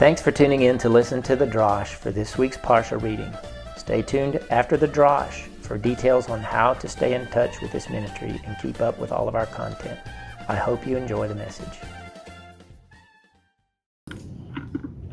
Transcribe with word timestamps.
Thanks 0.00 0.22
for 0.22 0.30
tuning 0.32 0.62
in 0.62 0.78
to 0.78 0.88
listen 0.88 1.20
to 1.24 1.36
the 1.36 1.46
Drosh 1.46 1.88
for 1.88 2.10
this 2.10 2.38
week's 2.38 2.56
Parsha 2.56 2.98
reading. 3.02 3.30
Stay 3.76 4.00
tuned 4.00 4.40
after 4.50 4.78
the 4.78 4.88
Drosh 4.88 5.46
for 5.60 5.76
details 5.76 6.30
on 6.30 6.40
how 6.40 6.72
to 6.72 6.88
stay 6.88 7.12
in 7.12 7.26
touch 7.26 7.60
with 7.60 7.70
this 7.70 7.90
ministry 7.90 8.40
and 8.46 8.56
keep 8.62 8.80
up 8.80 8.98
with 8.98 9.12
all 9.12 9.28
of 9.28 9.34
our 9.34 9.44
content. 9.44 10.00
I 10.48 10.56
hope 10.56 10.86
you 10.86 10.96
enjoy 10.96 11.28
the 11.28 11.34
message. 11.34 11.68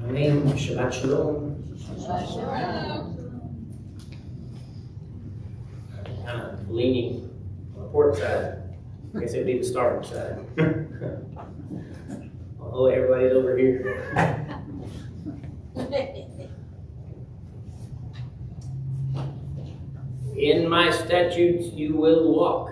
Amen. 0.06 0.54
Shabbat 0.54 0.94
Shalom. 0.94 1.62
Kind 6.26 6.42
of 6.42 6.70
leaning 6.72 7.30
on 7.76 7.84
the 7.84 7.90
port 7.90 8.16
side. 8.16 8.64
I 9.14 9.20
guess 9.20 9.34
it'd 9.34 9.48
be 9.48 9.58
the 9.58 9.66
starboard 9.66 10.06
side. 10.06 10.46
Oh, 12.70 12.86
everybody's 12.86 13.32
over 13.32 13.58
here. 13.58 14.46
In 20.38 20.70
my 20.70 20.92
statutes 20.92 21.74
you 21.74 21.96
will 21.96 22.32
walk. 22.32 22.70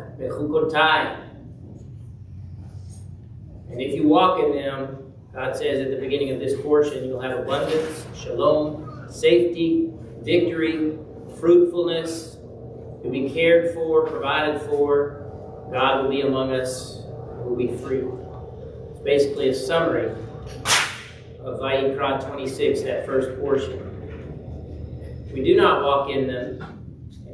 And 3.70 3.82
if 3.82 3.96
you 3.96 4.08
walk 4.08 4.40
in 4.40 4.56
them, 4.56 5.14
God 5.34 5.58
says 5.58 5.82
at 5.82 5.90
the 5.90 5.98
beginning 5.98 6.30
of 6.30 6.40
this 6.40 6.62
portion, 6.62 7.06
you'll 7.06 7.20
have 7.20 7.40
abundance, 7.40 8.06
shalom, 8.16 9.08
safety, 9.10 9.92
victory, 10.22 10.98
fruitfulness. 11.40 12.38
You'll 13.04 13.12
be 13.12 13.32
cared 13.32 13.74
for, 13.74 14.06
provided 14.06 14.62
for. 14.62 15.68
God 15.72 16.04
will 16.04 16.12
be 16.12 16.22
among 16.22 16.52
us. 16.54 17.02
We'll 17.40 17.56
be 17.56 17.76
free. 17.78 18.04
It's 18.92 19.00
basically 19.00 19.50
a 19.50 19.56
summary 19.56 20.12
of 21.40 21.60
Vayikra 21.60 22.30
26, 22.30 22.84
that 22.84 23.08
first 23.08 23.40
portion. 23.40 23.82
We 25.34 25.44
do 25.44 25.56
not 25.58 25.84
walk 25.84 26.12
in 26.12 26.28
them. 26.28 26.75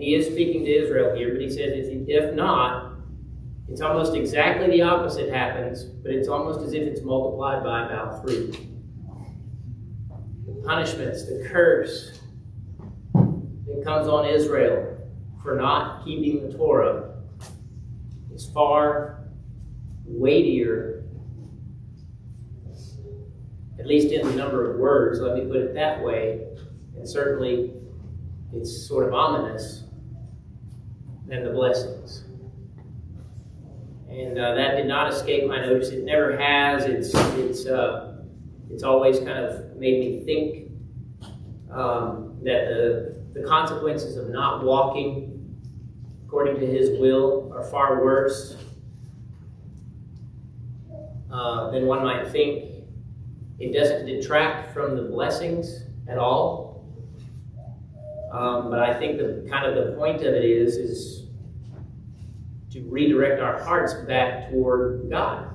He 0.02 0.16
is 0.16 0.26
speaking 0.26 0.66
to 0.66 0.72
Israel 0.72 1.16
here, 1.16 1.30
but 1.32 1.42
he 1.42 1.48
says, 1.48 1.88
if 2.08 2.34
not, 2.34 2.96
it's 3.70 3.82
almost 3.82 4.16
exactly 4.16 4.68
the 4.68 4.82
opposite 4.82 5.32
happens, 5.32 5.84
but 5.84 6.12
it's 6.12 6.28
almost 6.28 6.62
as 6.62 6.74
if 6.74 6.82
it's 6.82 7.04
multiplied 7.04 7.64
by 7.64 7.86
about 7.86 8.24
three. 8.24 8.68
The 10.48 10.64
punishments, 10.66 11.28
the 11.28 11.48
curse 11.48 12.20
that 13.14 13.84
comes 13.84 14.08
on 14.08 14.26
Israel 14.26 14.98
for 15.44 15.56
not 15.56 16.04
keeping 16.04 16.50
the 16.50 16.58
Torah 16.58 17.14
is 18.34 18.50
far 18.50 19.28
weightier, 20.04 21.04
at 23.80 23.86
least 23.86 24.12
in 24.12 24.28
the 24.28 24.34
number 24.34 24.74
of 24.74 24.80
words, 24.80 25.20
let 25.20 25.36
me 25.36 25.46
put 25.46 25.58
it 25.58 25.76
that 25.76 26.04
way, 26.04 26.48
and 26.98 27.08
certainly 27.08 27.74
it's 28.52 28.88
sort 28.88 29.08
of 29.08 29.14
ominous 29.14 29.84
than 31.32 31.44
the 31.44 31.50
blessings 31.50 32.26
and 34.12 34.38
uh, 34.38 34.56
that 34.56 34.76
did 34.76 34.88
not 34.88 35.12
escape 35.12 35.48
my 35.48 35.62
notice. 35.62 35.90
It 35.90 36.04
never 36.04 36.38
has. 36.38 36.84
It's 36.84 37.14
it's 37.38 37.66
uh, 37.66 38.24
it's 38.70 38.84
always 38.84 39.20
kind 39.20 39.40
of 39.40 39.78
made 39.78 40.00
me 40.00 40.24
think 40.26 40.72
um, 41.72 42.38
that 42.44 42.68
the 42.68 43.24
the 43.34 43.48
consequences 43.48 44.18
of 44.18 44.30
not 44.30 44.64
walking 44.64 45.58
according 46.28 46.60
to 46.60 46.66
His 46.66 47.00
will 47.00 47.52
are 47.54 47.64
far 47.64 48.04
worse 48.04 48.58
uh, 51.32 51.72
than 51.72 51.88
one 51.88 52.04
might 52.04 52.28
think. 52.28 52.70
It 53.60 53.74
doesn't 53.74 54.08
detract 54.08 54.74
from 54.74 54.96
the 54.98 55.04
blessings 55.04 55.84
at 56.10 56.18
all. 56.18 56.86
Um, 58.34 58.72
but 58.72 58.80
I 58.80 58.98
think 58.98 59.18
the 59.18 59.48
kind 59.50 59.66
of 59.66 59.76
the 59.76 59.94
point 59.94 60.22
of 60.22 60.34
it 60.34 60.44
is 60.44 60.76
is 60.76 61.21
to 62.72 62.82
redirect 62.90 63.42
our 63.42 63.62
hearts 63.64 63.94
back 64.08 64.50
toward 64.50 65.10
God. 65.10 65.50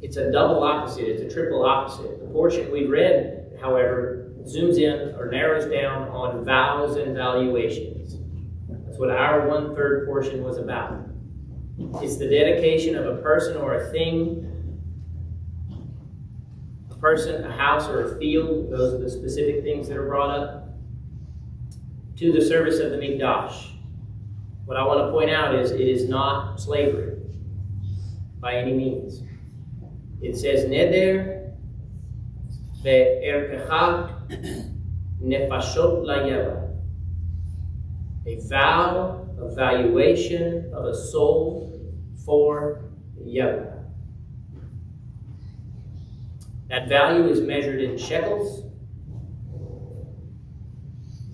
It's 0.00 0.16
a 0.16 0.30
double 0.30 0.62
opposite, 0.62 1.08
it's 1.08 1.22
a 1.22 1.34
triple 1.34 1.64
opposite. 1.64 2.20
The 2.20 2.26
portion 2.26 2.70
we 2.72 2.86
read, 2.86 3.58
however, 3.60 4.32
zooms 4.44 4.78
in 4.78 5.14
or 5.16 5.30
narrows 5.30 5.70
down 5.70 6.08
on 6.08 6.44
vows 6.44 6.96
and 6.96 7.14
valuations. 7.14 8.16
That's 8.68 8.98
what 8.98 9.10
our 9.10 9.46
one 9.48 9.74
third 9.74 10.06
portion 10.06 10.42
was 10.42 10.56
about. 10.56 11.06
It's 12.02 12.16
the 12.16 12.28
dedication 12.28 12.94
of 12.96 13.06
a 13.06 13.20
person 13.20 13.56
or 13.56 13.74
a 13.74 13.90
thing, 13.90 14.46
a 16.90 16.94
person, 16.96 17.44
a 17.44 17.52
house, 17.52 17.88
or 17.88 18.14
a 18.14 18.18
field. 18.18 18.70
Those 18.70 18.94
are 18.94 18.98
the 18.98 19.10
specific 19.10 19.62
things 19.64 19.88
that 19.88 19.96
are 19.96 20.06
brought 20.06 20.38
up 20.38 20.78
to 22.16 22.32
the 22.32 22.40
service 22.40 22.78
of 22.80 22.90
the 22.90 22.96
Mikdash. 22.96 23.69
What 24.70 24.78
I 24.78 24.86
want 24.86 25.04
to 25.04 25.10
point 25.10 25.30
out 25.30 25.56
is 25.56 25.72
it 25.72 25.80
is 25.80 26.08
not 26.08 26.60
slavery 26.60 27.16
by 28.38 28.54
any 28.54 28.72
means. 28.72 29.20
It 30.22 30.36
says 30.36 30.64
neder 30.66 31.54
ve'erkecha 32.80 34.30
nefashot 35.20 36.04
layeva. 36.06 36.72
A 38.26 38.38
vow, 38.48 39.26
a 39.40 39.52
valuation 39.52 40.70
of 40.72 40.84
a 40.84 40.94
soul 40.94 41.92
for 42.24 42.84
Yahweh. 43.24 43.72
That 46.68 46.88
value 46.88 47.28
is 47.28 47.40
measured 47.40 47.80
in 47.80 47.98
shekels. 47.98 48.70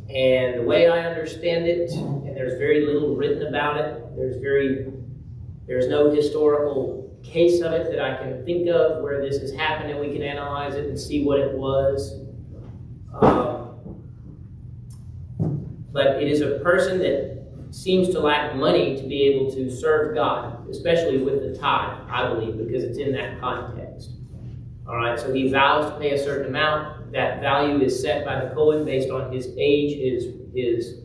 And 0.09 0.61
the 0.61 0.63
way 0.63 0.89
I 0.89 1.05
understand 1.07 1.67
it, 1.67 1.91
and 1.91 2.37
there's 2.37 2.59
very 2.59 2.87
little 2.87 3.17
written 3.17 3.47
about 3.47 3.79
it, 3.79 4.03
there's 4.17 4.37
very 4.37 4.93
there's 5.67 5.89
no 5.89 6.11
historical 6.11 7.13
case 7.25 7.61
of 7.61 7.73
it 7.73 7.91
that 7.91 8.01
I 8.01 8.17
can 8.23 8.45
think 8.45 8.69
of 8.69 9.03
where 9.03 9.21
this 9.21 9.41
has 9.41 9.53
happened 9.53 9.91
and 9.91 9.99
we 9.99 10.13
can 10.13 10.23
analyze 10.23 10.77
it 10.77 10.87
and 10.87 10.99
see 10.99 11.25
what 11.25 11.41
it 11.41 11.53
was. 11.53 12.21
Um, 13.21 14.05
but 15.93 16.23
it 16.23 16.29
is 16.29 16.41
a 16.41 16.61
person 16.61 16.99
that 17.01 17.37
seems 17.71 18.11
to 18.11 18.21
lack 18.21 18.55
money 18.55 18.97
to 18.97 19.09
be 19.09 19.25
able 19.25 19.51
to 19.53 19.71
serve 19.71 20.15
God, 20.15 20.69
especially 20.71 21.19
with 21.19 21.41
the 21.41 21.59
tithe, 21.59 21.99
I 22.09 22.29
believe, 22.29 22.57
because 22.59 22.85
it's 22.85 22.99
in 22.99 23.13
that 23.13 23.41
context. 23.41 24.11
All 24.87 24.97
right, 24.97 25.19
so 25.19 25.33
he 25.33 25.49
vows 25.49 25.91
to 25.91 25.99
pay 25.99 26.13
a 26.13 26.19
certain 26.23 26.47
amount. 26.47 26.96
That 27.13 27.41
value 27.41 27.81
is 27.85 28.01
set 28.01 28.25
by 28.25 28.45
the 28.45 28.55
Cohen 28.55 28.85
based 28.85 29.11
on 29.11 29.33
his 29.33 29.49
age, 29.57 29.97
his, 29.99 30.35
his 30.55 31.01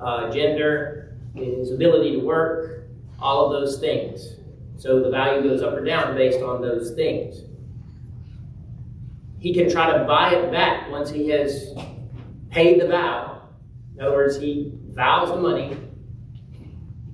uh, 0.00 0.30
gender, 0.30 1.16
his 1.34 1.72
ability 1.72 2.12
to 2.12 2.18
work, 2.18 2.84
all 3.20 3.46
of 3.46 3.52
those 3.52 3.78
things. 3.78 4.36
So 4.76 5.02
the 5.02 5.10
value 5.10 5.42
goes 5.42 5.62
up 5.62 5.74
or 5.74 5.84
down 5.84 6.14
based 6.14 6.40
on 6.40 6.62
those 6.62 6.92
things. 6.92 7.42
He 9.38 9.54
can 9.54 9.70
try 9.70 9.96
to 9.96 10.04
buy 10.04 10.34
it 10.34 10.50
back 10.52 10.90
once 10.90 11.10
he 11.10 11.28
has 11.30 11.74
paid 12.50 12.80
the 12.80 12.88
vow. 12.88 13.42
In 13.94 14.04
other 14.04 14.14
words, 14.14 14.38
he 14.38 14.72
vows 14.90 15.30
the 15.30 15.36
money, 15.36 15.76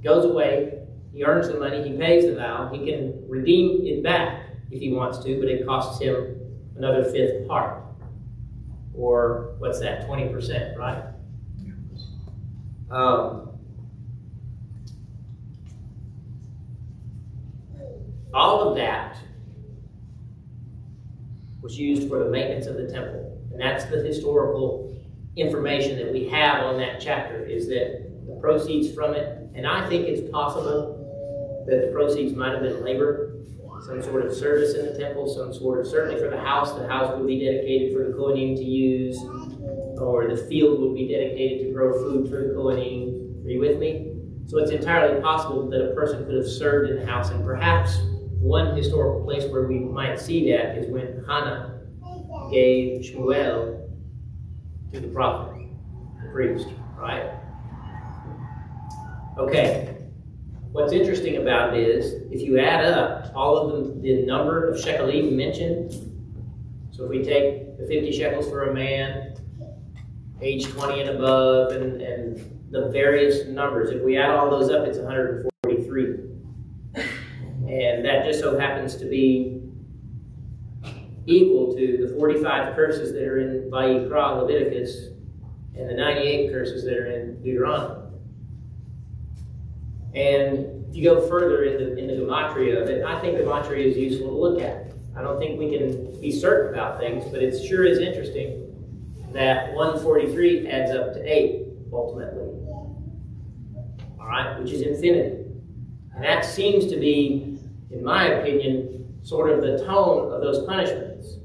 goes 0.03 0.25
away, 0.25 0.81
he 1.13 1.25
earns 1.25 1.49
the 1.49 1.59
money, 1.59 1.83
he 1.89 1.97
pays 1.97 2.25
the 2.25 2.35
vow, 2.35 2.69
he 2.73 2.91
can 2.91 3.29
redeem 3.29 3.87
it 3.87 4.03
back 4.03 4.51
if 4.71 4.81
he 4.81 4.93
wants 4.93 5.19
to, 5.19 5.39
but 5.39 5.49
it 5.49 5.67
costs 5.67 6.01
him 6.01 6.41
another 6.77 7.05
fifth 7.05 7.47
part. 7.47 7.84
Or 8.97 9.55
what's 9.59 9.81
that, 9.81 10.07
20%, 10.09 10.77
right? 10.77 11.03
Um, 12.91 13.51
all 18.33 18.69
of 18.69 18.77
that 18.77 19.17
was 21.61 21.79
used 21.79 22.09
for 22.09 22.19
the 22.19 22.31
maintenance 22.31 22.67
of 22.67 22.77
the 22.77 22.87
temple. 22.87 23.41
And 23.51 23.61
that's 23.61 23.87
the 23.87 24.03
historical 24.03 24.97
information 25.37 25.97
that 25.99 26.13
we 26.13 26.29
have 26.29 26.63
on 26.63 26.77
that 26.79 27.01
chapter 27.01 27.45
is 27.45 27.67
that 27.69 28.27
the 28.27 28.35
proceeds 28.41 28.95
from 28.95 29.15
it, 29.15 29.49
and 29.55 29.67
I 29.67 29.89
think 29.89 30.07
it's 30.07 30.31
possible 30.31 31.65
that 31.67 31.81
the 31.81 31.93
proceeds 31.93 32.35
might 32.35 32.53
have 32.53 32.63
been 32.63 32.85
labor 32.85 33.24
some 33.85 34.03
sort 34.03 34.25
of 34.25 34.35
service 34.35 34.75
in 34.75 34.87
the 34.87 34.99
temple, 34.99 35.29
some 35.29 35.53
sort 35.53 35.81
of, 35.81 35.87
certainly 35.87 36.19
for 36.19 36.31
the 36.31 36.41
house, 36.41 36.73
the 36.73 36.89
house 36.89 37.15
would 37.17 37.27
be 37.27 37.45
dedicated 37.45 37.93
for 37.93 38.05
the 38.05 38.13
Kohanim 38.17 38.57
to 38.57 38.65
use, 38.65 39.19
or 39.99 40.27
the 40.27 40.37
field 40.49 40.81
would 40.81 40.95
be 40.95 41.09
dedicated 41.09 41.67
to 41.67 41.73
grow 41.73 41.93
food 41.93 42.29
for 42.31 42.37
the 42.37 42.55
Kohanim. 42.55 43.45
Are 43.45 43.51
you 43.51 43.61
with 43.61 43.79
me? 43.79 44.13
So 44.47 44.59
it's 44.59 44.71
entirely 44.71 45.21
possible 45.21 45.69
that 45.69 45.91
a 45.91 45.95
person 45.95 46.25
could 46.25 46.35
have 46.35 46.49
served 46.49 46.91
in 46.91 47.01
the 47.01 47.07
house, 47.07 47.31
and 47.31 47.45
perhaps 47.45 47.99
one 48.41 48.75
historical 48.77 49.23
place 49.25 49.45
where 49.51 49.67
we 49.67 49.79
might 49.79 50.19
see 50.19 50.51
that 50.53 50.79
is 50.79 50.87
when 50.91 51.23
Hannah 51.27 51.81
gave 52.51 53.03
Shmuel 53.03 53.89
to 54.93 55.01
the 55.01 55.09
prophet, 55.09 55.69
the 56.23 56.31
priest, 56.31 56.69
right? 56.97 57.33
Okay. 59.39 59.94
What's 60.75 60.93
interesting 60.93 61.37
about 61.37 61.77
it 61.77 61.89
is, 61.89 62.15
if 62.33 62.41
you 62.43 62.59
add 62.59 62.85
up 62.85 63.31
all 63.37 63.59
of 63.59 63.87
the, 63.87 64.01
the 64.01 64.27
number 64.27 64.69
of 64.69 64.75
shekalim 64.75 65.31
mentioned, 65.31 65.93
so 66.91 67.05
if 67.05 67.11
we 67.11 67.23
take 67.23 67.79
the 67.79 67.87
50 67.87 68.11
shekels 68.11 68.49
for 68.49 68.71
a 68.71 68.75
man, 68.75 69.37
age 70.41 70.67
20 70.67 71.03
and 71.03 71.11
above, 71.11 71.71
and, 71.71 72.03
and 72.03 72.61
the 72.73 72.89
various 72.89 73.47
numbers, 73.47 73.91
if 73.93 74.03
we 74.03 74.19
add 74.19 74.31
all 74.31 74.51
those 74.51 74.69
up, 74.69 74.85
it's 74.85 74.99
143. 74.99 76.07
And 77.73 78.05
that 78.05 78.25
just 78.25 78.41
so 78.41 78.59
happens 78.59 78.97
to 78.97 79.05
be 79.05 79.63
equal 81.27 81.73
to 81.77 82.05
the 82.05 82.17
45 82.19 82.75
curses 82.75 83.13
that 83.13 83.23
are 83.23 83.39
in 83.39 83.71
Vayikra, 83.71 84.43
Leviticus, 84.43 85.11
and 85.77 85.89
the 85.89 85.95
98 85.95 86.51
curses 86.51 86.83
that 86.83 86.95
are 86.95 87.07
in 87.07 87.41
Deuteronomy. 87.45 87.94
And 90.15 90.87
if 90.89 90.97
you 90.97 91.03
go 91.03 91.27
further 91.29 91.65
into, 91.65 91.97
into 91.97 92.15
Gematria 92.15 92.81
of 92.81 92.89
it, 92.89 93.05
I 93.05 93.19
think 93.21 93.37
Gematria 93.37 93.85
is 93.85 93.97
useful 93.97 94.29
to 94.29 94.37
look 94.37 94.61
at. 94.61 94.93
I 95.17 95.23
don't 95.23 95.39
think 95.39 95.59
we 95.59 95.77
can 95.77 96.21
be 96.21 96.31
certain 96.31 96.73
about 96.73 97.01
things, 97.01 97.25
but 97.31 97.43
it 97.43 97.65
sure 97.67 97.85
is 97.85 97.99
interesting 97.99 98.61
that 99.33 99.75
143 99.75 100.69
adds 100.69 100.93
up 100.93 101.15
to 101.15 101.23
8, 101.25 101.67
ultimately. 101.93 102.47
All 104.21 104.27
right, 104.27 104.59
which 104.61 104.73
is 104.73 104.83
infinity. 104.83 105.45
And 106.15 106.23
that 106.23 106.45
seems 106.45 106.87
to 106.87 106.97
be, 106.97 107.59
in 107.91 108.05
my 108.05 108.27
opinion, 108.27 109.19
sort 109.25 109.51
of 109.51 109.63
the 109.63 109.85
tone 109.85 110.33
of 110.33 110.41
those 110.41 110.65
punishments, 110.67 111.39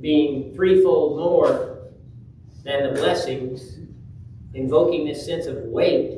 being 0.00 0.54
threefold 0.54 1.18
more 1.18 1.90
than 2.64 2.94
the 2.94 2.98
blessings, 2.98 3.78
invoking 4.54 5.04
this 5.04 5.24
sense 5.24 5.46
of 5.46 5.56
weight 5.64 6.15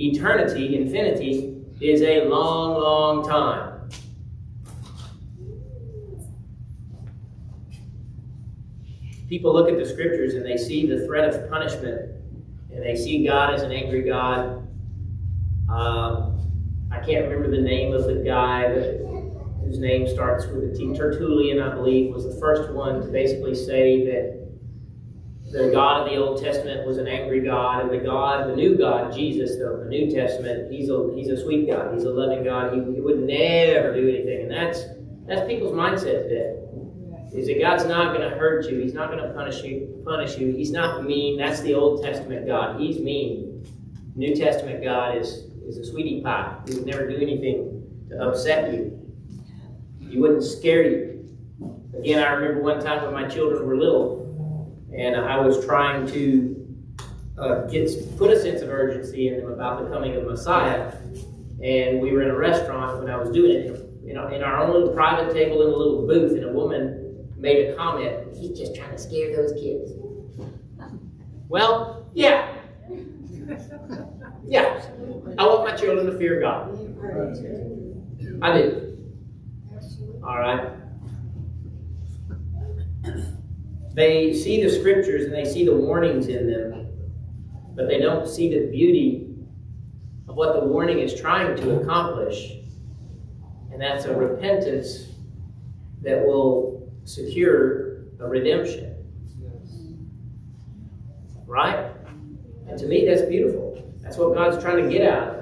eternity, 0.00 0.76
infinity, 0.76 1.62
is 1.80 2.02
a 2.02 2.24
long, 2.24 2.80
long 2.80 3.28
time. 3.28 3.88
People 9.28 9.52
look 9.52 9.68
at 9.70 9.78
the 9.78 9.86
scriptures 9.86 10.34
and 10.34 10.44
they 10.44 10.56
see 10.56 10.86
the 10.86 11.06
threat 11.06 11.32
of 11.32 11.48
punishment, 11.48 12.10
and 12.72 12.82
they 12.82 12.96
see 12.96 13.24
God 13.24 13.54
as 13.54 13.62
an 13.62 13.70
angry 13.70 14.02
God. 14.02 14.66
Um, 15.68 16.40
I 16.90 16.98
can't 16.98 17.26
remember 17.26 17.48
the 17.50 17.62
name 17.62 17.94
of 17.94 18.06
the 18.06 18.16
guy, 18.24 18.68
whose 19.64 19.78
name 19.78 20.08
starts 20.08 20.46
with 20.46 20.64
a 20.64 20.76
T. 20.76 20.92
Tertullian, 20.96 21.60
I 21.60 21.74
believe, 21.74 22.12
was 22.12 22.24
the 22.24 22.40
first 22.40 22.72
one 22.72 23.00
to 23.02 23.06
basically 23.06 23.54
say 23.54 24.04
that 24.06 24.49
the 25.50 25.70
God 25.72 26.02
of 26.02 26.12
the 26.12 26.16
Old 26.16 26.42
Testament 26.42 26.86
was 26.86 26.98
an 26.98 27.08
angry 27.08 27.40
God, 27.40 27.82
and 27.82 27.90
the 27.90 27.98
God, 27.98 28.48
the 28.48 28.54
new 28.54 28.78
God, 28.78 29.12
Jesus, 29.12 29.56
though, 29.56 29.78
the 29.82 29.88
New 29.88 30.10
Testament, 30.10 30.70
he's 30.70 30.88
a 30.90 31.12
he's 31.14 31.28
a 31.28 31.40
sweet 31.40 31.66
God, 31.68 31.92
he's 31.94 32.04
a 32.04 32.10
loving 32.10 32.44
God. 32.44 32.72
He, 32.72 32.94
he 32.94 33.00
would 33.00 33.20
never 33.20 33.92
do 33.94 34.08
anything, 34.08 34.42
and 34.42 34.50
that's 34.50 34.84
that's 35.26 35.46
people's 35.48 35.72
mindset 35.72 36.28
today. 36.28 36.56
Is 37.32 37.46
that 37.46 37.60
God's 37.60 37.84
not 37.84 38.16
going 38.16 38.28
to 38.28 38.36
hurt 38.36 38.68
you? 38.68 38.78
He's 38.80 38.94
not 38.94 39.10
going 39.10 39.22
to 39.22 39.32
punish 39.34 39.62
you. 39.62 40.02
Punish 40.04 40.36
you. 40.38 40.52
He's 40.52 40.72
not 40.72 41.04
mean. 41.04 41.38
That's 41.38 41.60
the 41.60 41.74
Old 41.74 42.02
Testament 42.02 42.46
God. 42.46 42.80
He's 42.80 42.98
mean. 42.98 43.64
New 44.16 44.34
Testament 44.34 44.82
God 44.82 45.16
is 45.16 45.46
is 45.66 45.78
a 45.78 45.84
sweetie 45.84 46.20
pie. 46.20 46.56
He 46.68 46.74
would 46.74 46.86
never 46.86 47.08
do 47.08 47.16
anything 47.16 48.06
to 48.08 48.22
upset 48.22 48.72
you. 48.72 48.96
He 50.08 50.18
wouldn't 50.18 50.44
scare 50.44 50.82
you. 50.82 51.28
Again, 51.96 52.22
I 52.22 52.32
remember 52.32 52.62
one 52.62 52.80
time 52.80 53.04
when 53.04 53.12
my 53.12 53.28
children 53.28 53.66
were 53.66 53.76
little 53.76 54.19
and 54.96 55.16
I 55.16 55.38
was 55.38 55.64
trying 55.64 56.06
to 56.08 56.66
uh, 57.38 57.66
get 57.66 57.90
put 58.18 58.30
a 58.30 58.40
sense 58.40 58.60
of 58.62 58.68
urgency 58.68 59.28
in 59.28 59.38
them 59.38 59.52
about 59.52 59.82
the 59.82 59.90
coming 59.90 60.16
of 60.16 60.24
Messiah. 60.24 60.92
And 61.62 62.00
we 62.00 62.12
were 62.12 62.22
in 62.22 62.30
a 62.30 62.36
restaurant 62.36 62.98
when 62.98 63.10
I 63.10 63.16
was 63.16 63.30
doing 63.30 63.52
it, 63.52 63.90
you 64.02 64.14
know, 64.14 64.28
in 64.28 64.42
our 64.42 64.62
own 64.62 64.72
little 64.72 64.94
private 64.94 65.32
table 65.32 65.62
in 65.62 65.68
a 65.68 65.76
little 65.76 66.06
booth, 66.06 66.32
and 66.32 66.44
a 66.44 66.52
woman 66.52 67.28
made 67.36 67.68
a 67.68 67.76
comment. 67.76 68.34
He's 68.34 68.58
just 68.58 68.74
trying 68.74 68.92
to 68.92 68.98
scare 68.98 69.36
those 69.36 69.52
kids. 69.52 69.92
Well, 71.48 72.08
yeah, 72.14 72.54
yeah. 74.46 74.86
I 75.38 75.46
want 75.46 75.68
my 75.68 75.76
children 75.76 76.06
to 76.06 76.18
fear 76.18 76.40
God. 76.40 76.70
I 78.42 78.56
do. 78.56 78.96
All 80.22 80.38
right. 80.38 80.70
They 83.92 84.32
see 84.32 84.62
the 84.62 84.70
scriptures 84.70 85.24
and 85.24 85.34
they 85.34 85.44
see 85.44 85.64
the 85.64 85.74
warnings 85.74 86.28
in 86.28 86.50
them, 86.50 86.88
but 87.74 87.88
they 87.88 87.98
don't 87.98 88.28
see 88.28 88.48
the 88.48 88.70
beauty 88.70 89.34
of 90.28 90.36
what 90.36 90.54
the 90.54 90.64
warning 90.66 91.00
is 91.00 91.18
trying 91.20 91.56
to 91.56 91.80
accomplish. 91.80 92.52
And 93.72 93.80
that's 93.80 94.04
a 94.04 94.14
repentance 94.14 95.06
that 96.02 96.24
will 96.24 96.92
secure 97.04 98.04
a 98.20 98.28
redemption. 98.28 98.94
Right? 101.46 101.90
And 102.68 102.78
to 102.78 102.86
me, 102.86 103.04
that's 103.06 103.22
beautiful. 103.22 103.92
That's 104.00 104.16
what 104.16 104.34
God's 104.34 104.62
trying 104.62 104.84
to 104.84 104.88
get 104.88 105.10
out 105.10 105.28
of 105.28 105.34
us. 105.34 105.40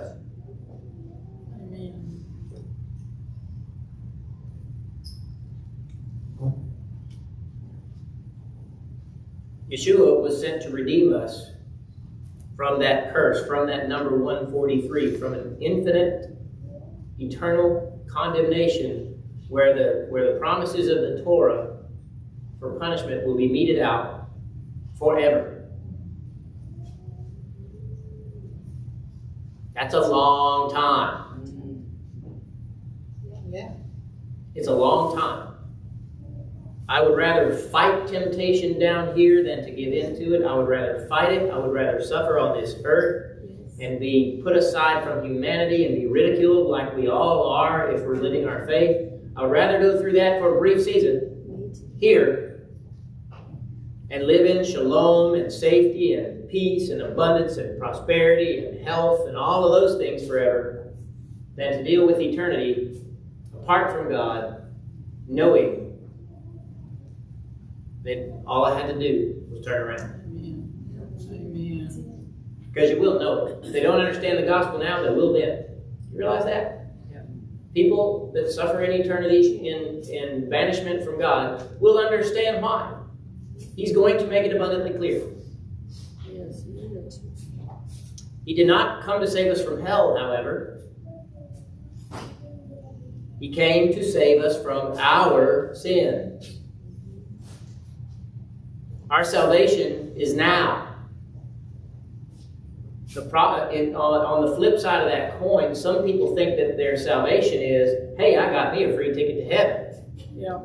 Yeshua 9.71 10.23
was 10.23 10.41
sent 10.41 10.63
to 10.63 10.71
redeem 10.71 11.15
us 11.15 11.53
from 12.57 12.81
that 12.81 13.13
curse, 13.13 13.47
from 13.47 13.67
that 13.67 13.89
number 13.89 14.17
143, 14.19 15.17
from 15.17 15.35
an 15.35 15.57
infinite, 15.61 16.37
eternal 17.19 18.03
condemnation 18.11 19.23
where 19.49 19.75
the, 19.75 20.07
where 20.11 20.33
the 20.33 20.39
promises 20.39 20.89
of 20.89 21.03
the 21.03 21.23
Torah 21.23 21.79
for 22.59 22.79
punishment 22.79 23.27
will 23.27 23.37
be 23.37 23.49
meted 23.49 23.81
out 23.81 24.29
forever. 24.99 25.69
That's 29.75 29.95
a 29.95 30.01
long 30.01 30.73
time. 30.73 31.45
Mm-hmm. 33.25 33.55
Yeah. 33.55 33.71
It's 34.57 34.67
a 34.67 34.75
long 34.75 35.17
time. 35.17 35.55
I 36.89 37.03
would 37.03 37.17
rather 37.17 37.55
fight 37.55 38.07
temptation 38.07 38.79
down 38.79 39.15
here 39.15 39.45
than 39.45 39.63
to 39.65 39.71
give 39.71 39.93
into 39.93 40.35
it. 40.35 40.47
I 40.47 40.55
would 40.55 40.69
rather 40.69 41.07
fight 41.07 41.33
it. 41.33 41.51
I 41.51 41.59
would 41.59 41.73
rather 41.73 42.03
suffer 42.03 42.39
on 42.39 42.59
this 42.59 42.77
earth 42.85 43.43
and 43.81 44.01
be 44.01 44.41
put 44.43 44.57
aside 44.57 45.05
from 45.05 45.25
humanity 45.25 45.85
and 45.85 45.97
be 45.97 46.07
ridiculed 46.07 46.69
like 46.69 46.97
we 46.97 47.09
all 47.09 47.49
are 47.51 47.91
if 47.91 48.01
we're 48.01 48.17
living 48.17 48.49
our 48.49 48.67
faith. 48.67 49.13
I 49.37 49.43
would 49.43 49.51
rather 49.51 49.79
go 49.79 50.01
through 50.01 50.13
that 50.15 50.41
for 50.41 50.57
a 50.57 50.59
brief 50.59 50.83
season 50.83 51.75
here 51.99 52.67
and 54.11 54.27
live 54.27 54.47
in 54.47 54.65
shalom 54.65 55.35
and 55.35 55.53
safety 55.53 56.15
and 56.15 56.49
peace 56.49 56.89
and 56.89 57.03
abundance 57.03 57.59
and 57.59 57.79
prosperity 57.79 58.65
and 58.65 58.83
health 58.87 59.29
and 59.29 59.37
all 59.37 59.65
of 59.65 59.81
those 59.81 59.99
things 59.99 60.27
forever 60.27 60.95
than 61.57 61.79
to 61.79 61.85
deal 61.85 62.07
with 62.07 62.19
eternity 62.19 63.03
apart 63.53 63.93
from 63.93 64.09
God, 64.11 64.73
knowing 65.29 65.78
then 68.03 68.43
all 68.47 68.65
I 68.65 68.81
had 68.81 68.89
to 68.93 68.99
do 68.99 69.45
was 69.51 69.65
turn 69.65 69.83
around. 69.83 70.23
Amen. 70.25 70.69
Because 72.73 72.91
you 72.91 73.01
will 73.01 73.19
know 73.19 73.47
it. 73.47 73.65
If 73.65 73.73
they 73.73 73.81
don't 73.81 73.99
understand 73.99 74.39
the 74.39 74.47
gospel 74.47 74.79
now, 74.79 75.03
they 75.03 75.11
will 75.11 75.33
then. 75.33 75.65
You 76.13 76.19
realize 76.19 76.45
that? 76.45 76.93
Yeah. 77.11 77.23
People 77.75 78.31
that 78.35 78.51
suffer 78.51 78.83
in 78.83 78.93
eternity 78.93 79.69
in, 79.69 80.03
in 80.09 80.49
banishment 80.49 81.05
from 81.05 81.19
God 81.19 81.81
will 81.81 81.99
understand 81.99 82.63
why. 82.63 82.95
He's 83.77 83.93
going 83.93 84.19
to 84.19 84.27
make 84.27 84.47
it 84.47 84.55
abundantly 84.55 84.93
clear. 84.93 85.23
Yes, 86.25 86.65
he 88.45 88.55
did 88.55 88.67
not 88.67 89.05
come 89.05 89.21
to 89.21 89.27
save 89.29 89.53
us 89.53 89.63
from 89.63 89.85
hell, 89.85 90.17
however. 90.17 90.81
He 93.41 93.53
came 93.53 93.93
to 93.93 94.05
save 94.05 94.43
us 94.43 94.61
from 94.63 94.97
our 94.99 95.75
sins. 95.75 96.58
Our 99.11 99.25
salvation 99.25 100.13
is 100.17 100.35
now. 100.35 100.87
The 103.15 103.23
pro- 103.23 103.71
in, 103.71 103.97
on, 103.97 104.21
on 104.21 104.47
the 104.47 104.55
flip 104.55 104.79
side 104.79 105.03
of 105.03 105.11
that 105.11 105.39
coin, 105.39 105.75
some 105.75 106.05
people 106.05 106.37
think 106.37 106.57
that 106.59 106.77
their 106.77 106.97
salvation 106.97 107.63
is, 107.63 108.17
hey, 108.19 108.37
I 108.37 108.51
got 108.51 108.75
me 108.75 108.85
a 108.85 108.95
free 108.95 109.15
ticket 109.15 109.49
to 109.49 109.57
heaven. 109.57 109.95
Yeah. 110.35 110.61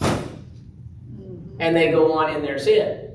Mm-hmm. 0.00 1.56
And 1.58 1.74
they 1.74 1.90
go 1.90 2.12
on 2.12 2.34
in 2.34 2.42
their 2.42 2.58
sin. 2.58 3.10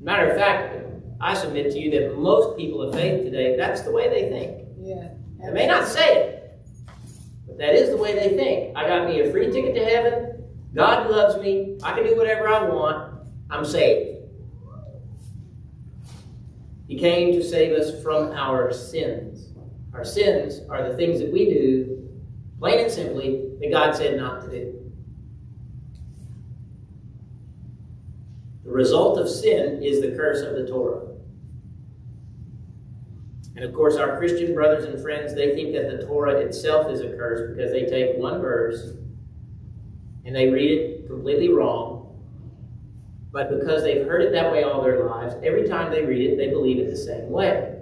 Matter 0.00 0.30
of 0.30 0.38
fact, 0.38 0.76
I 1.20 1.34
submit 1.34 1.72
to 1.72 1.78
you 1.80 1.90
that 1.90 2.16
most 2.16 2.56
people 2.56 2.80
of 2.80 2.94
faith 2.94 3.24
today, 3.24 3.56
that's 3.56 3.82
the 3.82 3.90
way 3.90 4.08
they 4.08 4.28
think. 4.28 4.68
Yeah. 4.78 5.08
They 5.44 5.50
may 5.52 5.66
not 5.66 5.88
say 5.88 6.16
it, 6.16 6.60
but 7.46 7.58
that 7.58 7.74
is 7.74 7.90
the 7.90 7.96
way 7.96 8.14
they 8.14 8.36
think. 8.36 8.76
I 8.76 8.86
got 8.86 9.08
me 9.08 9.20
a 9.20 9.32
free 9.32 9.50
ticket 9.50 9.74
to 9.74 9.84
heaven. 9.84 10.35
God 10.76 11.10
loves 11.10 11.42
me. 11.42 11.78
I 11.82 11.94
can 11.94 12.04
do 12.04 12.14
whatever 12.16 12.46
I 12.48 12.62
want. 12.64 13.14
I'm 13.48 13.64
saved. 13.64 14.18
He 16.86 16.98
came 16.98 17.32
to 17.32 17.42
save 17.42 17.72
us 17.72 18.02
from 18.02 18.32
our 18.32 18.70
sins. 18.72 19.54
Our 19.94 20.04
sins 20.04 20.60
are 20.68 20.86
the 20.86 20.94
things 20.94 21.18
that 21.20 21.32
we 21.32 21.46
do, 21.46 22.10
plain 22.58 22.80
and 22.80 22.92
simply, 22.92 23.54
that 23.58 23.70
God 23.72 23.96
said 23.96 24.18
not 24.18 24.42
to 24.42 24.50
do. 24.50 24.92
The 28.66 28.70
result 28.70 29.18
of 29.18 29.30
sin 29.30 29.82
is 29.82 30.02
the 30.02 30.10
curse 30.10 30.42
of 30.42 30.54
the 30.54 30.66
Torah. 30.66 31.06
And 33.56 33.64
of 33.64 33.72
course, 33.72 33.96
our 33.96 34.18
Christian 34.18 34.52
brothers 34.52 34.84
and 34.84 35.00
friends, 35.00 35.34
they 35.34 35.54
think 35.54 35.72
that 35.72 35.90
the 35.90 36.06
Torah 36.06 36.38
itself 36.40 36.90
is 36.90 37.00
a 37.00 37.08
curse 37.16 37.56
because 37.56 37.72
they 37.72 37.86
take 37.86 38.18
one 38.18 38.42
verse 38.42 38.92
and 40.26 40.34
they 40.34 40.50
read 40.50 40.72
it 40.72 41.06
completely 41.06 41.48
wrong. 41.48 42.02
But 43.30 43.48
because 43.48 43.82
they've 43.82 44.04
heard 44.06 44.22
it 44.22 44.32
that 44.32 44.50
way 44.50 44.64
all 44.64 44.82
their 44.82 45.04
lives, 45.04 45.36
every 45.44 45.68
time 45.68 45.90
they 45.90 46.04
read 46.04 46.30
it, 46.30 46.36
they 46.36 46.48
believe 46.48 46.78
it 46.78 46.90
the 46.90 46.96
same 46.96 47.30
way. 47.30 47.74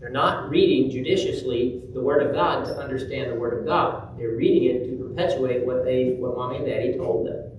They're 0.00 0.10
not 0.10 0.48
reading 0.48 0.90
judiciously 0.90 1.82
the 1.92 2.00
Word 2.00 2.26
of 2.26 2.34
God 2.34 2.64
to 2.64 2.76
understand 2.76 3.30
the 3.30 3.36
Word 3.36 3.60
of 3.60 3.66
God. 3.66 4.18
They're 4.18 4.34
reading 4.34 4.64
it 4.64 4.86
to 4.86 4.96
perpetuate 4.96 5.64
what 5.64 5.84
they, 5.84 6.14
what 6.18 6.36
mommy 6.36 6.56
and 6.56 6.66
daddy 6.66 6.96
told 6.96 7.26
them 7.26 7.50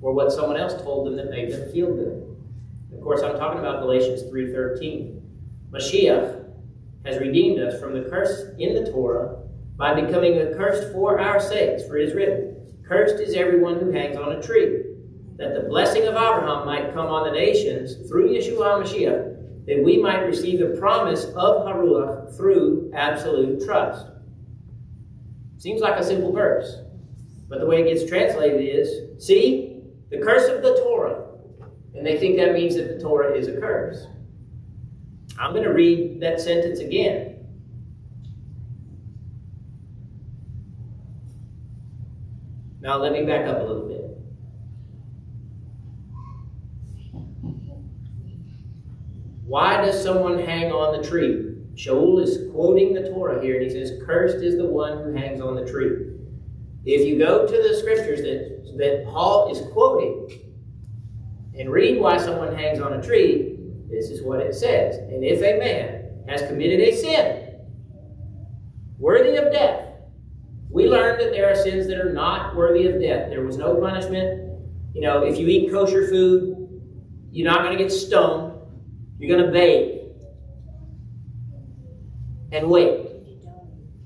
or 0.00 0.12
what 0.12 0.32
someone 0.32 0.56
else 0.56 0.74
told 0.82 1.06
them 1.06 1.16
that 1.16 1.30
made 1.30 1.52
them 1.52 1.70
feel 1.70 1.94
good. 1.94 2.36
Of 2.94 3.00
course, 3.02 3.22
I'm 3.22 3.36
talking 3.36 3.58
about 3.58 3.80
Galatians 3.80 4.22
3.13. 4.24 5.20
Mashiach 5.70 6.44
has 7.04 7.18
redeemed 7.18 7.60
us 7.60 7.80
from 7.80 7.94
the 7.94 8.08
curse 8.08 8.44
in 8.58 8.74
the 8.74 8.90
Torah 8.90 9.43
by 9.76 10.00
becoming 10.00 10.38
accursed 10.38 10.92
for 10.92 11.18
our 11.18 11.40
sakes, 11.40 11.86
for 11.86 11.96
it 11.96 12.08
is 12.08 12.14
written, 12.14 12.54
Cursed 12.86 13.20
is 13.20 13.34
everyone 13.34 13.78
who 13.78 13.90
hangs 13.90 14.16
on 14.16 14.32
a 14.32 14.42
tree, 14.42 14.82
that 15.36 15.54
the 15.54 15.68
blessing 15.68 16.02
of 16.02 16.14
Abraham 16.14 16.66
might 16.66 16.94
come 16.94 17.06
on 17.06 17.24
the 17.24 17.32
nations 17.32 18.08
through 18.08 18.28
Yeshua 18.28 18.82
Mashiach, 18.82 19.66
that 19.66 19.82
we 19.82 20.00
might 20.00 20.20
receive 20.20 20.60
the 20.60 20.76
promise 20.78 21.24
of 21.24 21.64
Haruach 21.64 22.36
through 22.36 22.92
absolute 22.94 23.64
trust. 23.64 24.06
Seems 25.56 25.80
like 25.80 25.98
a 25.98 26.04
simple 26.04 26.32
verse, 26.32 26.76
but 27.48 27.58
the 27.58 27.66
way 27.66 27.80
it 27.80 27.92
gets 27.92 28.08
translated 28.08 28.60
is, 28.60 29.24
see, 29.24 29.80
the 30.10 30.18
curse 30.18 30.48
of 30.48 30.62
the 30.62 30.76
Torah. 30.76 31.22
And 31.94 32.06
they 32.06 32.18
think 32.18 32.36
that 32.36 32.52
means 32.52 32.76
that 32.76 32.88
the 32.88 33.02
Torah 33.02 33.34
is 33.34 33.48
a 33.48 33.58
curse. 33.58 34.06
I'm 35.38 35.52
going 35.52 35.64
to 35.64 35.72
read 35.72 36.20
that 36.20 36.40
sentence 36.40 36.80
again. 36.80 37.33
Now, 42.84 42.98
let 42.98 43.12
me 43.12 43.22
back 43.22 43.46
up 43.46 43.60
a 43.60 43.62
little 43.62 43.88
bit. 43.88 44.02
Why 49.46 49.78
does 49.78 50.02
someone 50.02 50.38
hang 50.38 50.70
on 50.70 51.00
the 51.00 51.08
tree? 51.08 51.54
Shaul 51.76 52.22
is 52.22 52.50
quoting 52.52 52.92
the 52.92 53.08
Torah 53.08 53.40
here, 53.40 53.54
and 53.54 53.64
he 53.64 53.70
says, 53.70 54.02
Cursed 54.04 54.44
is 54.44 54.58
the 54.58 54.66
one 54.66 54.98
who 54.98 55.14
hangs 55.14 55.40
on 55.40 55.54
the 55.54 55.64
tree. 55.64 56.10
If 56.84 57.06
you 57.08 57.18
go 57.18 57.46
to 57.46 57.68
the 57.68 57.74
scriptures 57.74 58.20
that, 58.20 58.76
that 58.76 59.06
Paul 59.06 59.50
is 59.50 59.66
quoting 59.72 60.52
and 61.58 61.72
read 61.72 61.98
why 61.98 62.18
someone 62.18 62.54
hangs 62.54 62.80
on 62.80 62.92
a 62.92 63.02
tree, 63.02 63.56
this 63.88 64.10
is 64.10 64.22
what 64.22 64.40
it 64.40 64.54
says. 64.54 64.98
And 64.98 65.24
if 65.24 65.38
a 65.38 65.58
man 65.58 66.26
has 66.28 66.42
committed 66.42 66.80
a 66.80 66.94
sin 66.94 67.60
worthy 68.98 69.36
of 69.36 69.50
death, 69.50 69.83
we 70.74 70.88
learned 70.88 71.20
that 71.20 71.30
there 71.30 71.48
are 71.48 71.54
sins 71.54 71.86
that 71.86 71.98
are 71.98 72.12
not 72.12 72.56
worthy 72.56 72.88
of 72.88 73.00
death. 73.00 73.30
There 73.30 73.44
was 73.44 73.56
no 73.56 73.76
punishment. 73.76 74.58
You 74.92 75.02
know, 75.02 75.22
if 75.22 75.38
you 75.38 75.46
eat 75.46 75.70
kosher 75.70 76.08
food, 76.08 76.82
you're 77.30 77.48
not 77.48 77.62
going 77.62 77.78
to 77.78 77.82
get 77.82 77.92
stoned. 77.92 78.54
You're 79.20 79.38
going 79.38 79.46
to 79.46 79.52
bathe 79.52 80.00
and 82.50 82.68
wait. 82.68 83.06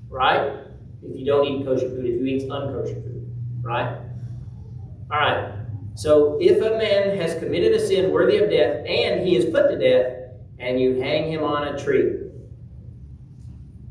Right? 0.09 0.57
if 1.01 1.17
you 1.17 1.25
don't 1.25 1.47
eat 1.47 1.65
kosher 1.65 1.89
food, 1.89 2.05
if 2.05 2.21
you 2.21 2.25
eat 2.25 2.47
unkosher 2.49 3.03
food, 3.03 3.33
right? 3.63 3.97
All 5.11 5.19
right. 5.19 5.53
So 5.95 6.37
if 6.39 6.57
a 6.57 6.77
man 6.77 7.17
has 7.17 7.33
committed 7.39 7.73
a 7.73 7.79
sin 7.79 8.11
worthy 8.11 8.37
of 8.37 8.51
death 8.51 8.85
and 8.85 9.27
he 9.27 9.35
is 9.35 9.45
put 9.45 9.69
to 9.69 9.77
death, 9.79 10.17
and 10.59 10.79
you 10.79 11.01
hang 11.01 11.31
him 11.31 11.43
on 11.43 11.69
a 11.69 11.83
tree, 11.83 12.18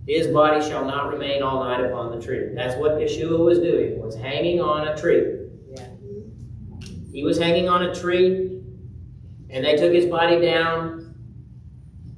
his 0.09 0.27
body 0.29 0.67
shall 0.67 0.87
not 0.87 1.12
remain 1.12 1.43
all 1.43 1.62
night 1.62 1.85
upon 1.85 2.19
the 2.19 2.25
tree. 2.25 2.55
That's 2.55 2.75
what 2.77 2.93
Yeshua 2.93 3.38
was 3.38 3.59
doing, 3.59 4.00
was 4.00 4.17
hanging 4.17 4.59
on 4.59 4.88
a 4.88 4.97
tree. 4.97 5.49
Yeah. 5.71 5.87
He 7.12 7.23
was 7.23 7.38
hanging 7.38 7.69
on 7.69 7.83
a 7.83 7.95
tree, 7.95 8.62
and 9.50 9.65
they 9.65 9.77
took 9.77 9.93
his 9.93 10.07
body 10.07 10.41
down 10.41 11.15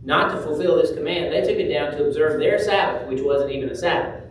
not 0.04 0.30
to 0.30 0.40
fulfill 0.40 0.76
this 0.76 0.92
command. 0.92 1.32
They 1.32 1.40
took 1.40 1.58
it 1.58 1.68
down 1.68 1.90
to 1.90 2.06
observe 2.06 2.38
their 2.38 2.60
Sabbath, 2.60 3.08
which 3.08 3.20
wasn't 3.22 3.50
even 3.50 3.70
a 3.70 3.74
Sabbath. 3.74 4.24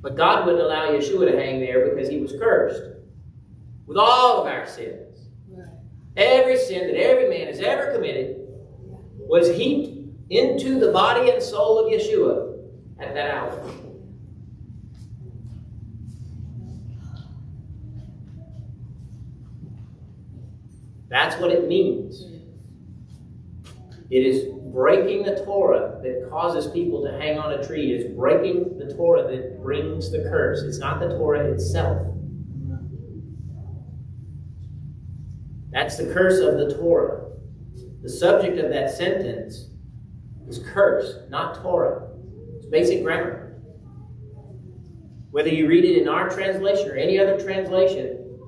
But 0.00 0.16
God 0.16 0.44
wouldn't 0.44 0.64
allow 0.64 0.88
Yeshua 0.88 1.30
to 1.30 1.40
hang 1.40 1.60
there 1.60 1.88
because 1.88 2.08
he 2.08 2.18
was 2.18 2.32
cursed 2.32 2.82
with 3.86 3.96
all 3.96 4.40
of 4.40 4.48
our 4.48 4.66
sins. 4.66 5.28
Right. 5.48 5.68
Every 6.16 6.56
sin 6.56 6.88
that 6.88 6.96
every 7.00 7.28
man 7.28 7.46
has 7.46 7.60
ever 7.60 7.92
committed 7.92 8.38
was 9.18 9.54
heaped 9.54 9.99
into 10.30 10.78
the 10.78 10.92
body 10.92 11.30
and 11.30 11.42
soul 11.42 11.84
of 11.84 11.92
Yeshua 11.92 12.56
at 13.00 13.14
that 13.14 13.34
hour. 13.34 13.74
That's 21.08 21.34
what 21.40 21.50
it 21.50 21.66
means. 21.66 22.26
It 24.10 24.24
is 24.24 24.48
breaking 24.72 25.24
the 25.24 25.44
Torah 25.44 25.98
that 26.02 26.28
causes 26.30 26.70
people 26.72 27.02
to 27.04 27.10
hang 27.18 27.36
on 27.36 27.52
a 27.52 27.66
tree. 27.66 27.92
It 27.92 28.06
is 28.06 28.16
breaking 28.16 28.78
the 28.78 28.94
Torah 28.94 29.24
that 29.24 29.60
brings 29.60 30.12
the 30.12 30.20
curse. 30.20 30.62
It's 30.62 30.78
not 30.78 31.00
the 31.00 31.08
Torah 31.08 31.52
itself. 31.52 32.06
That's 35.72 35.96
the 35.96 36.12
curse 36.12 36.38
of 36.38 36.56
the 36.58 36.76
Torah. 36.76 37.30
The 38.02 38.08
subject 38.08 38.58
of 38.58 38.70
that 38.70 38.90
sentence 38.90 39.69
is 40.50 40.58
curse, 40.58 41.14
not 41.28 41.62
Torah. 41.62 42.08
It's 42.56 42.66
basic 42.66 43.02
grammar. 43.04 43.54
Whether 45.30 45.50
you 45.50 45.68
read 45.68 45.84
it 45.84 46.02
in 46.02 46.08
our 46.08 46.28
translation 46.28 46.90
or 46.90 46.94
any 46.96 47.18
other 47.18 47.40
translation, 47.40 48.38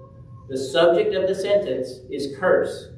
the 0.49 0.59
subject 0.59 1.15
of 1.15 1.29
the 1.29 1.35
sentence 1.35 2.01
is 2.11 2.37
curse. 2.39 2.89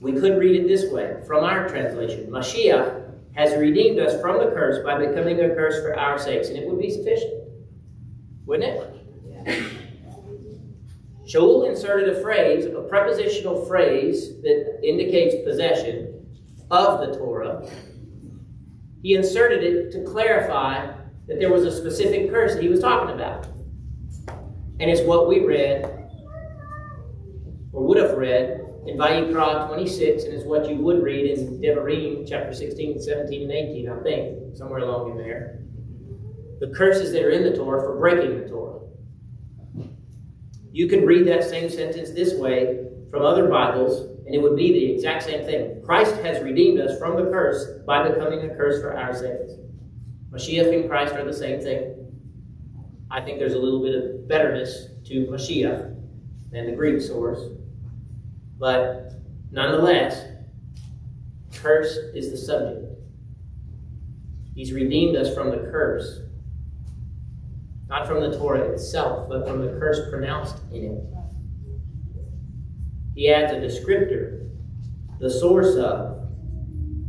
We 0.00 0.12
could 0.12 0.38
read 0.38 0.60
it 0.60 0.68
this 0.68 0.90
way 0.90 1.22
from 1.26 1.44
our 1.44 1.68
translation 1.68 2.26
Mashiach 2.26 3.04
has 3.34 3.56
redeemed 3.56 4.00
us 4.00 4.20
from 4.20 4.38
the 4.38 4.50
curse 4.50 4.82
by 4.84 4.98
becoming 4.98 5.40
a 5.40 5.54
curse 5.54 5.80
for 5.80 5.96
our 5.96 6.18
sakes, 6.18 6.48
and 6.48 6.56
it 6.56 6.68
would 6.68 6.78
be 6.78 6.90
sufficient. 6.90 7.44
Wouldn't 8.46 8.82
it? 9.46 9.72
Shaul 11.26 11.68
inserted 11.68 12.16
a 12.16 12.20
phrase, 12.20 12.66
a 12.66 12.82
prepositional 12.82 13.66
phrase 13.66 14.40
that 14.42 14.80
indicates 14.82 15.44
possession 15.44 16.15
of 16.70 17.00
the 17.00 17.16
Torah. 17.16 17.68
He 19.02 19.14
inserted 19.14 19.62
it 19.62 19.92
to 19.92 20.04
clarify 20.04 20.86
that 21.28 21.40
there 21.40 21.52
was 21.52 21.64
a 21.64 21.76
specific 21.76 22.30
curse 22.30 22.54
that 22.54 22.62
he 22.62 22.68
was 22.68 22.80
talking 22.80 23.14
about. 23.14 23.46
And 24.78 24.90
it's 24.90 25.02
what 25.02 25.28
we 25.28 25.44
read, 25.44 25.84
or 27.72 27.86
would 27.86 27.98
have 27.98 28.16
read, 28.16 28.62
in 28.86 28.96
Vayikra 28.96 29.68
26, 29.68 30.24
and 30.24 30.34
it's 30.34 30.44
what 30.44 30.68
you 30.68 30.76
would 30.76 31.02
read 31.02 31.38
in 31.38 31.60
Devarim 31.60 32.28
chapter 32.28 32.52
16, 32.52 33.00
17, 33.02 33.42
and 33.42 33.50
18, 33.50 33.88
I 33.88 34.02
think, 34.02 34.56
somewhere 34.56 34.80
along 34.80 35.12
in 35.12 35.16
there. 35.16 35.58
The 36.60 36.68
curses 36.68 37.12
that 37.12 37.22
are 37.22 37.30
in 37.30 37.42
the 37.42 37.56
Torah 37.56 37.82
for 37.82 37.98
breaking 37.98 38.40
the 38.40 38.48
Torah. 38.48 38.80
You 40.70 40.86
can 40.88 41.04
read 41.04 41.26
that 41.26 41.42
same 41.42 41.68
sentence 41.68 42.10
this 42.10 42.34
way 42.34 42.86
from 43.10 43.22
other 43.22 43.48
Bibles, 43.48 44.15
and 44.26 44.34
it 44.34 44.42
would 44.42 44.56
be 44.56 44.72
the 44.72 44.92
exact 44.92 45.22
same 45.22 45.44
thing. 45.44 45.80
Christ 45.84 46.16
has 46.16 46.42
redeemed 46.42 46.80
us 46.80 46.98
from 46.98 47.16
the 47.16 47.30
curse 47.30 47.64
by 47.86 48.08
becoming 48.08 48.50
a 48.50 48.54
curse 48.54 48.80
for 48.80 48.96
our 48.96 49.14
sakes. 49.14 49.52
Mashiach 50.30 50.74
and 50.74 50.88
Christ 50.88 51.14
are 51.14 51.24
the 51.24 51.32
same 51.32 51.60
thing. 51.60 51.92
I 53.08 53.20
think 53.20 53.38
there's 53.38 53.54
a 53.54 53.58
little 53.58 53.80
bit 53.80 53.94
of 53.94 54.28
betterness 54.28 54.88
to 55.06 55.26
Mashiach 55.26 55.94
than 56.50 56.66
the 56.66 56.72
Greek 56.72 57.00
source. 57.00 57.40
But 58.58 59.12
nonetheless, 59.52 60.26
curse 61.54 61.96
is 62.14 62.32
the 62.32 62.36
subject. 62.36 62.84
He's 64.56 64.72
redeemed 64.72 65.14
us 65.16 65.32
from 65.32 65.50
the 65.50 65.58
curse. 65.58 66.22
Not 67.88 68.08
from 68.08 68.20
the 68.20 68.36
Torah 68.36 68.72
itself, 68.72 69.28
but 69.28 69.46
from 69.46 69.60
the 69.60 69.78
curse 69.78 70.10
pronounced 70.10 70.56
in 70.72 70.84
it. 70.84 71.15
He 73.16 73.30
adds 73.30 73.50
a 73.50 73.56
descriptor, 73.56 74.50
the 75.18 75.30
source 75.30 75.74
of, 75.76 76.28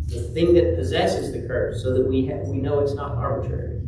the 0.07 0.21
thing 0.33 0.53
that 0.53 0.77
possesses 0.77 1.33
the 1.33 1.45
curse, 1.45 1.83
so 1.83 1.93
that 1.93 2.07
we, 2.07 2.25
have, 2.27 2.47
we 2.47 2.59
know 2.59 2.79
it's 2.79 2.93
not 2.93 3.15
arbitrary. 3.17 3.81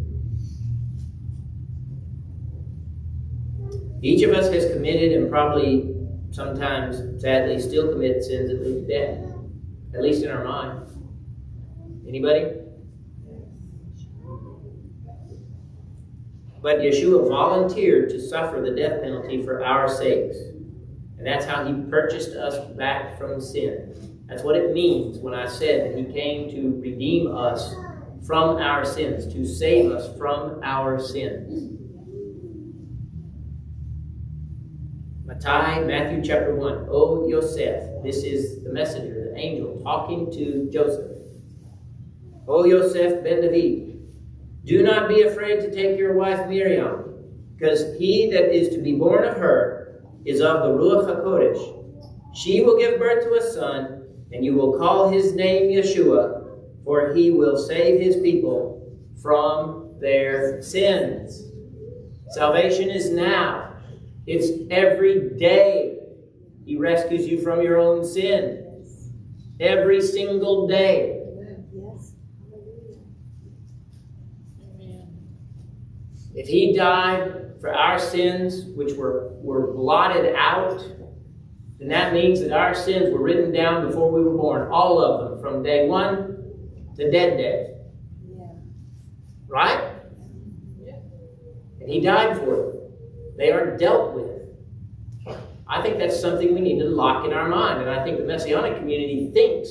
Each 4.01 4.21
of 4.23 4.31
us 4.31 4.51
has 4.53 4.69
committed 4.73 5.13
and 5.13 5.29
probably 5.29 5.95
sometimes, 6.31 7.21
sadly, 7.21 7.57
still 7.57 7.93
commit 7.93 8.21
sins 8.21 8.49
that 8.49 8.61
lead 8.61 8.85
to 8.85 8.87
death. 8.87 9.35
at 9.95 10.01
least 10.01 10.21
in 10.21 10.29
our 10.29 10.43
mind. 10.43 10.87
Anybody? 12.05 12.51
But 16.61 16.79
Yeshua 16.79 17.29
volunteered 17.29 18.09
to 18.09 18.19
suffer 18.19 18.59
the 18.59 18.71
death 18.71 19.01
penalty 19.01 19.41
for 19.41 19.63
our 19.63 19.87
sakes. 19.87 20.35
And 21.19 21.27
that's 21.27 21.45
how 21.45 21.65
he 21.65 21.73
purchased 21.89 22.31
us 22.31 22.57
back 22.77 23.17
from 23.17 23.41
sin. 23.41 24.23
That's 24.27 24.41
what 24.41 24.55
it 24.55 24.73
means 24.73 25.17
when 25.17 25.33
I 25.33 25.47
said 25.47 25.91
that 25.91 25.99
he 25.99 26.05
came 26.13 26.49
to 26.51 26.79
redeem 26.81 27.35
us 27.35 27.75
from 28.25 28.55
our 28.55 28.85
sins, 28.85 29.31
to 29.33 29.45
save 29.45 29.91
us 29.91 30.17
from 30.17 30.61
our 30.63 30.97
sins. 30.97 31.75
Mattai, 35.25 35.85
Matthew 35.85 36.23
chapter 36.23 36.55
1. 36.55 36.87
O 36.89 37.27
Yosef, 37.27 38.01
this 38.01 38.23
is 38.23 38.63
the 38.63 38.71
messenger, 38.71 39.31
the 39.33 39.37
angel, 39.37 39.81
talking 39.83 40.31
to 40.31 40.69
Joseph. 40.71 41.17
O 42.47 42.63
Yosef 42.63 43.25
ben 43.25 43.41
David, 43.41 44.07
do 44.63 44.83
not 44.83 45.09
be 45.09 45.23
afraid 45.23 45.59
to 45.59 45.71
take 45.73 45.97
your 45.99 46.13
wife 46.13 46.47
Miriam, 46.47 47.13
because 47.57 47.97
he 47.97 48.31
that 48.31 48.55
is 48.55 48.69
to 48.69 48.81
be 48.81 48.95
born 48.95 49.25
of 49.25 49.35
her 49.35 49.78
is 50.25 50.41
of 50.41 50.63
the 50.63 50.69
Ruach 50.69 51.05
HaKodesh. 51.07 52.35
She 52.35 52.61
will 52.61 52.77
give 52.77 52.99
birth 52.99 53.23
to 53.23 53.33
a 53.35 53.41
son, 53.41 54.03
and 54.31 54.45
you 54.45 54.53
will 54.53 54.77
call 54.77 55.09
his 55.09 55.33
name 55.33 55.69
Yeshua, 55.69 56.47
for 56.83 57.13
he 57.13 57.31
will 57.31 57.57
save 57.57 57.99
his 57.99 58.17
people 58.17 58.97
from 59.21 59.95
their 59.99 60.61
sins. 60.61 61.43
Salvation 62.29 62.89
is 62.89 63.09
now. 63.09 63.73
It's 64.27 64.51
every 64.69 65.31
day. 65.37 65.97
He 66.65 66.77
rescues 66.77 67.27
you 67.27 67.41
from 67.41 67.61
your 67.61 67.77
own 67.77 68.05
sin. 68.05 68.85
Every 69.59 70.01
single 70.01 70.67
day. 70.67 71.23
Yes. 71.73 72.13
If 76.35 76.47
he 76.47 76.77
died 76.77 77.48
for 77.59 77.73
our 77.73 77.99
sins, 77.99 78.65
which 78.75 78.93
were, 78.93 79.29
were 79.41 79.73
blotted 79.73 80.35
out, 80.35 80.79
then 81.79 81.87
that 81.89 82.13
means 82.13 82.39
that 82.41 82.51
our 82.51 82.73
sins 82.73 83.11
were 83.13 83.21
written 83.21 83.51
down 83.51 83.87
before 83.87 84.11
we 84.11 84.23
were 84.23 84.35
born, 84.35 84.69
all 84.71 85.01
of 85.01 85.29
them, 85.29 85.41
from 85.41 85.63
day 85.63 85.87
one 85.87 86.37
to 86.95 87.09
dead 87.09 87.37
day. 87.37 87.75
Yeah. 88.27 88.45
Right? 89.47 89.93
And 91.79 91.89
he 91.89 92.01
died 92.01 92.37
for 92.37 92.45
them. 92.45 92.75
They 93.37 93.51
are 93.51 93.77
dealt 93.77 94.13
with. 94.13 94.25
I 95.67 95.81
think 95.81 95.99
that's 95.99 96.19
something 96.19 96.53
we 96.53 96.61
need 96.61 96.79
to 96.79 96.85
lock 96.85 97.25
in 97.25 97.31
our 97.31 97.47
mind. 97.47 97.81
And 97.81 97.89
I 97.89 98.03
think 98.03 98.17
the 98.17 98.25
Messianic 98.25 98.77
community 98.77 99.31
thinks 99.33 99.69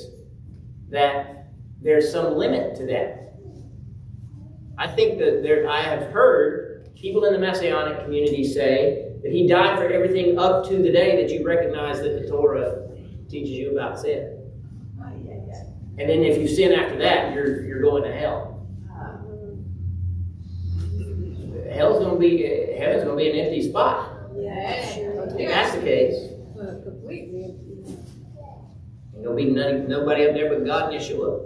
that 0.90 1.48
there's 1.82 2.10
some 2.10 2.34
limit 2.36 2.76
to 2.76 2.86
that. 2.86 3.34
I 4.78 4.86
think 4.86 5.18
that 5.18 5.42
there, 5.42 5.68
I 5.68 5.82
have 5.82 6.12
heard 6.12 6.67
people 7.00 7.24
in 7.24 7.32
the 7.32 7.38
Messianic 7.38 8.04
community 8.04 8.44
say 8.44 9.12
that 9.22 9.32
he 9.32 9.46
died 9.46 9.78
for 9.78 9.88
everything 9.88 10.38
up 10.38 10.66
to 10.68 10.78
the 10.78 10.90
day 10.90 11.20
that 11.22 11.32
you 11.32 11.46
recognize 11.46 12.00
that 12.00 12.20
the 12.20 12.28
Torah 12.28 12.88
teaches 13.28 13.50
you 13.50 13.72
about 13.72 14.00
sin. 14.00 14.34
Oh, 15.00 15.04
and 15.04 16.08
then 16.08 16.22
if 16.22 16.38
you 16.38 16.48
sin 16.48 16.72
after 16.72 16.98
that, 16.98 17.34
you're, 17.34 17.64
you're 17.64 17.82
going 17.82 18.02
to 18.04 18.12
hell. 18.12 18.66
Hell's 21.72 22.02
going 22.02 22.14
to 22.14 22.18
be, 22.18 22.42
heaven's 22.76 23.04
going 23.04 23.18
to 23.18 23.24
be 23.24 23.30
an 23.30 23.46
empty 23.46 23.68
spot. 23.68 24.12
Yeah. 24.36 24.72
If 24.72 25.48
that's 25.48 25.74
the 25.74 25.82
case, 25.82 26.32
Completely. 26.82 27.54
to 29.22 29.34
be 29.34 29.44
none, 29.44 29.88
nobody 29.88 30.26
up 30.26 30.34
there 30.34 30.48
but 30.48 30.64
God 30.64 30.92
and 30.92 31.00
Yeshua. 31.00 31.44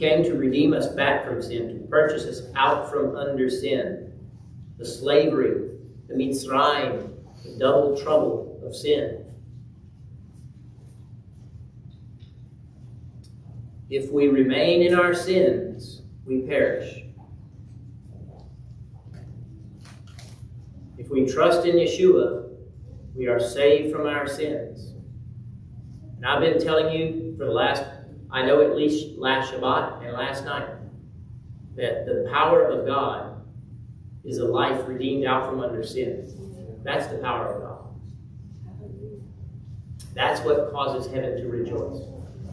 Came 0.00 0.24
to 0.24 0.34
redeem 0.34 0.72
us 0.72 0.88
back 0.88 1.26
from 1.26 1.42
sin, 1.42 1.68
to 1.68 1.86
purchase 1.86 2.24
us 2.24 2.46
out 2.56 2.90
from 2.90 3.14
under 3.14 3.50
sin, 3.50 4.10
the 4.78 4.84
slavery, 4.84 5.72
the 6.08 6.14
mitzrayim, 6.14 7.14
the 7.44 7.58
double 7.58 7.94
trouble 8.00 8.58
of 8.64 8.74
sin. 8.74 9.26
If 13.90 14.10
we 14.10 14.28
remain 14.28 14.82
in 14.82 14.94
our 14.94 15.12
sins, 15.12 16.00
we 16.24 16.42
perish. 16.42 17.04
If 20.96 21.10
we 21.10 21.26
trust 21.26 21.66
in 21.66 21.76
Yeshua, 21.76 22.48
we 23.14 23.26
are 23.26 23.40
saved 23.40 23.94
from 23.94 24.06
our 24.06 24.26
sins. 24.26 24.94
And 26.16 26.24
I've 26.24 26.40
been 26.40 26.58
telling 26.58 26.94
you 26.94 27.34
for 27.36 27.44
the 27.44 27.50
last, 27.50 27.82
I 28.32 28.42
know 28.46 28.60
at 28.62 28.76
least 28.76 29.18
last 29.18 29.52
Shabbat 29.52 30.02
and 30.04 30.12
last 30.12 30.44
night, 30.44 30.68
that 31.76 32.06
the 32.06 32.28
power 32.32 32.64
of 32.64 32.86
God 32.86 33.42
is 34.24 34.38
a 34.38 34.44
life 34.44 34.86
redeemed 34.86 35.24
out 35.24 35.48
from 35.48 35.60
under 35.60 35.82
sin. 35.82 36.80
That's 36.84 37.06
the 37.08 37.18
power 37.18 37.46
of 37.54 37.62
God. 37.62 37.76
That's 40.14 40.40
what 40.42 40.70
causes 40.72 41.12
heaven 41.12 41.36
to 41.40 41.48
rejoice. 41.48 42.02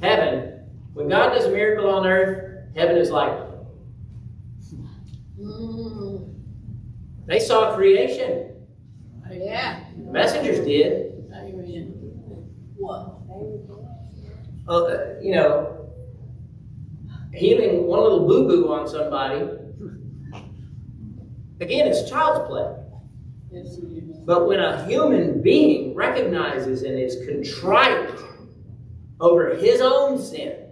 Heaven 0.02 0.54
when 0.94 1.10
God 1.10 1.30
does 1.30 1.46
a 1.46 1.52
miracle 1.52 1.90
on 1.92 2.08
earth, 2.08 2.64
heaven 2.76 2.98
is 2.98 3.12
like, 3.12 3.32
Mm, 5.40 6.34
they 7.28 7.38
saw 7.38 7.76
creation. 7.76 8.56
yeah. 9.32 9.84
The 9.96 10.12
messengers 10.12 10.66
did. 10.66 11.14
What? 12.78 13.20
Uh, 14.68 15.20
you 15.22 15.34
know, 15.34 15.90
healing 17.34 17.88
one 17.88 18.02
little 18.02 18.28
boo 18.28 18.48
boo 18.48 18.74
on 18.74 18.88
somebody. 18.88 19.48
Again, 21.60 21.88
it's 21.88 22.10
child's 22.10 22.48
play. 22.48 22.76
But 24.26 24.48
when 24.48 24.60
a 24.60 24.86
human 24.86 25.42
being 25.42 25.96
recognizes 25.96 26.84
and 26.84 27.00
is 27.00 27.26
contrite 27.26 28.20
over 29.20 29.56
his 29.56 29.80
own 29.82 30.22
sin 30.22 30.68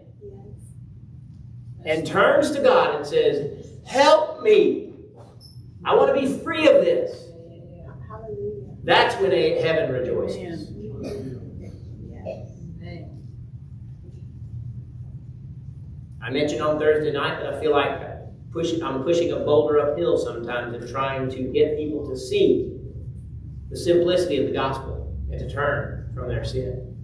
and 1.85 2.05
turns 2.05 2.51
to 2.51 2.61
God 2.61 2.95
and 2.95 3.05
says, 3.05 3.79
Help 3.85 4.41
me. 4.41 4.93
I 5.85 5.95
want 5.95 6.13
to 6.13 6.19
be 6.19 6.39
free 6.43 6.67
of 6.67 6.83
this. 6.83 7.29
That's 8.83 9.15
when 9.21 9.31
heaven 9.31 9.91
rejoices. 9.91 10.74
I 16.25 16.31
mentioned 16.31 16.59
on 16.63 16.79
Thursday 16.79 17.11
night 17.11 17.39
that 17.39 17.53
I 17.53 17.59
feel 17.59 17.71
like 17.71 18.01
push, 18.51 18.73
I'm 18.81 19.03
pushing 19.03 19.31
a 19.31 19.41
boulder 19.41 19.79
uphill 19.79 20.17
sometimes 20.17 20.73
and 20.73 20.89
trying 20.89 21.29
to 21.29 21.43
get 21.43 21.77
people 21.77 22.09
to 22.09 22.17
see 22.17 22.79
the 23.69 23.77
simplicity 23.77 24.37
of 24.39 24.47
the 24.47 24.51
gospel 24.51 25.15
and 25.29 25.39
to 25.39 25.47
turn 25.47 26.09
from 26.15 26.27
their 26.27 26.43
sin. 26.43 26.97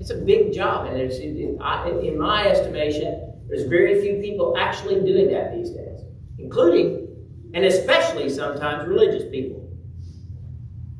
It's 0.00 0.10
a 0.10 0.16
big 0.16 0.52
job, 0.52 0.88
and 0.88 0.98
in 0.98 2.18
my 2.18 2.48
estimation, 2.48 3.32
there's 3.46 3.68
very 3.68 4.00
few 4.00 4.20
people 4.20 4.56
actually 4.58 4.96
doing 4.96 5.30
that 5.30 5.54
these 5.54 5.70
days, 5.70 6.00
including 6.38 7.06
and 7.54 7.64
especially 7.64 8.28
sometimes 8.28 8.88
religious 8.88 9.30
people. 9.30 9.70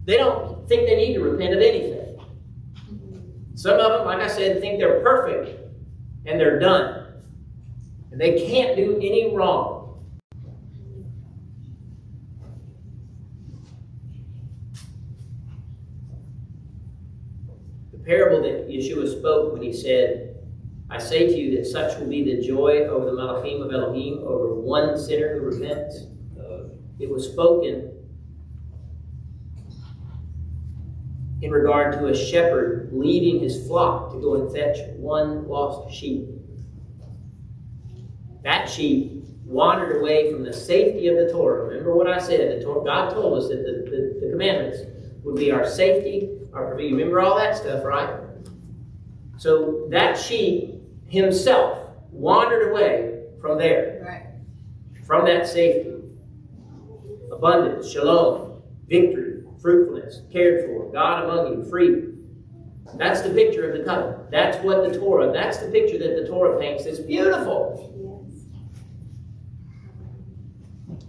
They 0.05 0.19
don't 0.19 0.69
think 0.69 0.87
they 0.87 0.95
need 0.95 1.15
to 1.15 1.25
repent 1.25 1.55
of 1.55 1.61
anything. 1.61 2.21
Some 3.57 3.81
of 3.81 3.91
them, 3.91 4.07
like 4.07 4.21
I 4.21 4.29
said, 4.29 4.61
think 4.61 4.79
they're 4.79 5.01
perfect 5.01 5.64
and 6.27 6.41
they're 6.41 6.59
done. 6.59 7.07
And 8.11 8.21
they 8.21 8.47
can't 8.47 8.77
do 8.77 8.97
any 8.97 9.35
wrong. 9.35 10.05
The 17.93 17.99
parable 17.99 18.43
that 18.43 18.69
Yeshua 18.69 19.11
spoke 19.19 19.53
when 19.53 19.63
he 19.63 19.73
said, 19.73 20.37
I 20.91 20.99
say 20.99 21.27
to 21.27 21.37
you 21.37 21.57
that 21.57 21.67
such 21.67 21.99
will 21.99 22.09
be 22.09 22.23
the 22.23 22.47
joy 22.47 22.85
over 22.85 23.07
the 23.07 23.13
Malachim 23.13 23.65
of 23.65 23.73
Elohim, 23.73 24.19
over 24.25 24.55
one 24.55 24.99
sinner 24.99 25.39
who 25.39 25.47
repents. 25.47 26.07
It 27.01 27.11
was 27.11 27.29
spoken 27.33 27.94
in 31.45 31.51
regard 31.51 31.93
to 31.93 32.07
a 32.07 32.17
shepherd 32.17 32.89
leaving 32.91 33.39
his 33.39 33.67
flock 33.67 34.11
to 34.13 34.19
go 34.19 34.37
and 34.37 34.51
fetch 34.51 34.79
one 34.97 35.47
lost 35.47 35.95
sheep. 35.95 36.27
That 38.43 38.67
sheep 38.69 39.25
wandered 39.45 40.01
away 40.01 40.33
from 40.33 40.43
the 40.43 40.55
safety 40.55 41.07
of 41.09 41.17
the 41.17 41.31
Torah. 41.31 41.69
Remember 41.69 41.95
what 41.95 42.09
I 42.09 42.19
said? 42.19 42.59
The 42.61 42.65
Torah, 42.65 42.83
God 42.83 43.11
told 43.13 43.37
us 43.43 43.49
that 43.51 43.59
the, 43.59 43.91
the, 43.91 44.21
the 44.27 44.31
commandments 44.33 44.79
would 45.23 45.37
be 45.37 45.53
our 45.53 45.67
safety, 45.69 46.31
our 46.55 46.67
provision. 46.67 46.97
Remember 46.97 47.21
all 47.21 47.37
that 47.37 47.57
stuff, 47.59 47.85
right? 47.85 48.21
So 49.37 49.87
that 49.91 50.19
sheep 50.19 50.81
himself 51.09 51.91
wandered 52.11 52.71
away 52.71 53.25
from 53.39 53.59
there, 53.59 54.03
Right. 54.03 55.05
from 55.07 55.27
that 55.27 55.47
safety. 55.47 55.91
abundance, 57.31 57.91
shalom, 57.91 58.63
victory, 58.89 59.34
fruitfulness, 59.65 60.21
cared 60.31 60.67
for, 60.67 60.93
God 60.93 61.25
among 61.25 61.55
you, 61.55 61.71
free. 61.71 62.11
That's 62.97 63.23
the 63.23 63.31
picture 63.31 63.71
of 63.71 63.79
the 63.79 63.83
covenant. 63.83 64.31
That's 64.31 64.63
what 64.63 64.87
the 64.87 64.99
Torah, 64.99 65.33
that's 65.33 65.57
the 65.57 65.71
picture 65.71 65.97
that 65.97 66.21
the 66.21 66.29
Torah 66.29 66.61
paints. 66.61 66.85
It's 66.85 66.99
beautiful. 66.99 67.91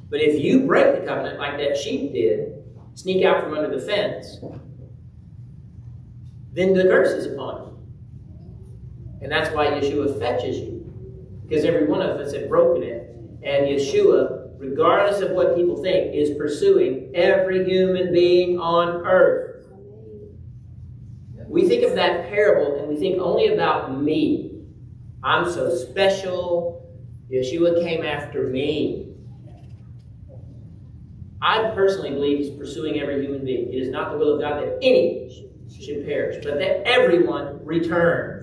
But 0.10 0.22
if 0.22 0.42
you 0.42 0.66
break 0.66 1.02
the 1.02 1.06
covenant 1.06 1.38
like 1.38 1.58
that 1.58 1.76
sheep 1.76 2.14
did, 2.14 2.64
sneak 2.94 3.26
out 3.26 3.44
from 3.44 3.56
under 3.56 3.78
the 3.78 3.86
fence, 3.86 4.40
then 6.54 6.74
the 6.74 6.84
curse 6.84 7.10
is 7.10 7.34
upon 7.34 7.66
you. 7.66 9.20
And 9.22 9.30
that's 9.30 9.54
why 9.54 9.66
Yeshua 9.66 10.18
fetches 10.18 10.60
you. 10.60 10.82
Because 11.46 11.66
every 11.66 11.88
one 11.88 12.02
of 12.02 12.18
us 12.22 12.32
had 12.32 12.48
broken 12.48 12.84
it. 12.84 13.10
And 13.44 13.68
Yeshua, 13.68 14.45
regardless 14.70 15.22
of 15.22 15.32
what 15.32 15.56
people 15.56 15.82
think, 15.82 16.14
is 16.14 16.38
pursuing 16.38 17.12
every 17.16 17.66
human 17.66 18.12
being 18.14 18.60
on 18.60 19.06
earth. 19.06 19.68
We 21.48 21.68
think 21.68 21.84
of 21.84 21.96
that 21.96 22.28
parable 22.30 22.80
and 22.80 22.90
we 22.90 22.98
think 22.98 23.22
only 23.22 23.54
about 23.54 24.02
me. 24.02 24.64
I'm 25.24 25.50
so 25.52 25.76
special. 25.76 26.86
Yeshua 27.32 27.82
came 27.84 28.04
after 28.04 28.48
me. 28.48 29.14
I 31.42 31.72
personally 31.76 32.12
believe 32.12 32.40
he's 32.40 32.50
pursuing 32.50 33.00
every 33.00 33.22
human 33.22 33.46
being. 33.46 33.72
It 33.72 33.78
is 33.78 33.90
not 33.90 34.12
the 34.12 34.18
will 34.18 34.36
of 34.36 34.42
God 34.42 34.62
that 34.62 34.80
any 34.82 35.46
should 35.80 36.06
perish, 36.06 36.44
but 36.44 36.58
that 36.58 36.88
everyone 36.88 37.64
return. 37.64 38.35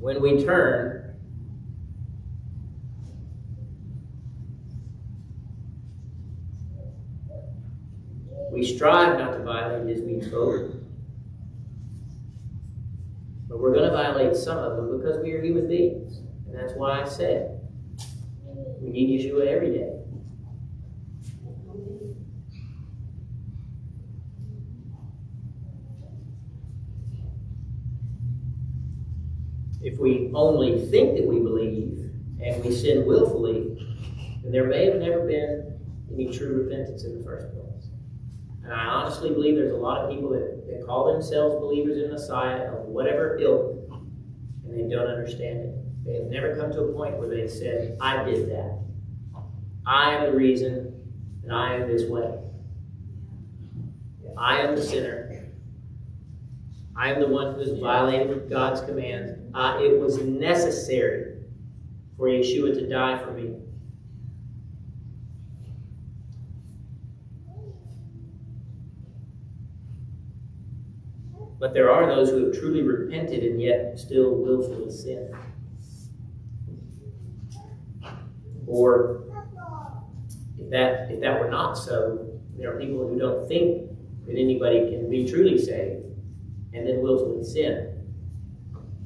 When 0.00 0.22
we 0.22 0.42
turn, 0.42 1.14
we 8.50 8.64
strive 8.64 9.18
not 9.18 9.32
to 9.36 9.42
violate 9.44 9.86
his 9.94 10.02
means 10.02 10.26
spoken. 10.26 10.86
But 13.46 13.60
we're 13.60 13.74
going 13.74 13.90
to 13.90 13.94
violate 13.94 14.36
some 14.36 14.56
of 14.56 14.76
them 14.76 14.98
because 14.98 15.22
we 15.22 15.32
are 15.32 15.42
human 15.42 15.68
beings. 15.68 16.22
And 16.46 16.54
that's 16.54 16.72
why 16.72 17.02
I 17.02 17.04
said 17.06 17.60
we 18.80 18.88
need 18.88 19.20
Yeshua 19.20 19.46
every 19.46 19.74
day. 19.74 20.00
If 29.82 29.89
we 30.00 30.30
only 30.34 30.86
think 30.86 31.16
that 31.16 31.26
we 31.26 31.38
believe 31.38 32.10
and 32.42 32.64
we 32.64 32.74
sin 32.74 33.06
willfully, 33.06 33.76
then 34.42 34.50
there 34.50 34.66
may 34.66 34.86
have 34.86 34.96
never 34.96 35.26
been 35.26 35.78
any 36.12 36.34
true 36.34 36.64
repentance 36.64 37.04
in 37.04 37.18
the 37.18 37.24
first 37.24 37.52
place. 37.52 37.90
And 38.64 38.72
I 38.72 38.86
honestly 38.86 39.28
believe 39.28 39.56
there's 39.56 39.74
a 39.74 39.76
lot 39.76 40.00
of 40.00 40.10
people 40.10 40.30
that, 40.30 40.66
that 40.68 40.86
call 40.86 41.12
themselves 41.12 41.56
believers 41.56 42.02
in 42.02 42.10
Messiah 42.10 42.72
of 42.72 42.86
whatever 42.86 43.38
ilk, 43.38 43.76
and 44.64 44.74
they 44.74 44.88
don't 44.94 45.06
understand 45.06 45.58
it. 45.58 46.04
They 46.06 46.14
have 46.14 46.24
never 46.24 46.56
come 46.56 46.72
to 46.72 46.80
a 46.80 46.92
point 46.94 47.18
where 47.18 47.28
they 47.28 47.46
said, 47.46 47.98
I 48.00 48.24
did 48.24 48.48
that. 48.48 48.78
I 49.86 50.14
am 50.14 50.30
the 50.30 50.36
reason 50.36 50.94
and 51.42 51.52
I 51.52 51.74
am 51.74 51.88
this 51.88 52.08
way. 52.08 52.38
I 54.38 54.60
am 54.60 54.74
the 54.76 54.82
sinner. 54.82 55.26
I 56.96 57.12
am 57.12 57.20
the 57.20 57.28
one 57.28 57.54
who 57.54 57.60
has 57.60 57.78
violated 57.78 58.48
God's 58.48 58.80
commands. 58.82 59.39
Uh, 59.52 59.78
it 59.80 59.98
was 59.98 60.18
necessary 60.22 61.42
for 62.16 62.28
Yeshua 62.28 62.74
to 62.74 62.88
die 62.88 63.18
for 63.18 63.32
me. 63.32 63.56
But 71.58 71.74
there 71.74 71.90
are 71.90 72.06
those 72.06 72.30
who 72.30 72.46
have 72.46 72.58
truly 72.58 72.82
repented 72.82 73.44
and 73.44 73.60
yet 73.60 73.98
still 73.98 74.34
willfully 74.34 74.90
sin. 74.90 75.34
Or 78.66 79.24
if 80.58 80.70
that 80.70 81.10
if 81.10 81.20
that 81.20 81.38
were 81.38 81.50
not 81.50 81.74
so, 81.74 82.40
there 82.56 82.74
are 82.74 82.80
people 82.80 83.06
who 83.06 83.18
don't 83.18 83.46
think 83.46 83.90
that 84.26 84.38
anybody 84.38 84.90
can 84.90 85.10
be 85.10 85.28
truly 85.28 85.58
saved 85.58 86.04
and 86.72 86.86
then 86.86 87.02
willfully 87.02 87.44
sin. 87.44 87.89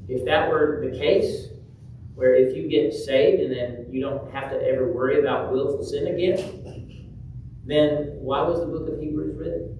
If 0.08 0.24
that 0.26 0.50
were 0.50 0.80
the 0.84 0.96
case, 0.96 1.48
where 2.14 2.34
if 2.34 2.56
you 2.56 2.68
get 2.68 2.92
saved 2.92 3.42
and 3.42 3.52
then 3.52 3.86
you 3.90 4.00
don't 4.00 4.32
have 4.32 4.50
to 4.50 4.62
ever 4.62 4.92
worry 4.92 5.20
about 5.20 5.52
willful 5.52 5.84
sin 5.84 6.06
again, 6.06 6.94
then 7.66 8.16
why 8.20 8.42
was 8.42 8.60
the 8.60 8.66
book 8.66 8.88
of 8.88 9.00
Hebrews 9.00 9.36
written? 9.36 9.78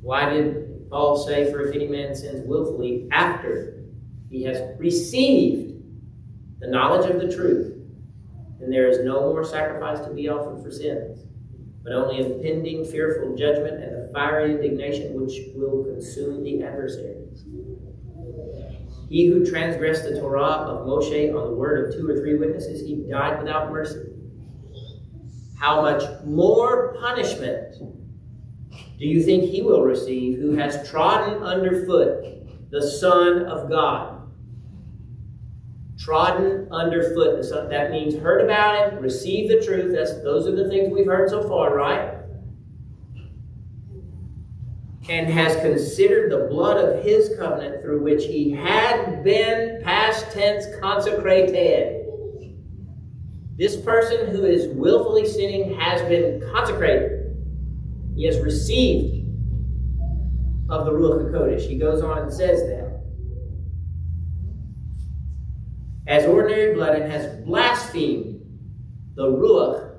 Why 0.00 0.30
did 0.30 0.88
Paul 0.90 1.16
say, 1.18 1.50
For 1.50 1.60
if 1.60 1.74
any 1.74 1.86
man 1.86 2.14
sins 2.14 2.46
willfully 2.46 3.08
after 3.10 3.84
he 4.30 4.42
has 4.44 4.62
received 4.78 5.82
the 6.60 6.68
knowledge 6.68 7.10
of 7.10 7.20
the 7.20 7.34
truth, 7.34 7.74
then 8.58 8.70
there 8.70 8.88
is 8.88 9.04
no 9.04 9.32
more 9.32 9.44
sacrifice 9.44 10.00
to 10.06 10.12
be 10.12 10.28
offered 10.28 10.62
for 10.62 10.70
sins, 10.70 11.20
but 11.84 11.92
only 11.92 12.18
impending 12.18 12.84
fearful 12.84 13.36
judgment 13.36 13.82
and 13.82 13.92
the 13.94 14.10
fiery 14.12 14.52
indignation 14.52 15.20
which 15.20 15.38
will 15.54 15.84
consume 15.84 16.42
the 16.42 16.62
adversaries. 16.62 17.17
He 19.08 19.26
who 19.26 19.44
transgressed 19.44 20.04
the 20.04 20.20
Torah 20.20 20.42
of 20.42 20.86
Moshe 20.86 21.34
on 21.34 21.50
the 21.50 21.56
word 21.56 21.88
of 21.88 21.94
two 21.94 22.08
or 22.08 22.16
three 22.16 22.36
witnesses, 22.36 22.86
he 22.86 22.96
died 23.10 23.38
without 23.38 23.72
mercy. 23.72 24.04
How 25.58 25.80
much 25.82 26.02
more 26.24 26.94
punishment 27.00 27.76
do 28.98 29.06
you 29.06 29.22
think 29.22 29.44
he 29.44 29.62
will 29.62 29.82
receive 29.82 30.38
who 30.38 30.56
has 30.56 30.88
trodden 30.88 31.42
underfoot 31.42 32.70
the 32.70 32.82
Son 32.82 33.46
of 33.46 33.70
God? 33.70 34.30
Trodden 35.98 36.68
underfoot. 36.70 37.42
That 37.70 37.90
means 37.90 38.14
heard 38.14 38.44
about 38.44 38.92
him, 38.92 39.00
received 39.00 39.50
the 39.50 39.64
truth. 39.64 39.94
That's 39.94 40.22
those 40.22 40.46
are 40.46 40.54
the 40.54 40.68
things 40.68 40.92
we've 40.92 41.06
heard 41.06 41.30
so 41.30 41.42
far, 41.48 41.74
right? 41.74 42.17
And 45.08 45.28
has 45.28 45.56
considered 45.62 46.30
the 46.30 46.48
blood 46.48 46.76
of 46.76 47.02
his 47.02 47.34
covenant 47.38 47.82
through 47.82 48.02
which 48.02 48.24
he 48.24 48.50
had 48.50 49.24
been 49.24 49.82
past 49.82 50.30
tense 50.32 50.66
consecrated. 50.80 52.04
This 53.56 53.76
person 53.76 54.28
who 54.28 54.44
is 54.44 54.68
willfully 54.68 55.26
sinning 55.26 55.78
has 55.78 56.02
been 56.02 56.42
consecrated. 56.52 57.36
He 58.14 58.24
has 58.26 58.38
received 58.40 59.26
of 60.68 60.84
the 60.84 60.92
Ruach 60.92 61.30
HaKodesh. 61.30 61.66
He 61.66 61.78
goes 61.78 62.02
on 62.02 62.18
and 62.18 62.32
says 62.32 62.60
that. 62.68 63.00
As 66.06 66.26
ordinary 66.26 66.74
blood 66.74 67.00
and 67.00 67.10
has 67.10 67.44
blasphemed 67.44 68.40
the 69.14 69.26
Ruach 69.26 69.90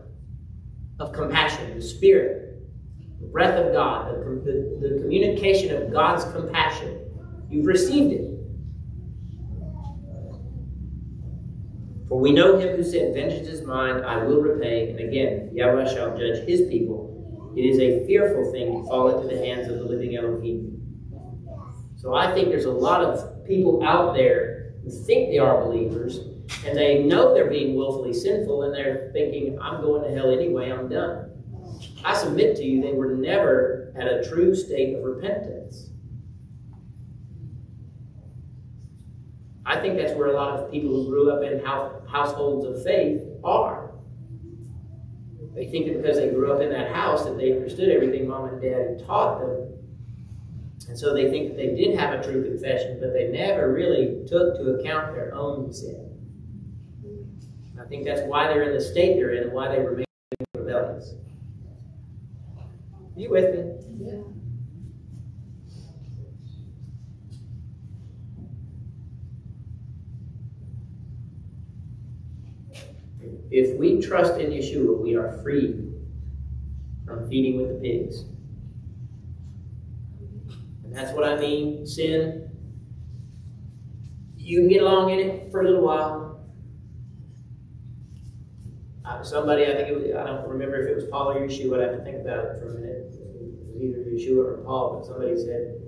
of 1.00 1.14
compassion, 1.14 1.76
the 1.76 1.82
Spirit, 1.82 2.49
breath 3.28 3.58
of 3.58 3.74
God, 3.74 4.16
the, 4.16 4.80
the, 4.80 4.88
the 4.88 5.02
communication 5.02 5.76
of 5.76 5.92
God's 5.92 6.24
compassion. 6.34 7.00
You've 7.50 7.66
received 7.66 8.14
it. 8.14 8.30
For 12.08 12.20
we 12.20 12.32
know 12.32 12.58
him 12.58 12.76
who 12.76 12.84
said, 12.84 13.14
Vengeance 13.14 13.48
is 13.48 13.62
mine, 13.62 14.04
I 14.04 14.24
will 14.24 14.42
repay. 14.42 14.90
And 14.90 15.00
again, 15.00 15.52
Yahweh 15.54 15.94
shall 15.94 16.18
judge 16.18 16.48
his 16.48 16.68
people. 16.68 17.54
It 17.56 17.62
is 17.62 17.80
a 17.80 18.06
fearful 18.08 18.52
thing 18.52 18.82
to 18.82 18.88
fall 18.88 19.16
into 19.16 19.34
the 19.34 19.46
hands 19.46 19.68
of 19.68 19.78
the 19.78 19.84
living 19.84 20.16
Elohim. 20.16 20.76
So 21.96 22.16
I 22.16 22.34
think 22.34 22.50
there's 22.50 22.66
a 22.66 22.72
lot 22.72 23.02
of 23.02 23.46
people 23.46 23.84
out 23.84 24.16
there 24.16 24.74
who 24.84 24.90
think 24.90 25.30
they 25.30 25.38
are 25.38 25.64
believers, 25.64 26.20
and 26.66 26.78
they 26.78 27.04
know 27.04 27.34
they're 27.34 27.50
being 27.50 27.76
willfully 27.76 28.14
sinful, 28.14 28.64
and 28.64 28.74
they're 28.74 29.12
thinking, 29.14 29.60
I'm 29.62 29.82
going 29.82 30.04
to 30.04 30.18
hell 30.18 30.32
anyway, 30.32 30.72
I'm 30.72 30.90
done. 30.90 31.29
I 32.04 32.16
submit 32.16 32.56
to 32.58 32.64
you, 32.64 32.82
they 32.82 32.94
were 32.94 33.14
never 33.14 33.94
at 33.96 34.08
a 34.08 34.28
true 34.28 34.56
state 34.56 34.96
of 34.96 35.04
repentance. 35.04 35.90
I 39.66 39.80
think 39.80 39.98
that's 39.98 40.14
where 40.14 40.28
a 40.28 40.34
lot 40.34 40.58
of 40.58 40.72
people 40.72 40.90
who 40.90 41.10
grew 41.10 41.32
up 41.32 41.44
in 41.44 41.64
households 42.08 42.66
of 42.66 42.84
faith 42.84 43.22
are. 43.44 43.92
They 45.54 45.68
think 45.68 45.88
that 45.88 46.02
because 46.02 46.18
they 46.18 46.30
grew 46.30 46.54
up 46.54 46.62
in 46.62 46.70
that 46.70 46.92
house 46.92 47.26
that 47.26 47.38
they 47.38 47.52
understood 47.52 47.90
everything 47.90 48.28
mom 48.28 48.46
and 48.46 48.62
dad 48.62 49.06
taught 49.06 49.42
them. 49.42 49.74
And 50.88 50.98
so 50.98 51.14
they 51.14 51.30
think 51.30 51.50
that 51.50 51.58
they 51.58 51.76
did 51.76 52.00
have 52.00 52.20
a 52.20 52.24
true 52.24 52.44
confession, 52.44 52.98
but 53.00 53.14
they 53.14 53.28
never 53.28 53.72
really 53.72 54.26
took 54.26 54.56
to 54.56 54.72
account 54.76 55.14
their 55.14 55.36
own 55.36 55.72
sin. 55.72 56.06
I 57.80 57.86
think 57.86 58.06
that's 58.06 58.22
why 58.22 58.48
they're 58.48 58.64
in 58.64 58.74
the 58.74 58.82
state 58.82 59.18
they're 59.18 59.34
in 59.34 59.44
and 59.44 59.52
why 59.52 59.68
they 59.68 59.82
remain 59.82 60.06
rebellious. 60.56 61.14
You 63.20 63.30
with 63.32 63.54
me? 63.54 63.62
Yeah. 64.00 64.22
If 73.52 73.78
we 73.78 74.00
trust 74.00 74.40
in 74.40 74.52
Yeshua, 74.52 74.98
we 75.02 75.16
are 75.16 75.34
free 75.44 75.84
from 77.06 77.28
feeding 77.28 77.58
with 77.58 77.68
the 77.68 77.80
pigs. 77.82 78.24
And 80.86 80.96
that's 80.96 81.12
what 81.12 81.26
I 81.26 81.38
mean 81.42 81.86
sin. 81.86 82.50
You 84.38 84.60
can 84.62 84.70
get 84.70 84.82
along 84.82 85.10
in 85.10 85.20
it 85.20 85.52
for 85.52 85.60
a 85.60 85.66
little 85.66 85.84
while, 85.84 86.39
uh, 89.10 89.24
somebody, 89.24 89.66
I 89.66 89.74
think 89.74 89.90
it 89.90 89.96
was, 89.96 90.06
I 90.16 90.24
don't 90.24 90.48
remember 90.48 90.80
if 90.80 90.88
it 90.88 90.96
was 90.96 91.06
Paul 91.06 91.32
or 91.32 91.42
Yeshua, 91.42 91.82
I'd 91.82 91.90
have 91.90 91.98
to 91.98 92.04
think 92.04 92.18
about 92.18 92.46
it 92.46 92.60
for 92.60 92.70
a 92.70 92.80
minute. 92.80 93.10
It 93.10 93.74
was 93.74 93.82
either 93.82 93.98
Yeshua 94.06 94.46
or 94.46 94.58
Paul, 94.64 95.00
but 95.00 95.08
somebody 95.08 95.36
said, 95.36 95.82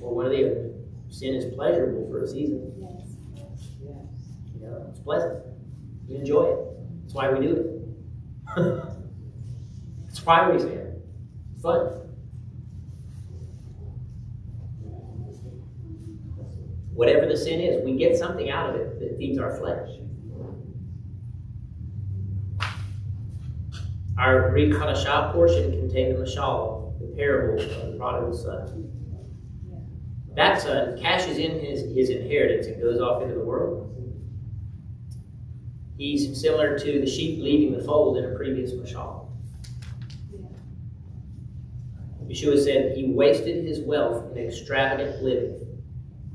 well, 0.00 0.14
one 0.14 0.26
of 0.26 0.30
the 0.30 0.44
other, 0.44 0.70
sin 1.10 1.34
is 1.34 1.52
pleasurable 1.52 2.08
for 2.08 2.22
a 2.22 2.28
season. 2.28 2.72
Yes. 2.78 3.90
You 4.54 4.68
know, 4.68 4.86
it's 4.88 5.00
pleasant. 5.00 5.42
You 6.06 6.18
enjoy 6.18 6.44
it. 6.44 6.58
That's 7.02 7.14
why 7.14 7.32
we 7.32 7.44
do 7.44 7.56
it. 7.56 8.54
That's 10.06 10.24
why 10.24 10.50
we 10.52 10.60
sin. 10.60 11.02
It's 11.54 11.62
fun. 11.62 11.90
Whatever 16.94 17.26
the 17.26 17.36
sin 17.36 17.60
is, 17.60 17.84
we 17.84 17.96
get 17.96 18.16
something 18.16 18.48
out 18.48 18.70
of 18.70 18.76
it 18.76 19.00
that 19.00 19.18
feeds 19.18 19.38
our 19.40 19.56
flesh. 19.56 19.88
Our 24.18 24.50
Greek 24.50 24.74
portion 24.74 25.70
contained 25.70 26.16
the 26.16 26.24
mashal, 26.24 26.98
the 26.98 27.06
parable 27.14 27.62
of 27.62 27.92
the 27.92 27.96
prodigal 27.96 28.34
son. 28.34 28.90
That 30.34 30.60
son 30.60 31.00
cashes 31.00 31.38
in 31.38 31.60
his, 31.60 31.94
his 31.94 32.10
inheritance 32.10 32.66
and 32.66 32.82
goes 32.82 33.00
off 33.00 33.22
into 33.22 33.34
the 33.34 33.44
world. 33.44 33.84
He's 35.96 36.40
similar 36.40 36.76
to 36.80 37.00
the 37.00 37.06
sheep 37.06 37.40
leaving 37.40 37.78
the 37.78 37.84
fold 37.84 38.18
in 38.18 38.24
a 38.24 38.34
previous 38.34 38.72
mashal. 38.72 39.28
Yeshua 42.26 42.62
said 42.62 42.96
he 42.96 43.12
wasted 43.12 43.64
his 43.64 43.80
wealth 43.80 44.36
in 44.36 44.38
extravagant 44.38 45.22
living. 45.22 45.64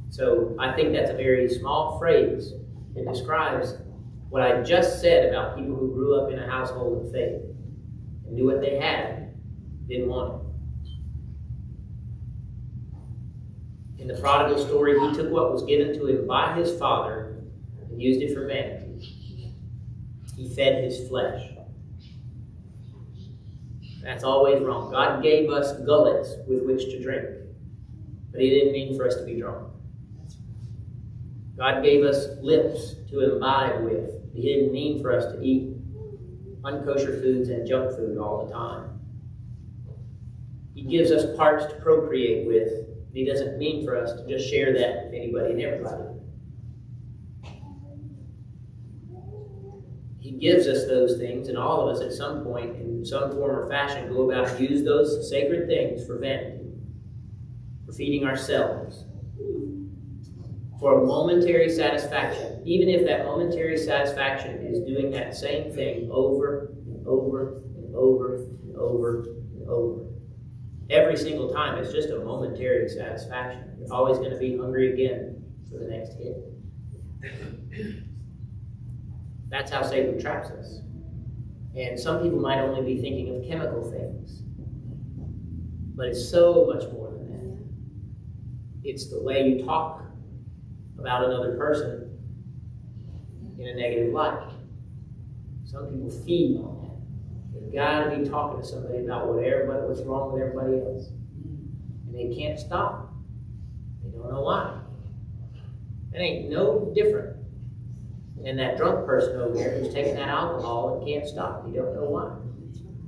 So 0.10 0.56
I 0.58 0.72
think 0.72 0.94
that's 0.94 1.12
a 1.12 1.18
very 1.18 1.50
small 1.50 2.00
phrase. 2.00 2.54
that 2.96 3.12
describes 3.12 3.76
what 4.30 4.42
I 4.42 4.62
just 4.64 5.02
said 5.02 5.30
about 5.30 5.58
people 5.58 5.76
who 5.76 5.94
grew 5.94 6.20
up 6.20 6.32
in 6.32 6.40
a 6.40 6.50
household 6.50 7.06
of 7.06 7.12
faith 7.12 7.42
knew 8.34 8.46
what 8.46 8.62
they 8.62 8.78
had, 8.78 9.34
didn't 9.88 10.10
want 10.10 10.42
it. 13.96 14.02
In 14.02 14.08
the 14.08 14.16
prodigal 14.16 14.58
story, 14.66 15.00
he 15.00 15.16
took 15.16 15.32
what 15.32 15.52
was 15.54 15.64
given 15.64 15.94
to 15.98 16.08
him 16.08 16.28
by 16.28 16.54
his 16.56 16.78
father 16.78 17.36
and 17.90 18.02
used 18.02 18.22
it 18.22 18.34
for 18.34 18.48
vanity. 18.48 19.54
He 20.36 20.50
fed 20.50 20.84
his 20.84 21.08
flesh. 21.08 21.54
That's 24.04 24.26
always 24.26 24.62
wrong. 24.62 24.92
God 24.92 25.24
gave 25.24 25.50
us 25.50 25.80
gullets 25.86 26.36
with 26.46 26.64
which 26.64 26.90
to 26.92 27.02
drink, 27.02 27.26
but 28.32 28.42
He 28.42 28.50
didn't 28.50 28.74
mean 28.74 28.98
for 28.98 29.08
us 29.08 29.16
to 29.16 29.24
be 29.24 29.40
drunk. 29.40 29.70
God 31.56 31.84
gave 31.84 32.04
us 32.04 32.28
lips 32.42 32.96
to 33.10 33.34
imbibe 33.34 33.86
with. 33.86 34.12
He 34.34 34.42
didn't 34.42 34.74
mean 34.74 35.02
for 35.02 35.16
us 35.16 35.32
to 35.32 35.42
eat 35.42 35.73
unkosher 36.64 37.22
foods 37.22 37.50
and 37.50 37.68
junk 37.68 37.96
food 37.96 38.18
all 38.18 38.46
the 38.46 38.54
time. 38.54 39.00
He 40.74 40.82
gives 40.82 41.12
us 41.12 41.36
parts 41.38 41.66
to 41.66 41.80
procreate 41.80 42.48
with. 42.48 42.70
But 43.08 43.18
he 43.18 43.26
doesn't 43.26 43.58
mean 43.58 43.86
for 43.86 43.96
us 43.96 44.14
to 44.14 44.28
just 44.28 44.50
share 44.50 44.74
that 44.74 45.06
with 45.06 45.14
anybody 45.14 45.54
and 45.54 45.62
everybody. 45.62 46.04
He 50.20 50.32
gives 50.32 50.68
us 50.68 50.88
those 50.88 51.18
things, 51.18 51.50
and 51.50 51.58
all 51.58 51.88
of 51.88 51.96
us 51.96 52.02
at 52.02 52.14
some 52.14 52.44
point, 52.44 52.78
in 52.78 53.06
some 53.06 53.32
form 53.34 53.58
or 53.58 53.70
fashion, 53.70 54.08
go 54.12 54.32
about 54.32 54.60
use 54.60 54.84
those 54.84 55.30
sacred 55.30 55.68
things 55.68 56.08
for 56.08 56.18
vanity, 56.18 56.72
for 57.86 57.92
feeding 57.92 58.26
ourselves, 58.26 59.04
for 60.84 61.02
a 61.02 61.06
momentary 61.06 61.70
satisfaction, 61.70 62.62
even 62.66 62.90
if 62.90 63.06
that 63.06 63.24
momentary 63.24 63.78
satisfaction 63.78 64.58
is 64.68 64.80
doing 64.80 65.12
that 65.12 65.34
same 65.34 65.72
thing 65.72 66.10
over 66.12 66.74
and 66.86 67.08
over 67.08 67.62
and 67.78 67.96
over 67.96 68.36
and 68.36 68.76
over 68.76 69.20
and 69.22 69.70
over. 69.70 70.04
Every 70.90 71.16
single 71.16 71.54
time, 71.54 71.78
it's 71.78 71.94
just 71.94 72.10
a 72.10 72.20
momentary 72.20 72.90
satisfaction. 72.90 73.64
You're 73.80 73.94
always 73.94 74.18
going 74.18 74.32
to 74.32 74.38
be 74.38 74.58
hungry 74.58 74.92
again 74.92 75.42
for 75.72 75.78
the 75.78 75.86
next 75.86 76.18
hit. 76.18 76.36
That's 79.48 79.72
how 79.72 79.84
Satan 79.84 80.20
traps 80.20 80.50
us. 80.50 80.82
And 81.78 81.98
some 81.98 82.22
people 82.22 82.42
might 82.42 82.60
only 82.60 82.94
be 82.94 83.02
thinking 83.02 83.38
of 83.38 83.48
chemical 83.48 83.90
things, 83.90 84.42
but 85.96 86.08
it's 86.08 86.30
so 86.30 86.66
much 86.66 86.92
more 86.92 87.10
than 87.10 87.30
that. 87.30 88.90
It's 88.90 89.10
the 89.10 89.22
way 89.24 89.48
you 89.48 89.64
talk 89.64 90.04
about 90.98 91.26
another 91.26 91.58
person 91.58 92.18
in 93.58 93.68
a 93.68 93.76
negative 93.76 94.14
light. 94.14 94.50
Some 95.66 95.88
people 95.88 96.10
feed 96.26 96.58
on 96.58 96.78
that. 96.82 97.62
They've 97.62 97.74
got 97.74 98.10
to 98.10 98.18
be 98.18 98.30
talking 98.30 98.62
to 98.62 98.68
somebody 98.68 99.00
about 99.00 99.28
what 99.28 99.44
everybody, 99.44 99.88
what's 99.88 100.02
wrong 100.02 100.34
with 100.34 100.42
everybody 100.42 100.80
else. 100.80 101.10
And 102.08 102.14
they 102.14 102.36
can't 102.36 102.60
stop. 102.60 103.14
They 104.04 104.10
don't 104.12 104.32
know 104.32 104.42
why. 104.42 104.80
It 106.14 106.20
ain't 106.20 106.50
no 106.50 106.92
different 106.94 107.38
than 108.44 108.58
that 108.58 108.78
drunk 108.78 109.06
person 109.06 109.40
over 109.40 109.56
there 109.56 109.80
who's 109.80 109.94
taking 109.94 110.16
that 110.16 110.28
alcohol 110.28 110.98
and 110.98 111.08
can't 111.08 111.28
stop. 111.28 111.66
You 111.68 111.74
don't 111.74 111.96
know 111.96 112.04
why. 112.04 112.36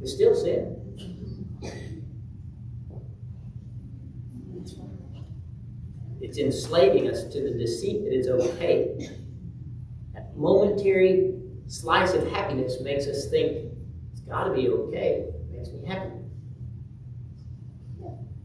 It's 0.01 0.13
still 0.13 0.33
sin. 0.33 0.74
It's 6.37 6.53
enslaving 6.53 7.09
us 7.09 7.23
to 7.31 7.41
the 7.41 7.57
deceit 7.57 8.03
that 8.03 8.13
it's 8.13 8.27
okay. 8.27 9.09
That 10.13 10.35
momentary 10.35 11.33
slice 11.67 12.13
of 12.13 12.29
happiness 12.29 12.81
makes 12.81 13.07
us 13.07 13.29
think 13.29 13.71
it's 14.11 14.19
got 14.19 14.43
to 14.43 14.53
be 14.53 14.67
okay. 14.67 15.27
It 15.29 15.49
makes 15.49 15.69
me 15.69 15.85
happy. 15.87 16.11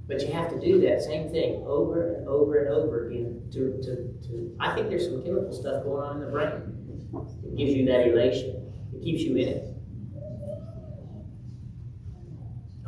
But 0.07 0.23
you 0.23 0.33
have 0.33 0.51
to 0.51 0.61
do 0.61 0.81
that 0.83 1.03
same 1.03 1.31
thing 1.31 1.65
over 1.67 2.15
and 2.15 2.29
over 2.29 2.65
and 2.65 2.69
over 2.69 3.09
again. 3.09 3.43
To, 3.55 3.81
to, 3.83 4.29
to 4.29 4.57
I 4.61 4.73
think 4.73 4.89
there's 4.89 5.07
some 5.07 5.25
chemical 5.25 5.53
stuff 5.53 5.83
going 5.83 6.05
on 6.05 6.17
in 6.19 6.27
the 6.27 6.31
brain. 6.31 7.41
It 7.43 7.57
gives 7.57 7.73
you 7.73 7.87
that 7.87 8.07
elation. 8.07 8.73
It 8.95 9.03
keeps 9.03 9.23
you 9.23 9.35
in 9.35 9.49
it. 9.49 9.67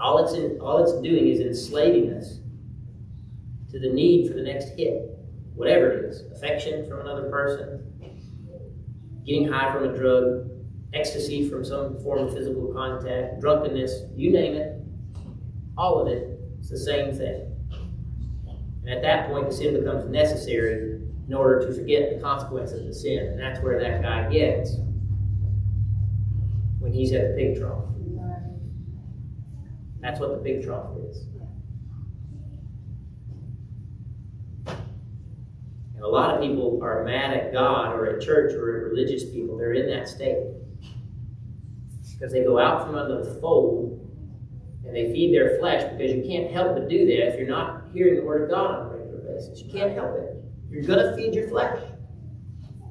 All 0.01 0.25
it's 0.25 0.35
in, 0.35 0.61
all 0.61 0.79
it's 0.79 0.93
doing 1.03 1.27
is 1.27 1.41
enslaving 1.41 2.13
us 2.13 2.39
to 3.73 3.79
the 3.79 3.89
need 3.89 4.29
for 4.29 4.35
the 4.35 4.43
next 4.43 4.71
hit, 4.77 5.19
whatever 5.55 5.91
it 5.91 6.05
is 6.05 6.23
affection 6.33 6.87
from 6.87 7.01
another 7.01 7.31
person, 7.31 7.89
getting 9.25 9.49
high 9.49 9.73
from 9.73 9.85
a 9.85 9.97
drug, 9.97 10.51
ecstasy 10.95 11.49
from 11.49 11.65
some 11.65 11.99
form 12.01 12.27
of 12.27 12.35
physical 12.35 12.73
contact, 12.73 13.41
drunkenness, 13.41 14.03
you 14.15 14.31
name 14.31 14.55
it, 14.55 14.81
all 15.77 16.01
of 16.01 16.09
it, 16.09 16.39
it's 16.59 16.69
the 16.69 16.79
same 16.79 17.13
thing. 17.17 17.49
And 18.83 18.91
at 18.91 19.03
that 19.03 19.29
point, 19.29 19.49
the 19.49 19.55
sin 19.55 19.79
becomes 19.79 20.05
necessary 20.11 21.01
in 21.27 21.35
order 21.35 21.67
to 21.67 21.73
forget 21.73 22.15
the 22.15 22.21
consequences 22.21 22.81
of 22.81 22.87
the 22.87 22.95
sin. 22.95 23.27
And 23.27 23.41
that's 23.41 23.61
where 23.61 23.81
that 23.81 24.03
guy 24.03 24.29
gets 24.31 24.77
when 26.79 26.93
he's 26.93 27.13
at 27.13 27.29
the 27.29 27.35
pig 27.35 27.59
trough. 27.59 27.85
That's 30.01 30.19
what 30.19 30.33
the 30.33 30.39
pig 30.39 30.65
trough 30.65 30.97
is. 31.09 31.27
And 36.03 36.09
a 36.09 36.13
lot 36.13 36.35
of 36.35 36.41
people 36.41 36.81
are 36.83 37.05
mad 37.05 37.33
at 37.33 37.53
God 37.53 37.95
or 37.95 38.07
at 38.07 38.21
church 38.21 38.55
or 38.55 38.77
at 38.77 38.91
religious 38.91 39.25
people. 39.25 39.57
They're 39.57 39.75
in 39.75 39.87
that 39.87 40.09
state. 40.09 40.37
Because 42.13 42.33
they 42.33 42.43
go 42.43 42.59
out 42.59 42.85
from 42.85 42.97
under 42.97 43.25
the 43.25 43.41
fold 43.41 44.01
and 44.85 44.97
they 44.97 45.13
feed 45.13 45.33
their 45.33 45.59
flesh 45.61 45.89
because 45.93 46.13
you 46.13 46.25
can't 46.25 46.51
help 46.51 46.75
but 46.75 46.89
do 46.89 47.07
that 47.07 47.29
if 47.29 47.39
you're 47.39 47.49
not 47.49 47.85
hearing 47.93 48.17
the 48.17 48.23
Word 48.23 48.43
of 48.43 48.51
God 48.51 48.81
on 48.81 48.87
a 48.87 48.97
regular 48.97 49.19
basis. 49.21 49.63
You 49.63 49.73
can't 49.73 49.93
help 49.95 50.17
it. 50.17 50.43
You're 50.69 50.83
going 50.83 50.99
to 50.99 51.15
feed 51.17 51.37
your 51.37 51.49
flesh. 51.49 51.81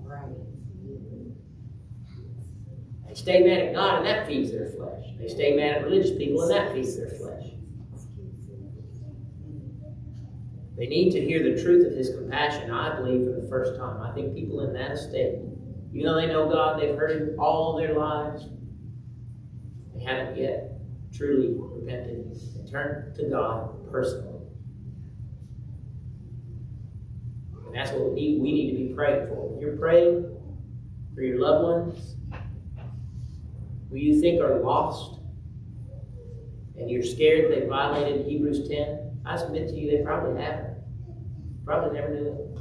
Right. 0.04 0.32
They 3.10 3.13
stay 3.13 3.43
mad 3.43 3.60
at 3.60 3.74
God 3.74 3.97
and 3.97 4.06
that 4.06 4.26
feeds 4.26 4.52
their 4.54 4.69
flesh. 4.69 5.06
They 5.19 5.28
stay 5.28 5.54
mad 5.58 5.80
at 5.80 5.84
religious 5.84 6.17
people 6.17 6.43
and 6.43 6.52
that 6.52 6.74
feeds 6.74 6.95
their 6.95 7.10
flesh. 7.10 7.41
They 10.82 10.88
need 10.88 11.12
to 11.12 11.24
hear 11.24 11.44
the 11.44 11.62
truth 11.62 11.86
of 11.86 11.94
His 11.96 12.10
compassion, 12.10 12.72
I 12.72 12.96
believe, 12.96 13.24
for 13.24 13.39
the 13.39 13.48
first 13.48 13.80
time. 13.80 14.02
I 14.02 14.12
think 14.15 14.34
people 14.34 14.62
in 14.62 14.74
that 14.74 14.98
state, 14.98 15.38
even 15.94 16.08
though 16.08 16.15
they 16.15 16.26
know 16.26 16.50
God, 16.50 16.82
they've 16.82 16.96
heard 16.96 17.12
Him 17.12 17.39
all 17.39 17.78
their 17.78 17.94
lives, 17.94 18.46
they 19.94 20.04
haven't 20.04 20.38
yet 20.39 20.72
truly 21.13 21.54
repented 21.56 22.26
and 22.26 22.72
turned 22.72 23.13
to 23.13 23.26
God 23.26 23.91
personally. 23.91 24.39
And 27.67 27.76
that's 27.76 27.91
what 27.91 28.10
we 28.10 28.15
need, 28.15 28.41
we 28.41 28.52
need 28.52 28.72
to 28.72 28.78
be 28.88 28.94
praying 28.96 29.28
for. 29.28 29.50
When 29.50 29.62
you're 29.62 29.78
praying, 29.78 30.36
for 31.13 31.22
your 31.22 31.39
loved 31.39 31.63
ones 31.63 32.15
who 33.91 33.98
you 33.98 34.20
think 34.20 34.41
are 34.41 34.60
lost 34.62 35.20
and 36.76 36.89
you're 36.89 37.04
scared 37.04 37.52
they 37.52 37.67
violated 37.67 38.26
Hebrews 38.26 38.67
10, 38.67 39.20
I 39.24 39.38
submit 39.38 39.67
to 39.67 39.76
you 39.76 39.96
they 39.96 40.04
probably 40.04 40.41
haven't. 40.41 40.71
Probably 41.65 42.00
never 42.00 42.13
knew 42.13 42.28
it. 42.28 42.58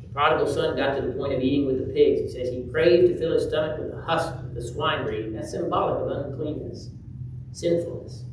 The 0.00 0.08
prodigal 0.12 0.46
son 0.46 0.76
got 0.76 0.94
to 0.96 1.02
the 1.02 1.12
point 1.12 1.34
of 1.34 1.40
eating 1.40 1.66
with 1.66 1.86
the 1.86 1.92
pigs. 1.92 2.20
He 2.20 2.28
says 2.28 2.48
he 2.52 2.62
craved 2.70 3.08
to 3.08 3.18
fill 3.18 3.32
his 3.32 3.48
stomach 3.48 3.78
with 3.78 3.90
the 3.90 4.00
husk 4.02 4.34
of 4.34 4.54
the 4.54 4.62
swine 4.62 5.04
breed. 5.04 5.34
That's 5.34 5.50
symbolic 5.50 6.00
of 6.02 6.26
uncleanness, 6.26 6.90
sinfulness. 7.52 8.24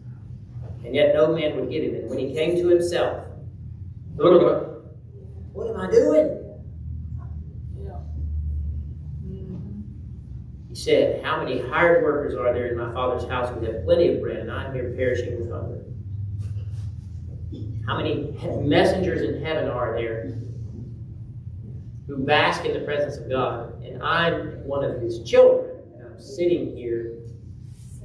And 0.86 0.94
yet 0.94 1.14
no 1.16 1.34
man 1.34 1.56
would 1.56 1.70
give 1.70 1.84
him. 1.84 1.96
And 1.96 2.10
when 2.10 2.20
he 2.20 2.34
came 2.34 2.56
to 2.58 2.68
himself, 2.68 3.26
what 4.16 5.70
am 5.70 5.80
I 5.80 5.90
doing? 5.90 6.40
Yeah. 7.78 8.00
He 10.70 10.73
said, 10.84 11.24
How 11.24 11.42
many 11.44 11.60
hired 11.60 12.04
workers 12.04 12.36
are 12.36 12.54
there 12.54 12.68
in 12.68 12.78
my 12.78 12.92
father's 12.94 13.28
house 13.30 13.50
who 13.50 13.66
have 13.66 13.86
plenty 13.86 14.14
of 14.14 14.22
bread, 14.22 14.38
and 14.38 14.52
I'm 14.52 14.74
here 14.74 14.94
perishing 14.96 15.40
with 15.40 15.52
hunger? 15.52 15.84
How 17.88 17.98
many 17.98 18.36
messengers 18.62 19.22
in 19.22 19.44
heaven 19.44 19.70
are 19.70 19.96
there 19.96 20.38
who 22.08 22.18
bask 22.18 22.66
in 22.66 22.74
the 22.74 22.82
presence 22.82 23.18
of 23.18 23.30
God, 23.30 23.82
and 23.84 24.02
I'm 24.04 24.66
one 24.66 24.84
of 24.84 25.02
his 25.02 25.24
children, 25.24 25.82
and 25.96 26.08
I'm 26.08 26.20
sitting 26.20 26.76
here 26.76 27.20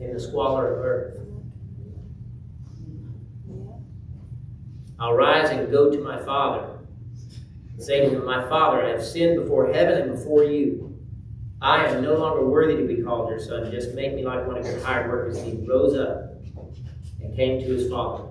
in 0.01 0.13
the 0.13 0.21
squalor 0.21 0.75
of 0.75 0.85
earth? 0.85 1.15
I'll 5.01 5.15
rise 5.15 5.51
and 5.51 5.71
go 5.71 5.91
to 5.91 6.03
my 6.03 6.21
father 6.25 6.79
and 7.73 7.83
say 7.83 8.01
to 8.01 8.11
him, 8.11 8.25
My 8.25 8.49
father, 8.49 8.85
I 8.85 8.91
have 8.91 9.05
sinned 9.05 9.41
before 9.41 9.73
heaven 9.73 10.03
and 10.03 10.11
before 10.13 10.45
you. 10.45 10.88
I 11.61 11.87
am 11.87 12.03
no 12.03 12.17
longer 12.17 12.45
worthy 12.45 12.77
to 12.77 12.87
be 12.87 13.03
called 13.03 13.31
your 13.31 13.41
son. 13.41 13.71
Just 13.71 13.95
make 13.95 14.15
me 14.15 14.25
like 14.25 14.47
one 14.47 14.59
of 14.59 14.65
your 14.65 14.79
hired 14.81 15.11
workers. 15.11 15.39
And 15.39 15.59
he 15.61 15.67
rose 15.67 15.97
up 15.97 16.35
and 17.21 17.35
came 17.35 17.59
to 17.61 17.67
his 17.67 17.91
father. 17.91 18.25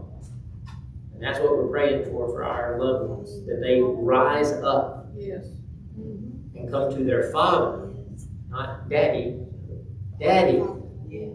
And 1.14 1.22
that's 1.22 1.40
what 1.40 1.52
we're 1.58 1.68
praying 1.68 2.06
for 2.06 2.28
for 2.30 2.44
our 2.44 2.80
loved 2.80 3.10
ones, 3.10 3.46
that 3.48 3.60
they 3.62 3.82
rise 3.82 4.52
up 4.52 5.08
Yes. 5.16 5.48
and 5.98 6.70
come 6.72 6.96
to 6.96 7.04
their 7.04 7.32
father, 7.32 7.90
not 8.50 8.88
daddy. 8.88 9.40
Daddy. 10.20 10.64
Yeah. 11.10 11.28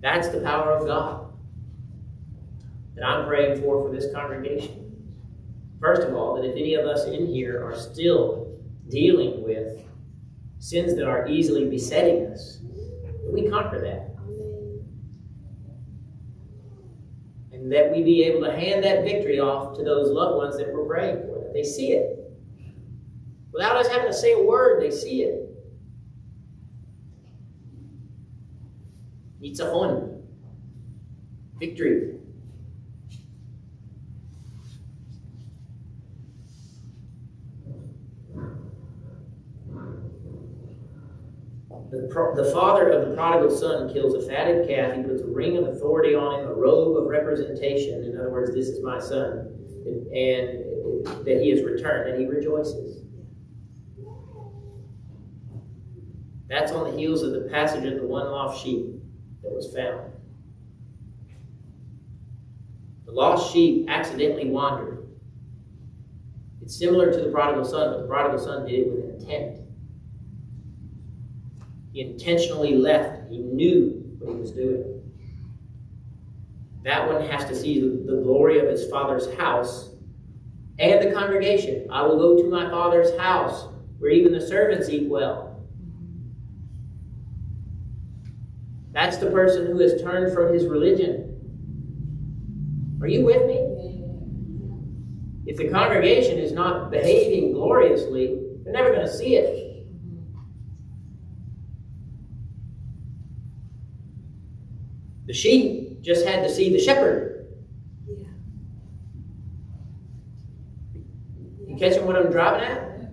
That's 0.00 0.28
the 0.28 0.40
power 0.40 0.72
of 0.72 0.86
God 0.86 1.32
that 2.96 3.04
I'm 3.06 3.26
praying 3.26 3.62
for 3.62 3.84
for 3.88 3.94
this 3.94 4.12
congregation. 4.12 4.80
First 5.80 6.02
of 6.02 6.14
all, 6.14 6.34
that 6.36 6.44
if 6.44 6.56
any 6.56 6.74
of 6.74 6.84
us 6.86 7.06
in 7.06 7.26
here 7.26 7.64
are 7.64 7.76
still 7.76 8.43
dealing 8.88 9.42
with 9.42 9.82
sins 10.58 10.94
that 10.96 11.06
are 11.06 11.26
easily 11.28 11.68
besetting 11.68 12.26
us, 12.26 12.60
we 13.32 13.48
conquer 13.48 13.80
that. 13.80 14.10
And 17.52 17.70
that 17.72 17.90
we 17.90 18.02
be 18.02 18.22
able 18.24 18.44
to 18.44 18.52
hand 18.52 18.84
that 18.84 19.04
victory 19.04 19.40
off 19.40 19.76
to 19.76 19.84
those 19.84 20.10
loved 20.10 20.36
ones 20.36 20.56
that 20.58 20.72
we're 20.72 20.86
praying 20.86 21.22
for, 21.22 21.40
that 21.40 21.52
they 21.52 21.62
see 21.62 21.92
it. 21.92 22.20
Without 23.52 23.76
us 23.76 23.88
having 23.88 24.08
to 24.08 24.12
say 24.12 24.32
a 24.32 24.42
word, 24.42 24.82
they 24.82 24.90
see 24.90 25.22
it. 25.22 25.44
Nitzahon. 29.40 30.22
Victory. 31.58 32.18
The, 41.94 42.08
pro- 42.10 42.34
the 42.34 42.50
father 42.50 42.88
of 42.88 43.08
the 43.08 43.14
prodigal 43.14 43.56
son 43.56 43.92
kills 43.92 44.14
a 44.14 44.28
fatted 44.28 44.68
calf. 44.68 44.96
He 44.96 45.02
puts 45.02 45.22
a 45.22 45.26
ring 45.26 45.56
of 45.56 45.68
authority 45.68 46.14
on 46.14 46.40
him, 46.40 46.48
a 46.48 46.52
robe 46.52 46.96
of 46.96 47.06
representation. 47.06 48.02
In 48.04 48.18
other 48.18 48.30
words, 48.30 48.52
this 48.52 48.68
is 48.68 48.82
my 48.82 48.98
son. 48.98 49.50
And, 49.86 50.12
and 50.12 51.06
that 51.24 51.40
he 51.40 51.50
has 51.50 51.62
returned, 51.62 52.10
and 52.10 52.20
he 52.20 52.26
rejoices. 52.26 53.04
That's 56.48 56.72
on 56.72 56.90
the 56.90 56.98
heels 56.98 57.22
of 57.22 57.32
the 57.32 57.48
passage 57.50 57.84
of 57.84 58.00
the 58.00 58.06
one 58.06 58.26
lost 58.26 58.62
sheep 58.62 58.86
that 59.42 59.52
was 59.52 59.72
found. 59.74 60.12
The 63.06 63.12
lost 63.12 63.52
sheep 63.52 63.88
accidentally 63.88 64.50
wandered. 64.50 65.06
It's 66.60 66.76
similar 66.76 67.12
to 67.12 67.18
the 67.18 67.30
prodigal 67.30 67.64
son, 67.64 67.92
but 67.92 68.00
the 68.02 68.08
prodigal 68.08 68.38
son 68.38 68.66
did 68.66 68.80
it 68.80 68.90
with 68.90 69.22
intent. 69.22 69.63
He 71.94 72.00
intentionally 72.00 72.74
left. 72.74 73.30
He 73.30 73.38
knew 73.38 74.02
what 74.18 74.34
he 74.34 74.40
was 74.40 74.50
doing. 74.50 75.00
That 76.82 77.08
one 77.08 77.24
has 77.28 77.44
to 77.44 77.54
see 77.54 77.80
the, 77.80 78.20
glory 78.24 78.58
of 78.58 78.66
his 78.66 78.90
father's 78.90 79.32
house 79.34 79.90
and 80.80 81.00
the 81.00 81.14
congregation. 81.14 81.86
I 81.92 82.02
will 82.02 82.18
go 82.18 82.42
to 82.42 82.50
my 82.50 82.68
father's 82.68 83.16
house 83.16 83.68
where 83.98 84.10
even 84.10 84.32
the 84.32 84.40
servants 84.40 84.88
eat 84.88 85.08
well. 85.08 85.64
That's 88.90 89.18
the 89.18 89.30
person 89.30 89.66
who 89.66 89.78
has 89.78 90.02
turned 90.02 90.34
from 90.34 90.52
his 90.52 90.66
religion. 90.66 91.30
Are 93.00 93.06
you 93.06 93.24
with 93.24 93.46
me? 93.46 93.60
If 95.46 95.58
the 95.58 95.68
congregation 95.68 96.38
is 96.38 96.50
not 96.50 96.90
behaving 96.90 97.52
gloriously, 97.52 98.40
they're 98.64 98.72
never 98.72 98.90
going 98.90 99.06
to 99.06 99.12
see 99.16 99.36
it. 99.36 99.63
The 105.34 105.40
sheep 105.40 106.00
just 106.00 106.24
had 106.24 106.44
to 106.44 106.48
see 106.48 106.72
the 106.72 106.78
shepherd. 106.78 107.48
Yeah. 108.06 108.28
You 111.66 111.76
catching 111.76 112.06
what 112.06 112.14
I'm 112.14 112.30
driving 112.30 112.62
at? 112.62 113.10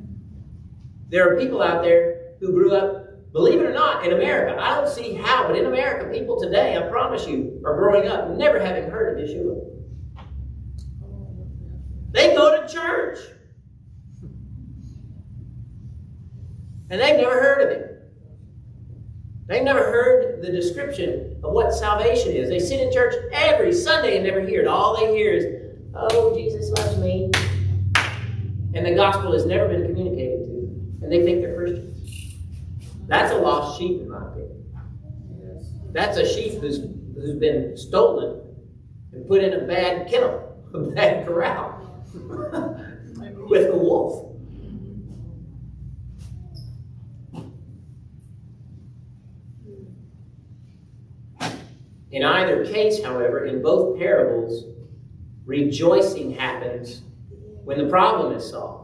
There 1.09 1.27
are 1.27 1.39
people 1.39 1.63
out 1.63 1.81
there 1.81 2.35
who 2.39 2.53
grew 2.53 2.75
up, 2.75 3.33
believe 3.33 3.59
it 3.59 3.65
or 3.65 3.73
not, 3.73 4.05
in 4.05 4.13
America. 4.13 4.55
I 4.61 4.75
don't 4.75 4.87
see 4.87 5.15
how, 5.15 5.47
but 5.47 5.57
in 5.57 5.65
America, 5.65 6.11
people 6.13 6.39
today, 6.39 6.77
I 6.77 6.87
promise 6.91 7.25
you, 7.25 7.59
are 7.65 7.75
growing 7.75 8.07
up 8.07 8.29
never 8.37 8.59
having 8.59 8.91
heard 8.91 9.19
of 9.19 9.27
Yeshua. 9.27 9.59
They 12.11 12.35
go 12.35 12.61
to 12.61 12.71
church. 12.71 13.17
And 16.91 17.01
they've 17.01 17.17
never 17.17 17.41
heard 17.41 17.61
of 17.63 17.79
him. 17.79 17.90
They've 19.51 19.61
never 19.61 19.83
heard 19.83 20.41
the 20.41 20.49
description 20.49 21.37
of 21.43 21.51
what 21.51 21.73
salvation 21.73 22.31
is. 22.31 22.47
They 22.47 22.59
sit 22.59 22.79
in 22.79 22.89
church 22.89 23.15
every 23.33 23.73
Sunday 23.73 24.15
and 24.15 24.25
never 24.25 24.39
hear 24.39 24.61
it. 24.61 24.67
All 24.67 24.95
they 24.95 25.13
hear 25.13 25.33
is, 25.33 25.77
oh, 25.93 26.33
Jesus 26.33 26.69
loves 26.69 26.97
me. 26.99 27.29
And 28.73 28.85
the 28.85 28.95
gospel 28.95 29.33
has 29.33 29.45
never 29.45 29.67
been 29.67 29.85
communicated 29.87 30.39
to 30.39 30.45
them. 30.45 30.99
And 31.01 31.11
they 31.11 31.25
think 31.25 31.41
they're 31.41 31.53
Christians. 31.53 32.37
That's 33.07 33.33
a 33.33 33.35
lost 33.35 33.77
sheep, 33.77 33.99
in 33.99 34.09
my 34.09 34.25
opinion. 34.25 34.63
That's 35.91 36.17
a 36.17 36.25
sheep 36.25 36.61
who's, 36.61 36.77
who's 37.13 37.35
been 37.37 37.75
stolen 37.75 38.39
and 39.11 39.27
put 39.27 39.43
in 39.43 39.51
a 39.51 39.67
bad 39.67 40.09
kennel, 40.09 40.63
a 40.73 40.79
bad 40.79 41.27
corral 41.27 42.05
with 42.13 43.69
a 43.69 43.77
wolf. 43.77 44.30
In 52.11 52.23
either 52.23 52.65
case, 52.65 53.01
however, 53.01 53.45
in 53.45 53.61
both 53.61 53.97
parables, 53.97 54.65
rejoicing 55.45 56.31
happens 56.31 57.03
when 57.63 57.77
the 57.77 57.87
problem 57.87 58.35
is 58.35 58.49
solved. 58.49 58.81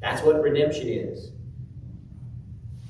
That's 0.00 0.22
what 0.22 0.42
redemption 0.42 0.88
is. 0.88 1.30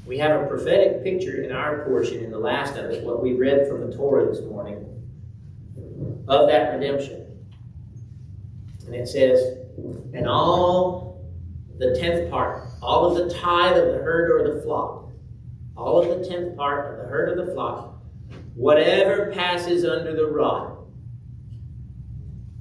We 0.06 0.18
have 0.18 0.40
a 0.40 0.46
prophetic 0.46 1.04
picture 1.04 1.42
in 1.42 1.52
our 1.52 1.84
portion 1.84 2.24
in 2.24 2.30
the 2.30 2.38
last 2.38 2.76
of 2.76 2.90
it, 2.90 3.04
what 3.04 3.22
we 3.22 3.34
read 3.34 3.68
from 3.68 3.88
the 3.88 3.96
Torah 3.96 4.26
this 4.26 4.40
morning, 4.42 4.84
of 6.26 6.48
that 6.48 6.72
redemption. 6.72 7.26
And 8.86 8.94
it 8.94 9.06
says, 9.06 9.58
and 10.14 10.26
all 10.26 11.30
the 11.78 11.96
tenth 11.98 12.30
part, 12.30 12.66
all 12.82 13.06
of 13.06 13.16
the 13.16 13.32
tithe 13.32 13.76
of 13.76 13.92
the 13.92 13.98
herd 13.98 14.30
or 14.30 14.54
the 14.54 14.62
flock, 14.62 15.01
all 15.76 16.02
of 16.02 16.18
the 16.18 16.28
tenth 16.28 16.56
part 16.56 16.92
of 16.92 16.98
the 16.98 17.04
herd 17.04 17.38
of 17.38 17.46
the 17.46 17.52
flock, 17.52 18.02
whatever 18.54 19.32
passes 19.32 19.84
under 19.84 20.14
the 20.14 20.26
rod, 20.26 20.76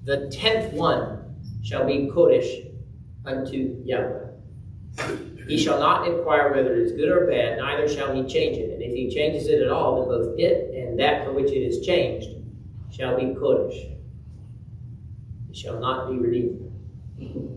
the 0.04 0.30
tenth 0.30 0.74
one 0.74 1.36
shall 1.64 1.86
be 1.86 2.10
Kodesh 2.14 2.72
unto 3.26 3.82
Yahweh. 3.86 4.28
He 5.48 5.58
shall 5.58 5.80
not 5.80 6.08
inquire 6.08 6.54
whether 6.54 6.74
it 6.74 6.80
is 6.80 6.92
good 6.94 7.10
or 7.10 7.28
bad, 7.28 7.58
neither 7.58 7.88
shall 7.88 8.14
he 8.14 8.24
change 8.24 8.58
it. 8.58 8.72
And 8.74 8.82
if 8.82 8.94
he 8.94 9.14
changes 9.14 9.48
it 9.48 9.62
at 9.62 9.70
all, 9.70 10.00
then 10.00 10.08
both 10.08 10.40
it 10.40 10.74
and 10.76 11.00
that 11.00 11.26
for 11.26 11.34
which 11.34 11.52
it 11.52 11.62
is 11.62 11.86
changed 11.86 12.30
shall 12.90 13.18
be 13.18 13.26
Kodesh. 13.26 13.92
It 15.50 15.56
shall 15.56 15.80
not 15.80 16.10
be 16.10 16.18
redeemed. 16.18 16.72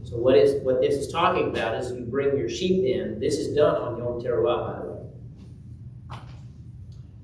So 0.04 0.16
what 0.16 0.36
is 0.36 0.62
what 0.62 0.80
this 0.80 0.94
is 0.94 1.10
talking 1.10 1.48
about 1.48 1.76
is 1.76 1.92
you 1.92 2.04
bring 2.04 2.36
your 2.36 2.50
sheep 2.50 2.84
in. 2.84 3.18
This 3.18 3.38
is 3.38 3.54
done 3.54 3.76
on 3.76 3.96
Yom 3.96 4.20
Teruah, 4.20 4.66
by 4.66 4.80
the 4.80 4.92
way. 4.92 5.00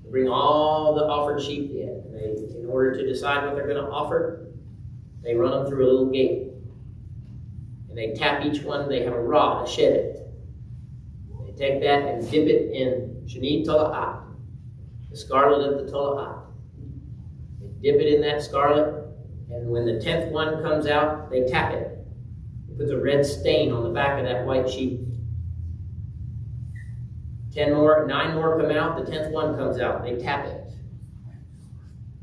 bring 0.11 0.27
all 0.27 0.93
the 0.93 1.03
offered 1.03 1.41
sheep 1.41 1.71
in. 1.71 2.03
They, 2.11 2.59
in 2.59 2.67
order 2.69 2.95
to 2.97 3.07
decide 3.07 3.45
what 3.45 3.55
they're 3.55 3.67
going 3.67 3.83
to 3.83 3.89
offer, 3.89 4.47
they 5.23 5.35
run 5.35 5.51
them 5.51 5.67
through 5.67 5.85
a 5.85 5.89
little 5.89 6.11
gate. 6.11 6.49
And 7.89 7.97
they 7.97 8.13
tap 8.13 8.45
each 8.45 8.61
one, 8.61 8.89
they 8.89 9.03
have 9.03 9.13
a 9.13 9.21
rod, 9.21 9.67
a 9.67 9.71
shedet. 9.71 10.17
They 11.45 11.51
take 11.53 11.81
that 11.81 12.03
and 12.03 12.29
dip 12.29 12.47
it 12.47 12.71
in 12.71 13.23
Shanid 13.25 13.65
Tola'at, 13.65 14.23
the 15.09 15.17
scarlet 15.17 15.71
of 15.71 15.85
the 15.85 15.91
Tola'at. 15.91 16.45
They 17.59 17.91
dip 17.91 18.01
it 18.01 18.13
in 18.13 18.21
that 18.21 18.41
scarlet, 18.41 19.05
and 19.49 19.69
when 19.69 19.85
the 19.85 19.99
tenth 19.99 20.31
one 20.31 20.61
comes 20.61 20.87
out, 20.87 21.29
they 21.29 21.45
tap 21.45 21.73
it. 21.73 21.97
It 22.69 22.77
puts 22.77 22.91
a 22.91 22.97
red 22.97 23.25
stain 23.25 23.71
on 23.71 23.83
the 23.83 23.89
back 23.89 24.19
of 24.19 24.25
that 24.25 24.45
white 24.45 24.69
sheep. 24.69 25.01
Ten 27.53 27.73
more, 27.73 28.05
nine 28.07 28.35
more 28.35 28.59
come 28.59 28.71
out, 28.71 29.03
the 29.03 29.11
tenth 29.11 29.33
one 29.33 29.57
comes 29.57 29.77
out, 29.79 30.03
they 30.03 30.15
tap 30.15 30.45
it. 30.45 30.71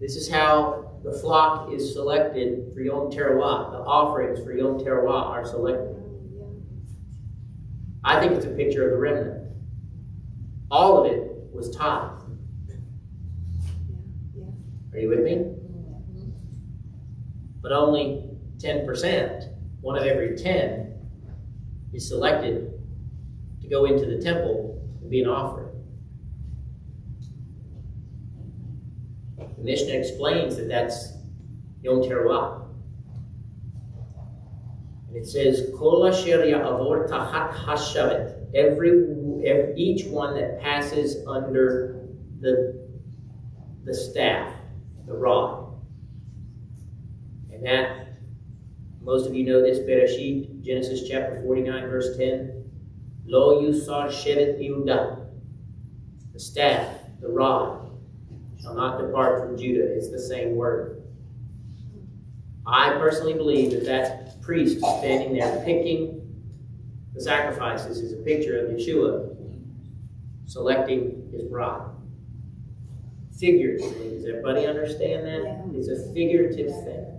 This 0.00 0.16
is 0.16 0.30
how 0.30 1.00
the 1.04 1.12
flock 1.12 1.72
is 1.72 1.92
selected 1.92 2.72
for 2.72 2.80
Yom 2.80 3.10
Teruah. 3.10 3.72
The 3.72 3.78
offerings 3.78 4.42
for 4.42 4.52
Yom 4.52 4.78
Teruah 4.78 5.26
are 5.26 5.44
selected. 5.44 5.96
I 8.02 8.18
think 8.20 8.32
it's 8.32 8.46
a 8.46 8.50
picture 8.50 8.86
of 8.86 8.92
the 8.92 8.96
remnant. 8.96 9.52
All 10.70 11.04
of 11.04 11.12
it 11.12 11.30
was 11.52 11.76
tithe. 11.76 12.12
Are 14.92 14.98
you 14.98 15.08
with 15.08 15.20
me? 15.20 15.52
But 17.60 17.72
only 17.72 18.24
10%, 18.58 19.52
one 19.80 19.98
of 19.98 20.04
every 20.04 20.36
10, 20.36 20.94
is 21.92 22.08
selected 22.08 22.72
to 23.60 23.68
go 23.68 23.84
into 23.84 24.06
the 24.06 24.22
temple 24.22 24.77
and 25.08 25.10
be 25.10 25.22
an 25.22 25.28
offering. 25.28 25.68
The 29.38 29.64
Mishnah 29.64 29.94
explains 29.94 30.56
that 30.56 30.68
that's 30.68 31.14
Yom 31.82 32.02
Teruah. 32.02 32.66
And 35.08 35.16
it 35.16 35.26
says, 35.26 35.70
Kol 35.78 36.06
asher 36.06 36.44
ya'avor 36.44 37.08
tahat 37.08 37.54
hashavet. 37.54 38.54
Every, 38.54 38.90
every, 39.46 39.74
each 39.76 40.06
one 40.06 40.34
that 40.34 40.60
passes 40.60 41.26
under 41.26 42.06
the, 42.40 42.86
the 43.84 43.94
staff, 43.94 44.52
the 45.06 45.14
rod. 45.14 45.72
And 47.50 47.64
that, 47.64 48.08
most 49.00 49.26
of 49.26 49.34
you 49.34 49.44
know 49.44 49.62
this, 49.62 49.78
Bereshit, 49.78 50.62
Genesis 50.62 51.08
chapter 51.08 51.40
49, 51.42 51.88
verse 51.88 52.16
10. 52.18 52.57
Lo 53.28 53.60
yusar 53.62 54.08
shevet 54.08 54.58
Yehuda. 54.58 55.26
The 56.32 56.40
staff, 56.40 56.96
the 57.20 57.28
rod, 57.28 57.90
shall 58.60 58.74
not 58.74 58.98
depart 58.98 59.40
from 59.40 59.58
Judah. 59.58 59.84
It's 59.84 60.10
the 60.10 60.18
same 60.18 60.56
word. 60.56 61.02
I 62.66 62.92
personally 62.92 63.34
believe 63.34 63.72
that 63.72 63.84
that 63.84 64.40
priest 64.40 64.78
standing 64.78 65.36
there 65.36 65.62
picking 65.66 66.18
the 67.12 67.20
sacrifices 67.20 67.98
is 67.98 68.14
a 68.14 68.16
picture 68.16 68.64
of 68.64 68.70
Yeshua 68.70 69.36
selecting 70.46 71.28
his 71.30 71.42
bride. 71.42 71.86
Figuratively, 73.38 74.10
does 74.10 74.24
everybody 74.24 74.66
understand 74.66 75.26
that? 75.26 75.76
It's 75.76 75.88
a 75.88 76.12
figurative 76.14 76.70
thing. 76.84 77.17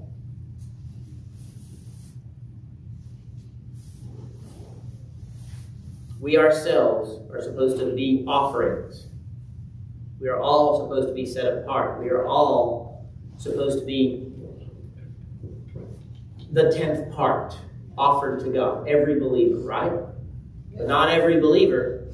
We 6.20 6.38
ourselves 6.38 7.22
are 7.32 7.42
supposed 7.42 7.80
to 7.80 7.96
be 7.96 8.26
offerings. 8.28 9.08
We 10.20 10.28
are 10.28 10.40
all 10.40 10.82
supposed 10.82 11.08
to 11.08 11.14
be 11.14 11.26
set 11.26 11.46
apart. 11.46 12.02
We 12.04 12.10
are 12.10 12.26
all 12.26 13.10
supposed 13.38 13.80
to 13.80 13.86
be 13.86 14.30
the 16.52 16.72
tenth 16.74 17.14
part 17.14 17.58
offered 17.98 18.42
to 18.42 18.50
God. 18.50 18.88
Every 18.88 19.18
believer, 19.18 19.60
right? 19.60 19.94
But 20.76 20.88
not 20.88 21.10
every 21.10 21.40
believer. 21.40 22.08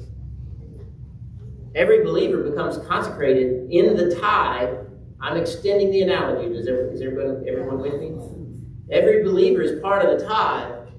Every 1.74 2.04
believer 2.04 2.48
becomes 2.48 2.78
consecrated 2.86 3.70
in 3.70 3.96
the 3.96 4.14
tithe. 4.14 4.86
I'm 5.20 5.36
extending 5.36 5.90
the 5.90 6.02
analogy. 6.02 6.52
Does 6.54 6.68
everyone, 6.68 6.94
is 6.94 7.02
everyone, 7.02 7.44
everyone 7.48 7.80
with 7.80 8.00
me? 8.00 8.16
Every 8.90 9.24
believer 9.24 9.62
is 9.62 9.80
part 9.80 10.04
of 10.04 10.16
the 10.16 10.24
tithe, 10.24 10.90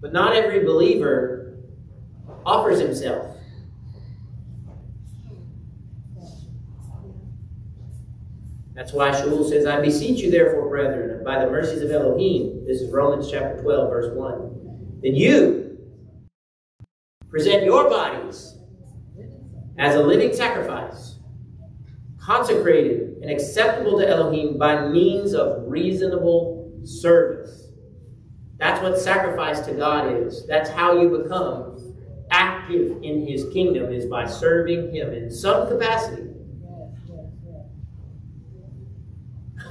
but 0.00 0.12
not 0.12 0.36
every 0.36 0.64
believer 0.64 1.41
offers 2.44 2.80
himself. 2.80 3.36
That's 8.74 8.92
why 8.92 9.10
Shaul 9.10 9.48
says, 9.48 9.66
I 9.66 9.80
beseech 9.80 10.20
you, 10.20 10.30
therefore, 10.30 10.68
brethren, 10.68 11.22
by 11.24 11.44
the 11.44 11.50
mercies 11.50 11.82
of 11.82 11.90
Elohim, 11.90 12.64
this 12.66 12.80
is 12.80 12.90
Romans 12.90 13.30
chapter 13.30 13.62
12, 13.62 13.90
verse 13.90 14.16
1, 14.16 15.00
that 15.02 15.12
you 15.12 15.78
present 17.28 17.64
your 17.64 17.88
bodies 17.88 18.56
as 19.78 19.94
a 19.94 20.02
living 20.02 20.34
sacrifice, 20.34 21.18
consecrated 22.18 23.18
and 23.20 23.30
acceptable 23.30 23.98
to 23.98 24.08
Elohim 24.08 24.58
by 24.58 24.88
means 24.88 25.34
of 25.34 25.64
reasonable 25.66 26.72
service. 26.84 27.68
That's 28.56 28.82
what 28.82 28.98
sacrifice 28.98 29.60
to 29.66 29.74
God 29.74 30.12
is. 30.12 30.46
That's 30.46 30.70
how 30.70 31.00
you 31.00 31.08
become 31.18 31.61
active 32.72 33.02
in 33.02 33.26
His 33.26 33.46
kingdom, 33.52 33.92
is 33.92 34.06
by 34.06 34.26
serving 34.26 34.94
Him 34.94 35.12
in 35.12 35.30
some 35.30 35.68
capacity. 35.68 36.28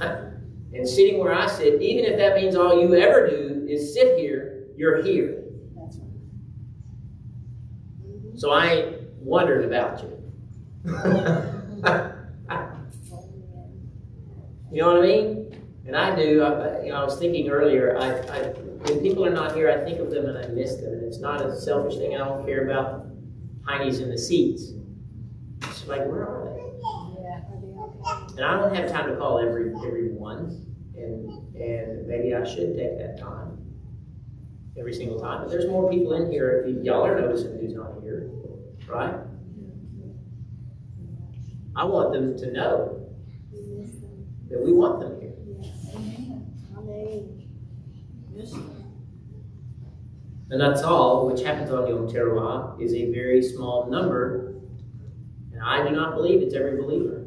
and 0.00 0.88
sitting 0.88 1.18
where 1.18 1.34
I 1.34 1.46
sit, 1.46 1.80
even 1.80 2.04
if 2.04 2.18
that 2.18 2.36
means 2.36 2.56
all 2.56 2.80
you 2.80 2.94
ever 2.94 3.28
do 3.28 3.66
is 3.68 3.92
sit 3.94 4.18
here, 4.18 4.64
you're 4.76 5.02
here. 5.02 5.38
So 8.36 8.50
I 8.50 8.66
ain't 8.72 8.96
wondering 9.18 9.66
about 9.66 10.02
you. 10.02 10.08
you 14.72 14.80
know 14.80 14.94
what 14.94 14.96
I 14.96 15.02
mean? 15.02 15.41
And 15.86 15.96
I 15.96 16.14
do. 16.14 16.42
I, 16.42 16.84
you 16.84 16.90
know, 16.90 17.00
I 17.00 17.04
was 17.04 17.18
thinking 17.18 17.48
earlier. 17.50 17.98
I, 17.98 18.10
I, 18.10 18.38
when 18.86 19.00
people 19.00 19.24
are 19.26 19.30
not 19.30 19.54
here, 19.54 19.70
I 19.70 19.84
think 19.84 19.98
of 19.98 20.10
them 20.10 20.26
and 20.26 20.38
I 20.38 20.46
miss 20.48 20.76
them. 20.76 20.92
And 20.92 21.02
it's 21.04 21.18
not 21.18 21.44
a 21.44 21.58
selfish 21.60 21.96
thing. 21.96 22.14
I 22.14 22.18
don't 22.18 22.46
care 22.46 22.68
about 22.68 23.06
heinies 23.64 24.00
in 24.00 24.10
the 24.10 24.18
seats. 24.18 24.72
It's 25.62 25.86
like, 25.86 26.06
where 26.06 26.22
are 26.22 26.54
they? 26.54 27.22
Yeah. 27.22 27.40
And 28.36 28.44
I 28.44 28.60
don't 28.60 28.74
have 28.74 28.90
time 28.90 29.08
to 29.10 29.16
call 29.16 29.38
every 29.38 29.72
everyone, 29.86 30.66
and 30.96 31.28
and 31.56 32.06
maybe 32.06 32.34
I 32.34 32.44
should 32.44 32.76
take 32.76 32.98
that 32.98 33.18
time 33.18 33.58
every 34.78 34.94
single 34.94 35.20
time. 35.20 35.42
But 35.42 35.50
there's 35.50 35.66
more 35.66 35.90
people 35.90 36.14
in 36.14 36.30
here. 36.30 36.66
Y'all 36.82 37.04
are 37.04 37.20
noticing 37.20 37.58
who's 37.58 37.74
not 37.74 37.92
here, 38.02 38.30
right? 38.88 39.14
I 41.74 41.84
want 41.84 42.12
them 42.12 42.36
to 42.38 42.52
know 42.52 43.06
that 44.50 44.60
we 44.62 44.72
want 44.72 45.00
them 45.00 45.21
And 50.50 50.60
that's 50.60 50.82
all, 50.82 51.26
which 51.26 51.42
happens 51.42 51.70
on 51.70 51.88
Yom 51.88 52.08
Teruah, 52.08 52.80
is 52.80 52.92
a 52.94 53.10
very 53.10 53.42
small 53.42 53.90
number. 53.90 54.54
And 55.52 55.62
I 55.62 55.86
do 55.86 55.94
not 55.94 56.14
believe 56.14 56.42
it's 56.42 56.54
every 56.54 56.76
believer. 56.76 57.24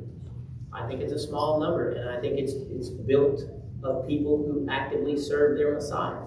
I 0.71 0.87
think 0.87 1.01
it's 1.01 1.13
a 1.13 1.19
small 1.19 1.59
number, 1.59 1.91
and 1.91 2.09
I 2.09 2.19
think 2.19 2.37
it's 2.37 2.53
it's 2.53 2.89
built 2.89 3.41
of 3.83 4.07
people 4.07 4.37
who 4.37 4.67
actively 4.69 5.17
serve 5.17 5.57
their 5.57 5.73
Messiah, 5.73 6.21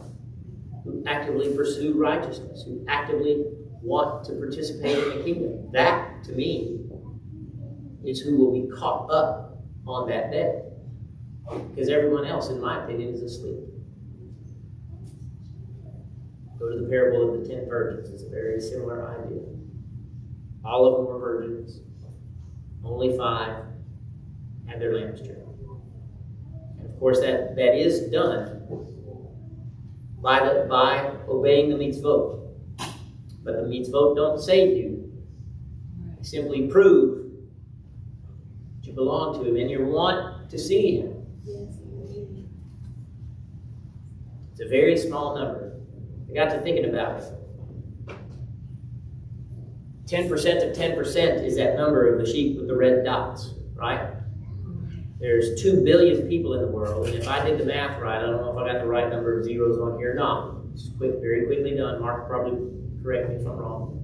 who 0.85 1.03
actively 1.07 1.55
pursue 1.55 1.95
righteousness, 1.95 2.64
who 2.64 2.85
actively 2.89 3.45
want 3.83 4.24
to 4.26 4.33
participate 4.35 4.99
in 4.99 5.18
the 5.18 5.24
kingdom. 5.24 5.70
That, 5.72 6.24
to 6.24 6.33
me, 6.33 6.81
is 8.05 8.20
who 8.20 8.37
will 8.37 8.53
be 8.53 8.68
caught 8.74 9.11
up 9.11 9.59
on 9.87 10.09
that 10.09 10.31
day. 10.31 10.62
Because 11.70 11.89
everyone 11.89 12.26
else, 12.26 12.49
in 12.49 12.61
my 12.61 12.85
opinion, 12.85 13.14
is 13.14 13.22
asleep. 13.22 13.59
Go 16.59 16.71
to 16.71 16.81
the 16.81 16.89
parable 16.89 17.35
of 17.35 17.41
the 17.41 17.49
ten 17.49 17.69
virgins. 17.69 18.11
It's 18.11 18.25
a 18.25 18.29
very 18.29 18.61
similar 18.61 19.09
idea. 19.09 19.43
All 20.65 20.87
of 20.87 20.97
them 20.97 21.07
were 21.07 21.19
virgins. 21.19 21.81
Only 22.85 23.17
five 23.17 23.65
had 24.67 24.81
their 24.81 24.95
lamps 24.95 25.21
trimmed. 25.21 25.45
And 26.79 26.91
of 26.91 26.99
course, 26.99 27.21
that, 27.21 27.55
that 27.57 27.75
is 27.77 28.11
done 28.11 28.57
by, 30.21 30.41
the, 30.41 30.67
by 30.69 31.13
obeying 31.29 31.71
the 31.71 31.77
mitzvot. 31.77 32.47
But 33.45 33.57
the 33.57 33.63
mitzvot 33.63 34.17
don't 34.17 34.41
save 34.41 34.77
you. 34.77 35.13
They 36.17 36.25
simply 36.25 36.67
prove 36.67 37.33
that 38.81 38.87
you 38.87 38.93
belong 38.95 39.41
to 39.41 39.49
Him 39.49 39.57
and 39.57 39.71
you 39.71 39.87
want 39.87 40.51
to 40.51 40.59
see 40.59 40.99
Him. 40.99 41.25
It's 44.53 44.61
a 44.61 44.69
very 44.69 44.97
small 44.99 45.39
number. 45.39 45.78
I 46.31 46.35
got 46.35 46.51
to 46.51 46.61
thinking 46.61 46.87
about 46.87 47.22
it. 47.22 47.33
10% 50.07 50.31
of 50.31 50.76
10% 50.76 51.45
is 51.45 51.57
that 51.57 51.76
number 51.76 52.12
of 52.12 52.18
the 52.18 52.31
sheep 52.31 52.57
with 52.57 52.66
the 52.66 52.76
red 52.76 53.05
dots, 53.05 53.55
right? 53.74 54.14
There's 55.20 55.61
2 55.61 55.83
billion 55.85 56.29
people 56.29 56.55
in 56.55 56.62
the 56.62 56.68
world, 56.68 57.09
and 57.09 57.16
if 57.16 57.29
I 57.29 57.45
did 57.45 57.59
the 57.59 57.64
math 57.64 58.01
right, 58.01 58.18
I 58.18 58.22
don't 58.22 58.41
know 58.41 58.53
if 58.53 58.59
I 58.59 58.72
got 58.72 58.81
the 58.81 58.89
right 58.89 59.11
number 59.11 59.39
of 59.39 59.45
zeros 59.45 59.79
on 59.79 59.99
here 59.99 60.12
or 60.12 60.14
not. 60.14 60.55
It's 60.72 60.91
quick, 60.97 61.20
very 61.20 61.45
quickly 61.47 61.76
done. 61.76 62.01
Mark 62.01 62.29
probably 62.29 62.70
correct 63.03 63.29
me 63.29 63.37
if 63.37 63.47
I'm 63.47 63.57
wrong. 63.57 63.95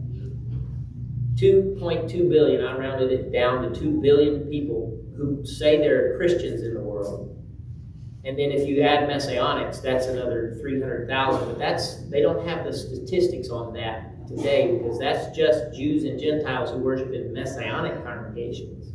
2.2 1.37 2.29
billion, 2.29 2.65
I 2.65 2.77
rounded 2.77 3.13
it 3.13 3.33
down 3.33 3.63
to 3.63 3.81
2 3.81 4.01
billion 4.01 4.49
people 4.49 4.99
who 5.17 5.45
say 5.45 5.79
they're 5.79 6.17
Christians 6.17 6.63
in 6.63 6.75
the 6.75 6.81
world. 6.81 7.34
And 8.25 8.39
then 8.39 8.53
if 8.53 8.67
you 8.67 8.81
add 8.81 9.09
messianics, 9.09 9.83
that's 9.83 10.07
another 10.07 10.57
300,000. 10.61 11.47
But 11.47 11.59
that's 11.59 11.97
they 12.09 12.23
don't 12.23 12.47
have 12.49 12.65
the 12.65 12.73
statistics 12.73 13.51
on 13.51 13.75
that 13.75 14.27
today 14.27 14.79
because 14.79 14.99
that's 14.99 15.37
just 15.37 15.75
Jews 15.75 16.05
and 16.05 16.19
Gentiles 16.19 16.71
who 16.71 16.79
worship 16.79 17.13
in 17.13 17.33
messianic 17.35 18.03
congregations. 18.03 18.93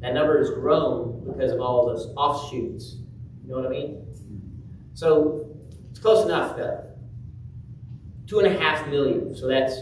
That 0.00 0.14
number 0.14 0.38
has 0.38 0.50
grown 0.50 1.24
because 1.24 1.52
of 1.52 1.60
all 1.60 1.86
those 1.86 2.12
offshoots. 2.16 2.96
You 3.44 3.50
know 3.50 3.56
what 3.56 3.66
I 3.66 3.70
mean? 3.70 4.06
So 4.94 5.48
it's 5.90 5.98
close 5.98 6.24
enough 6.24 6.56
though. 6.56 6.84
Two 8.26 8.38
and 8.38 8.54
a 8.54 8.58
half 8.58 8.86
million. 8.88 9.34
So 9.34 9.48
that's 9.48 9.78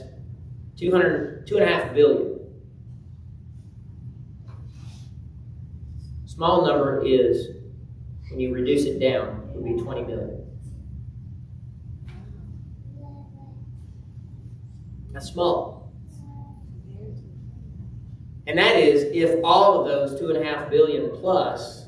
200, 0.76 1.47
two 1.47 1.59
and 1.59 1.64
a 1.64 1.72
half 1.72 1.95
billion. 1.95 2.39
Small 6.24 6.66
number 6.66 7.05
is, 7.05 7.60
when 8.31 8.41
you 8.41 8.55
reduce 8.55 8.85
it 8.85 9.01
down, 9.01 9.51
it 9.51 9.57
would 9.57 9.76
be 9.76 9.83
20 9.83 10.03
million. 10.03 10.47
That's 15.12 15.26
small. 15.26 15.93
And 18.47 18.59
that 18.59 18.76
is 18.76 19.05
if 19.12 19.45
all 19.45 19.81
of 19.81 19.87
those 19.87 20.18
two 20.18 20.31
and 20.31 20.39
a 20.39 20.45
half 20.45 20.70
billion 20.70 21.11
plus 21.11 21.87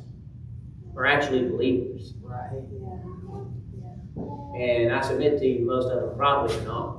are 0.96 1.06
actually 1.06 1.48
believers. 1.48 2.14
Right. 2.22 2.62
Yeah. 2.80 4.60
And 4.60 4.92
I 4.92 5.00
submit 5.00 5.38
to 5.38 5.46
you, 5.46 5.64
most 5.64 5.86
of 5.86 6.00
them 6.02 6.16
probably 6.16 6.56
are 6.56 6.62
not. 6.62 6.98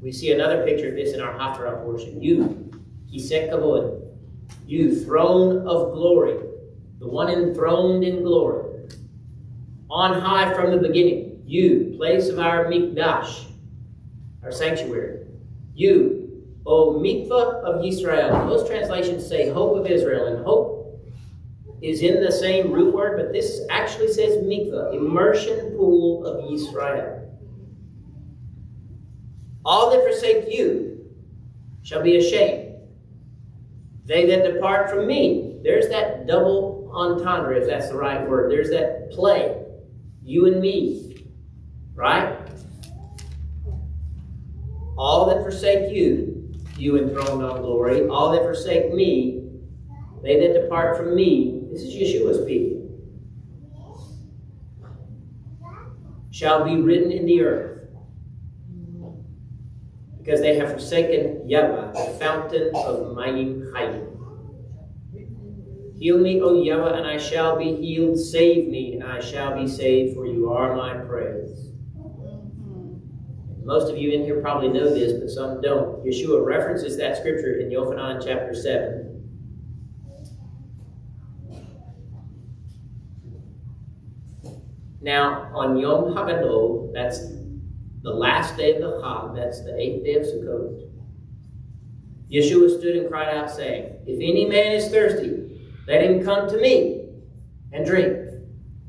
We 0.00 0.12
see 0.12 0.30
another 0.30 0.64
picture 0.64 0.90
of 0.90 0.94
this 0.94 1.14
in 1.14 1.20
our 1.20 1.32
Haftarah 1.32 1.82
portion. 1.82 2.22
You, 2.22 2.70
Kisek 3.12 3.50
Kavod, 3.50 4.02
you, 4.66 5.04
throne 5.04 5.66
of 5.66 5.92
glory, 5.92 6.38
the 6.98 7.08
one 7.08 7.28
enthroned 7.28 8.04
in 8.04 8.22
glory, 8.22 8.88
on 9.90 10.20
high 10.20 10.52
from 10.54 10.70
the 10.72 10.78
beginning. 10.78 11.42
You, 11.46 11.94
place 11.96 12.28
of 12.28 12.40
our 12.40 12.64
Mikdash, 12.64 13.46
our 14.42 14.50
sanctuary. 14.50 15.26
You, 15.74 16.26
O 16.66 16.94
Mikvah 16.94 17.62
of 17.62 17.84
Israel. 17.84 18.44
Most 18.46 18.66
translations 18.66 19.26
say 19.26 19.48
hope 19.48 19.76
of 19.76 19.86
Israel, 19.86 20.26
and 20.26 20.44
hope 20.44 21.00
is 21.80 22.02
in 22.02 22.22
the 22.22 22.32
same 22.32 22.72
root 22.72 22.92
word, 22.92 23.16
but 23.16 23.32
this 23.32 23.60
actually 23.70 24.12
says 24.12 24.38
Mikvah, 24.38 24.94
immersion 24.94 25.76
pool 25.76 26.26
of 26.26 26.52
Israel. 26.52 27.22
All 29.64 29.90
that 29.90 30.02
forsake 30.02 30.52
you 30.52 31.06
shall 31.82 32.02
be 32.02 32.16
ashamed. 32.16 32.65
They 34.06 34.24
that 34.26 34.52
depart 34.52 34.88
from 34.88 35.06
me, 35.08 35.58
there's 35.64 35.88
that 35.88 36.28
double 36.28 36.90
entendre, 36.94 37.60
if 37.60 37.66
that's 37.66 37.88
the 37.88 37.96
right 37.96 38.26
word. 38.26 38.52
There's 38.52 38.70
that 38.70 39.10
play. 39.10 39.64
You 40.22 40.46
and 40.46 40.60
me. 40.60 41.26
Right? 41.94 42.38
All 44.96 45.26
that 45.26 45.42
forsake 45.42 45.92
you, 45.92 46.52
you 46.78 46.98
enthroned 46.98 47.42
on 47.42 47.62
glory. 47.62 48.08
All 48.08 48.30
that 48.32 48.42
forsake 48.42 48.94
me, 48.94 49.42
they 50.22 50.40
that 50.40 50.60
depart 50.60 50.96
from 50.96 51.14
me, 51.14 51.64
this 51.72 51.82
is 51.82 51.94
Yeshua 51.94 52.42
speaking, 52.42 52.88
shall 56.30 56.64
be 56.64 56.76
written 56.80 57.10
in 57.10 57.26
the 57.26 57.42
earth 57.42 57.75
because 60.26 60.40
they 60.40 60.56
have 60.56 60.72
forsaken 60.72 61.48
Yahweh, 61.48 61.92
the 61.92 62.18
fountain 62.18 62.74
of 62.74 63.14
Mayim 63.14 63.70
Chayim. 63.70 64.12
Heal 65.96 66.18
me, 66.18 66.42
O 66.42 66.60
Yahweh, 66.60 66.98
and 66.98 67.06
I 67.06 67.16
shall 67.16 67.56
be 67.56 67.76
healed. 67.76 68.18
Save 68.18 68.66
me, 68.66 68.94
and 68.94 69.04
I 69.04 69.20
shall 69.20 69.54
be 69.56 69.68
saved, 69.68 70.16
for 70.16 70.26
you 70.26 70.52
are 70.52 70.74
my 70.74 70.94
praise. 70.94 71.70
Most 73.62 73.88
of 73.88 73.98
you 73.98 74.10
in 74.10 74.24
here 74.24 74.40
probably 74.40 74.68
know 74.68 74.92
this, 74.92 75.12
but 75.12 75.30
some 75.30 75.60
don't. 75.60 76.04
Yeshua 76.04 76.44
references 76.44 76.96
that 76.96 77.16
scripture 77.18 77.60
in 77.60 77.70
Yochanan 77.70 78.20
chapter 78.24 78.52
7. 78.52 79.12
Now, 85.00 85.52
on 85.54 85.76
Yom 85.76 86.14
HaGadol, 86.14 86.92
that's 86.92 87.45
the 88.06 88.14
last 88.14 88.56
day 88.56 88.72
of 88.72 88.80
the 88.80 89.00
Chag, 89.02 89.34
that's 89.34 89.64
the 89.64 89.76
eighth 89.76 90.04
day 90.04 90.14
of 90.14 90.22
Sukkot, 90.22 90.88
Yeshua 92.30 92.78
stood 92.78 92.94
and 92.98 93.08
cried 93.08 93.36
out, 93.36 93.50
saying, 93.50 93.96
If 94.06 94.20
any 94.20 94.44
man 94.44 94.70
is 94.70 94.88
thirsty, 94.88 95.60
let 95.88 96.02
him 96.02 96.22
come 96.24 96.48
to 96.48 96.56
me 96.56 97.08
and 97.72 97.84
drink. 97.84 98.16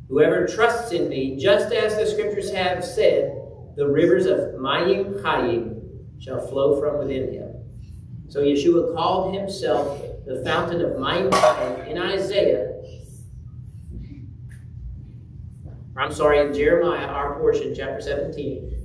Whoever 0.07 0.45
trusts 0.45 0.91
in 0.91 1.09
me, 1.09 1.35
just 1.35 1.73
as 1.73 1.97
the 1.97 2.05
scriptures 2.05 2.51
have 2.51 2.85
said, 2.85 3.41
the 3.75 3.87
rivers 3.87 4.27
of 4.27 4.37
Mayim 4.59 5.19
Chayim 5.23 6.21
shall 6.21 6.45
flow 6.47 6.79
from 6.79 6.99
within 6.99 7.33
him. 7.33 7.55
So 8.29 8.41
Yeshua 8.41 8.95
called 8.95 9.33
himself 9.33 9.99
the 10.27 10.43
fountain 10.45 10.81
of 10.81 10.91
Mayim 10.91 11.31
Chayim 11.31 11.87
in 11.87 11.97
Isaiah. 11.97 12.71
I'm 15.97 16.13
sorry, 16.13 16.39
in 16.39 16.53
Jeremiah, 16.53 17.07
our 17.07 17.39
portion, 17.39 17.73
chapter 17.75 17.99
17. 17.99 18.76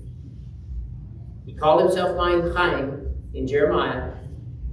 He 1.53 1.59
called 1.59 1.83
himself 1.83 2.17
Mayim 2.17 2.55
Chayim 2.55 3.13
in 3.35 3.47
Jeremiah. 3.47 4.15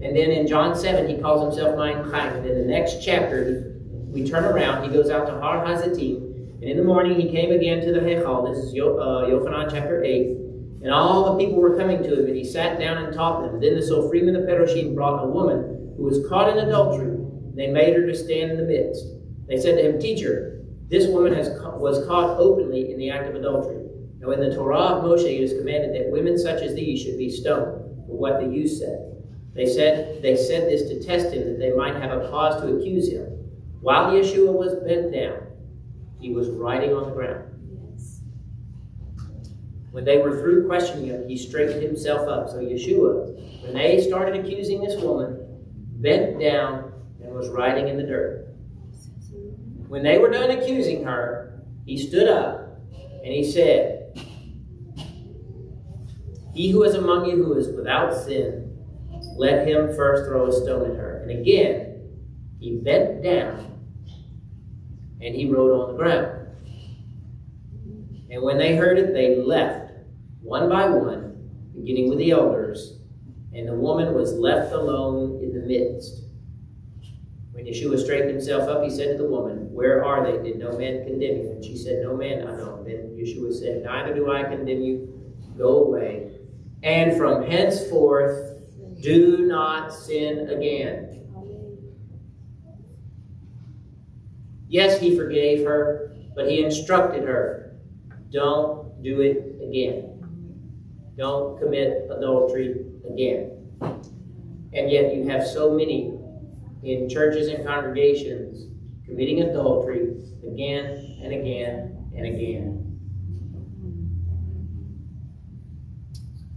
And 0.02 0.16
then 0.16 0.32
in 0.32 0.48
John 0.48 0.74
7, 0.78 1.10
he 1.10 1.22
calls 1.22 1.44
himself 1.44 1.78
Mayim 1.78 2.10
Chayim. 2.10 2.38
And 2.38 2.46
in 2.46 2.58
the 2.58 2.66
next 2.66 3.04
chapter, 3.04 3.76
we 4.08 4.28
turn 4.28 4.46
around, 4.46 4.88
he 4.88 4.90
goes 4.90 5.10
out 5.10 5.28
to 5.28 5.34
Har 5.34 5.66
Hazatim. 5.66 6.24
And 6.62 6.64
in 6.64 6.78
the 6.78 6.84
morning, 6.84 7.20
he 7.20 7.30
came 7.30 7.52
again 7.52 7.82
to 7.86 7.92
the 7.92 8.00
Hechal. 8.00 8.48
This 8.50 8.64
is 8.64 8.74
uh, 8.74 9.28
Yochanan 9.28 9.70
chapter 9.70 10.02
8. 10.02 10.28
And 10.82 10.92
all 10.92 11.34
the 11.34 11.44
people 11.44 11.60
were 11.60 11.76
coming 11.76 12.02
to 12.02 12.22
him, 12.22 12.28
and 12.28 12.36
he 12.36 12.46
sat 12.46 12.80
down 12.80 13.04
and 13.04 13.14
taught 13.14 13.42
them. 13.42 13.60
Then 13.60 13.76
the 13.76 13.82
Sophrim 13.82 14.28
and 14.28 14.36
the 14.36 14.50
Peroshim 14.50 14.96
brought 14.96 15.22
a 15.22 15.28
woman 15.28 15.94
who 15.98 16.04
was 16.04 16.26
caught 16.30 16.58
in 16.58 16.66
adultery. 16.66 17.18
They 17.56 17.68
made 17.68 17.94
her 17.94 18.06
to 18.08 18.16
stand 18.16 18.52
in 18.52 18.58
the 18.58 18.64
midst. 18.64 19.06
They 19.50 19.58
said 19.58 19.76
to 19.76 19.86
him, 19.86 20.00
Teacher, 20.00 20.64
this 20.88 21.08
woman 21.08 21.34
has 21.34 21.50
was 21.78 22.08
caught 22.08 22.40
openly 22.40 22.94
in 22.94 22.98
the 22.98 23.10
act 23.10 23.28
of 23.28 23.36
adultery. 23.36 23.89
Now 24.20 24.32
in 24.32 24.40
the 24.42 24.54
Torah 24.54 24.78
of 24.78 25.04
Moshe, 25.04 25.24
it 25.24 25.42
is 25.42 25.54
commanded 25.54 25.96
that 25.96 26.12
women 26.12 26.38
such 26.38 26.62
as 26.62 26.76
these 26.76 27.02
should 27.02 27.18
be 27.18 27.30
stoned 27.30 28.06
for 28.06 28.18
what 28.18 28.40
the 28.40 28.48
youth 28.48 28.72
said. 28.72 29.16
They 29.54 29.66
said 29.66 30.22
they 30.22 30.36
said 30.36 30.70
this 30.70 30.90
to 30.90 31.04
test 31.04 31.34
him, 31.34 31.48
that 31.48 31.60
they 31.60 31.72
might 31.72 31.96
have 31.96 32.12
a 32.12 32.30
cause 32.30 32.62
to 32.62 32.76
accuse 32.76 33.12
him. 33.12 33.26
While 33.82 34.12
Yeshua 34.12 34.52
was 34.52 34.76
bent 34.86 35.14
down, 35.14 35.48
he 36.20 36.32
was 36.32 36.50
writing 36.50 36.94
on 36.94 37.10
the 37.10 37.16
ground. 37.16 37.46
When 39.92 40.06
they 40.06 40.18
were 40.20 40.40
through 40.40 40.68
questioning 40.68 41.08
him, 41.08 41.28
he 41.28 41.38
straightened 41.38 41.82
himself 41.82 42.28
up. 42.28 42.50
So 42.50 42.58
Yeshua, 42.58 43.64
when 43.64 43.74
they 43.74 44.02
started 44.06 44.40
accusing 44.40 44.82
this 44.82 45.02
woman, 45.02 45.46
bent 46.02 46.40
down 46.40 46.94
and 47.24 47.34
was 47.34 47.50
writing 47.50 47.88
in 47.88 47.98
the 47.98 48.04
dirt. 48.04 48.54
When 49.88 50.04
they 50.04 50.20
were 50.20 50.30
done 50.30 50.52
accusing 50.52 51.04
her, 51.06 51.64
he 51.86 51.98
stood 51.98 52.28
up 52.28 52.80
and 53.24 53.34
he 53.34 53.44
said, 53.44 53.99
He 56.60 56.72
who 56.72 56.84
is 56.84 56.94
among 56.94 57.26
you 57.26 57.42
who 57.42 57.54
is 57.54 57.70
without 57.70 58.14
sin, 58.14 58.78
let 59.38 59.66
him 59.66 59.96
first 59.96 60.28
throw 60.28 60.48
a 60.48 60.52
stone 60.52 60.92
at 60.92 60.98
her. 60.98 61.20
And 61.20 61.32
again, 61.32 62.02
he 62.60 62.82
bent 62.84 63.24
down 63.24 63.80
and 65.22 65.34
he 65.34 65.50
wrote 65.50 65.72
on 65.72 65.94
the 65.94 65.98
ground. 65.98 66.50
And 68.30 68.44
when 68.44 68.58
they 68.58 68.76
heard 68.76 69.00
it, 69.00 69.14
they 69.14 69.38
left, 69.38 69.94
one 70.42 70.68
by 70.68 70.90
one, 70.90 71.50
beginning 71.74 72.10
with 72.10 72.18
the 72.18 72.32
elders, 72.32 73.00
and 73.54 73.66
the 73.66 73.74
woman 73.74 74.14
was 74.14 74.34
left 74.34 74.74
alone 74.74 75.42
in 75.42 75.54
the 75.54 75.66
midst. 75.66 76.24
When 77.54 77.68
Yeshua 77.68 78.04
straightened 78.04 78.32
himself 78.32 78.68
up, 78.68 78.84
he 78.84 78.90
said 78.90 79.16
to 79.16 79.24
the 79.24 79.30
woman, 79.30 79.72
Where 79.72 80.04
are 80.04 80.30
they? 80.30 80.44
Did 80.44 80.60
no 80.60 80.78
man 80.78 81.06
condemn 81.06 81.38
you? 81.38 81.52
And 81.52 81.64
she 81.64 81.78
said, 81.78 82.04
No 82.04 82.18
man 82.18 82.46
I 82.46 82.58
know. 82.58 82.84
Then 82.84 83.16
Yeshua 83.18 83.58
said, 83.58 83.84
Neither 83.86 84.14
do 84.14 84.30
I 84.30 84.44
condemn 84.44 84.82
you. 84.82 85.34
Go 85.58 85.86
away. 85.86 86.29
And 86.84 87.18
from 87.18 87.44
henceforth, 87.44 88.62
do 89.02 89.46
not 89.46 89.94
sin 89.94 90.50
again. 90.50 91.16
Yes, 94.68 95.00
he 95.00 95.18
forgave 95.18 95.66
her, 95.66 96.16
but 96.36 96.48
he 96.48 96.64
instructed 96.64 97.24
her 97.24 97.70
don't 98.32 99.02
do 99.02 99.22
it 99.22 99.60
again. 99.68 100.16
Don't 101.18 101.60
commit 101.60 102.08
adultery 102.12 102.86
again. 103.10 103.56
And 104.72 104.92
yet, 104.92 105.16
you 105.16 105.28
have 105.30 105.48
so 105.48 105.74
many 105.74 106.14
in 106.84 107.10
churches 107.10 107.48
and 107.48 107.66
congregations 107.66 108.68
committing 109.06 109.42
adultery 109.42 110.14
again 110.48 111.20
and 111.24 111.34
again 111.34 112.12
and 112.16 112.26
again. 112.28 112.79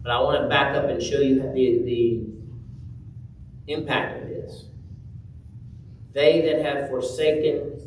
But 0.03 0.11
I 0.11 0.21
want 0.21 0.43
to 0.43 0.49
back 0.49 0.75
up 0.77 0.85
and 0.89 1.03
show 1.03 1.21
you 1.21 1.37
the, 1.37 1.53
the 1.85 3.73
impact 3.73 4.23
of 4.23 4.29
this. 4.29 4.65
They 6.13 6.41
that 6.43 6.65
have 6.65 6.89
forsaken 6.89 7.79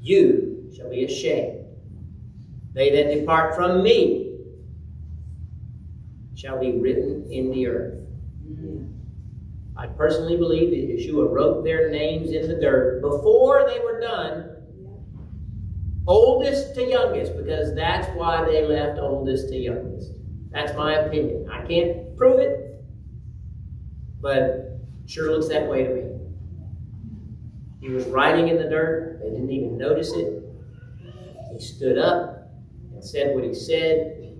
you 0.00 0.70
shall 0.76 0.90
be 0.90 1.04
ashamed. 1.04 1.64
They 2.74 2.90
that 2.90 3.14
depart 3.14 3.54
from 3.54 3.82
me 3.82 4.38
shall 6.34 6.60
be 6.60 6.72
written 6.72 7.30
in 7.30 7.50
the 7.50 7.66
earth. 7.68 8.00
I 9.76 9.86
personally 9.86 10.36
believe 10.36 10.70
that 10.70 10.88
Yeshua 10.88 11.32
wrote 11.32 11.64
their 11.64 11.90
names 11.90 12.30
in 12.32 12.48
the 12.48 12.54
dirt 12.54 13.00
before 13.00 13.66
they 13.68 13.80
were 13.80 14.00
done, 14.00 14.50
oldest 16.06 16.74
to 16.74 16.84
youngest, 16.84 17.36
because 17.36 17.74
that's 17.74 18.06
why 18.16 18.44
they 18.44 18.66
left 18.66 18.98
oldest 18.98 19.48
to 19.48 19.56
youngest. 19.56 20.13
That's 20.54 20.72
my 20.76 20.94
opinion. 20.94 21.50
I 21.50 21.66
can't 21.66 22.16
prove 22.16 22.38
it, 22.38 22.80
but 24.20 24.78
sure 25.04 25.32
looks 25.32 25.48
that 25.48 25.68
way 25.68 25.82
to 25.82 25.94
me. 25.94 26.02
He 27.80 27.88
was 27.88 28.06
writing 28.06 28.48
in 28.48 28.56
the 28.56 28.68
dirt, 28.68 29.18
they 29.20 29.30
didn't 29.30 29.50
even 29.50 29.76
notice 29.76 30.12
it. 30.12 30.42
He 31.52 31.58
stood 31.58 31.98
up 31.98 32.52
and 32.92 33.04
said 33.04 33.34
what 33.34 33.42
he 33.42 33.52
said. 33.52 34.32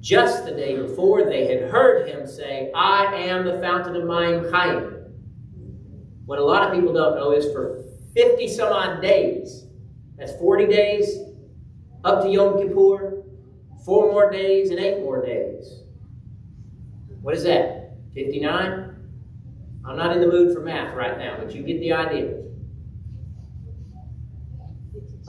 Just 0.00 0.46
the 0.46 0.52
day 0.52 0.80
before, 0.80 1.24
they 1.24 1.46
had 1.46 1.70
heard 1.70 2.08
him 2.08 2.26
say, 2.26 2.72
I 2.74 3.14
am 3.14 3.44
the 3.44 3.60
fountain 3.60 3.96
of 3.96 4.04
Mayim 4.04 4.50
Chaim. 4.50 4.96
What 6.24 6.38
a 6.38 6.44
lot 6.44 6.62
of 6.66 6.74
people 6.74 6.94
don't 6.94 7.16
know 7.16 7.32
is 7.32 7.52
for 7.52 7.84
50 8.16 8.48
some 8.48 8.72
odd 8.72 9.02
days, 9.02 9.66
that's 10.16 10.32
40 10.36 10.66
days 10.66 11.18
up 12.04 12.22
to 12.22 12.30
Yom 12.30 12.56
Kippur, 12.58 13.19
four 13.84 14.12
more 14.12 14.30
days 14.30 14.70
and 14.70 14.78
eight 14.78 15.00
more 15.00 15.24
days. 15.24 15.82
What 17.20 17.34
is 17.34 17.44
that? 17.44 17.92
59? 18.14 18.96
I'm 19.84 19.96
not 19.96 20.14
in 20.14 20.20
the 20.20 20.26
mood 20.26 20.54
for 20.54 20.60
math 20.60 20.94
right 20.94 21.18
now, 21.18 21.36
but 21.38 21.54
you 21.54 21.62
get 21.62 21.80
the 21.80 21.92
idea. 21.92 22.36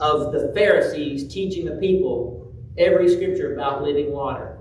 Of 0.00 0.32
the 0.32 0.52
Pharisees 0.54 1.32
teaching 1.32 1.64
the 1.64 1.76
people 1.76 2.52
every 2.76 3.08
scripture 3.08 3.54
about 3.54 3.82
living 3.82 4.10
water. 4.12 4.58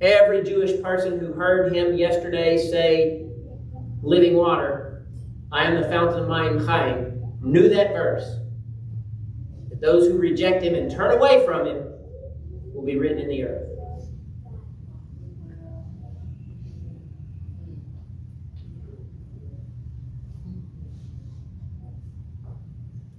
Every 0.00 0.44
Jewish 0.44 0.80
person 0.82 1.18
who 1.18 1.32
heard 1.32 1.74
him 1.74 1.96
yesterday 1.96 2.56
say, 2.56 3.26
living 4.02 4.36
water, 4.36 5.06
I 5.50 5.64
am 5.64 5.80
the 5.80 5.88
fountain 5.88 6.22
of 6.22 6.28
Mayim 6.28 6.66
Chaim, 6.66 7.36
knew 7.40 7.68
that 7.68 7.92
verse. 7.92 8.38
Those 9.80 10.08
who 10.08 10.18
reject 10.18 10.62
him 10.62 10.74
and 10.74 10.90
turn 10.90 11.16
away 11.16 11.44
from 11.44 11.66
him 11.66 11.84
will 12.74 12.84
be 12.84 12.96
written 12.96 13.18
in 13.18 13.28
the 13.28 13.44
earth. 13.44 13.68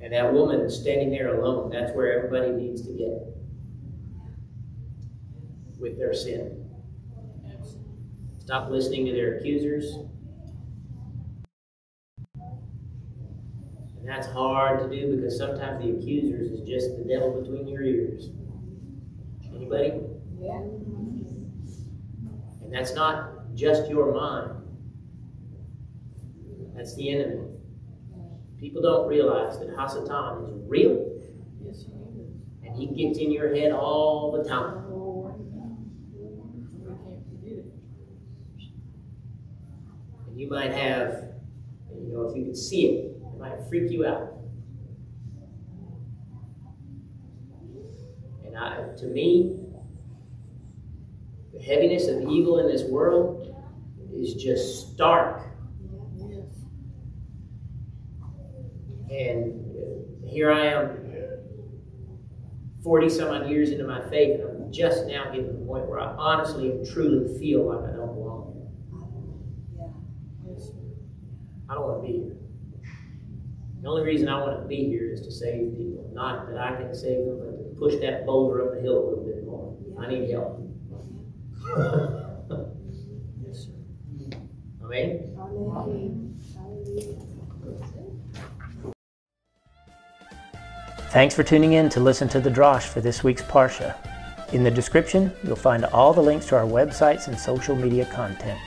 And 0.01 0.14
that 0.14 0.34
woman 0.34 0.70
standing 0.70 1.12
there 1.12 1.39
alone, 1.39 1.70
that's 1.70 1.95
where 1.95 2.18
everybody 2.18 2.51
needs 2.51 2.82
to 2.82 2.93
get 2.93 3.28
with 5.80 5.97
their 5.97 6.14
sin. 6.14 6.66
Stop 8.39 8.72
listening 8.72 9.05
to 9.05 9.12
their 9.12 9.38
accusers. 9.38 9.99
And 14.10 14.18
that's 14.18 14.34
hard 14.34 14.80
to 14.80 14.89
do 14.89 15.16
because 15.16 15.38
sometimes 15.38 15.86
the 15.86 15.91
accusers 15.91 16.49
is 16.49 16.68
just 16.68 16.97
the 16.97 17.03
devil 17.03 17.39
between 17.39 17.68
your 17.68 17.84
ears. 17.84 18.30
Anybody? 19.53 20.01
Yeah. 20.39 20.62
And 22.64 22.74
that's 22.74 22.95
not 22.95 23.53
just 23.53 23.88
your 23.88 24.12
mind. 24.12 24.64
That's 26.76 26.95
the 26.95 27.12
enemy. 27.12 27.49
People 28.60 28.82
don't 28.82 29.07
realize 29.07 29.60
that 29.60 29.70
Hasatan 29.78 30.57
is 30.57 30.64
real. 30.68 31.07
Yes, 31.64 31.86
he 31.86 31.91
is. 31.91 32.32
And 32.66 32.76
he 32.76 32.88
gets 32.88 33.20
in 33.20 33.32
your 33.32 33.53
head 33.53 33.72
all 33.74 34.32
the 34.32 34.49
time. 34.49 34.86
We 36.16 36.95
can't 36.95 37.24
forget 37.30 37.60
it. 37.60 37.66
And 40.28 40.39
you 40.39 40.49
might 40.49 40.72
have, 40.72 41.26
you 41.93 42.12
know, 42.12 42.28
if 42.28 42.36
you 42.36 42.45
could 42.45 42.57
see 42.57 42.88
it, 42.88 43.18
freak 43.68 43.91
you 43.91 44.05
out. 44.05 44.34
And 48.45 48.57
I, 48.57 48.95
to 48.97 49.05
me, 49.05 49.60
the 51.53 51.60
heaviness 51.60 52.07
of 52.07 52.30
evil 52.30 52.60
in 52.60 52.68
this 52.68 52.84
world 52.84 53.55
is 54.14 54.34
just 54.36 54.93
stark. 54.93 55.43
And 59.12 60.26
here 60.26 60.51
I 60.51 60.66
am, 60.68 60.99
40 62.84 63.10
some 63.10 63.30
odd 63.30 63.49
years 63.49 63.72
into 63.72 63.84
my 63.84 64.01
faith, 64.10 64.39
and 64.39 64.66
I'm 64.66 64.72
just 64.72 65.05
now 65.05 65.26
getting 65.26 65.47
to 65.47 65.53
the 65.53 65.66
point 65.66 65.88
where 65.88 65.99
I 65.99 66.05
honestly 66.16 66.72
and 66.72 66.89
truly 66.89 67.38
feel 67.38 67.66
like 67.66 67.80
I 67.80 67.95
don't 67.95 68.14
belong 68.16 68.53
here. 68.55 69.86
I 71.70 71.74
don't 71.74 71.84
want 71.84 72.01
to 72.01 72.07
be 72.07 72.14
here. 72.20 72.29
The 73.82 73.88
only 73.88 74.04
reason 74.04 74.28
I 74.28 74.42
want 74.42 74.62
to 74.62 74.68
be 74.68 74.86
here 74.86 75.12
is 75.12 75.22
to 75.22 75.32
save 75.32 75.78
people. 75.78 76.10
Not 76.14 76.50
that 76.50 76.58
I 76.58 76.76
can 76.76 76.94
save 76.94 77.26
them, 77.26 77.40
but 77.40 77.52
to 77.58 77.80
push 77.80 77.96
that 78.02 78.26
boulder 78.26 78.68
up 78.68 78.76
the 78.76 78.82
hill 78.82 78.98
a 78.98 79.06
little 79.08 79.24
bit 79.24 79.46
more. 79.46 79.78
I 80.00 80.08
need 80.08 80.30
help. 80.30 80.66
Yes, 83.46 83.68
sir. 83.68 84.38
Amen? 84.84 85.36
Amen. 85.38 86.40
Thanks 91.12 91.34
for 91.34 91.44
tuning 91.44 91.74
in 91.74 91.90
to 91.90 92.00
listen 92.00 92.28
to 92.30 92.40
the 92.40 92.50
Drosh 92.50 92.84
for 92.84 93.02
this 93.02 93.24
week's 93.24 93.42
Parsha. 93.42 93.96
In 94.54 94.64
the 94.64 94.72
description, 94.72 95.32
you'll 95.44 95.56
find 95.56 95.86
all 95.86 96.14
the 96.14 96.22
links 96.22 96.48
to 96.48 96.58
our 96.58 96.66
websites 96.66 97.28
and 97.28 97.40
social 97.40 97.76
media 97.76 98.06
content. 98.06 98.60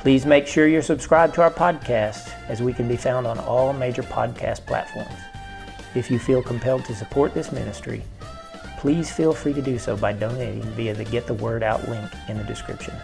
Please 0.00 0.24
make 0.24 0.46
sure 0.46 0.66
you're 0.66 0.80
subscribed 0.80 1.34
to 1.34 1.42
our 1.42 1.50
podcast, 1.50 2.32
as 2.48 2.62
we 2.62 2.72
can 2.72 2.88
be 2.88 2.96
found 2.96 3.26
on 3.26 3.38
all 3.38 3.74
major 3.74 4.02
podcast 4.02 4.64
platforms. 4.64 5.12
If 5.94 6.10
you 6.10 6.18
feel 6.18 6.42
compelled 6.42 6.86
to 6.86 6.94
support 6.94 7.34
this 7.34 7.52
ministry, 7.52 8.02
please 8.78 9.12
feel 9.12 9.34
free 9.34 9.52
to 9.52 9.60
do 9.60 9.78
so 9.78 9.98
by 9.98 10.14
donating 10.14 10.62
via 10.62 10.94
the 10.94 11.04
Get 11.04 11.26
the 11.26 11.34
Word 11.34 11.62
Out 11.62 11.86
link 11.86 12.10
in 12.28 12.38
the 12.38 12.44
description. 12.44 12.94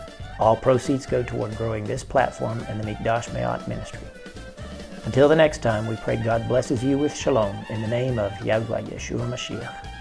All 0.41 0.57
proceeds 0.57 1.05
go 1.05 1.23
toward 1.23 1.55
growing 1.59 1.85
this 1.85 2.03
platform 2.03 2.65
and 2.67 2.81
the 2.81 2.91
Mikdash 2.91 3.29
Meh'at 3.29 3.69
ministry. 3.69 4.01
Until 5.05 5.29
the 5.29 5.37
next 5.37 5.59
time, 5.59 5.87
we 5.87 5.97
pray 5.97 6.17
God 6.17 6.49
blesses 6.49 6.83
you 6.83 6.97
with 6.97 7.15
shalom 7.15 7.55
in 7.69 7.83
the 7.83 7.89
name 7.89 8.19
of 8.19 8.33
Yahweh 8.43 8.81
Yeshua 8.85 9.31
Mashiach. 9.31 9.96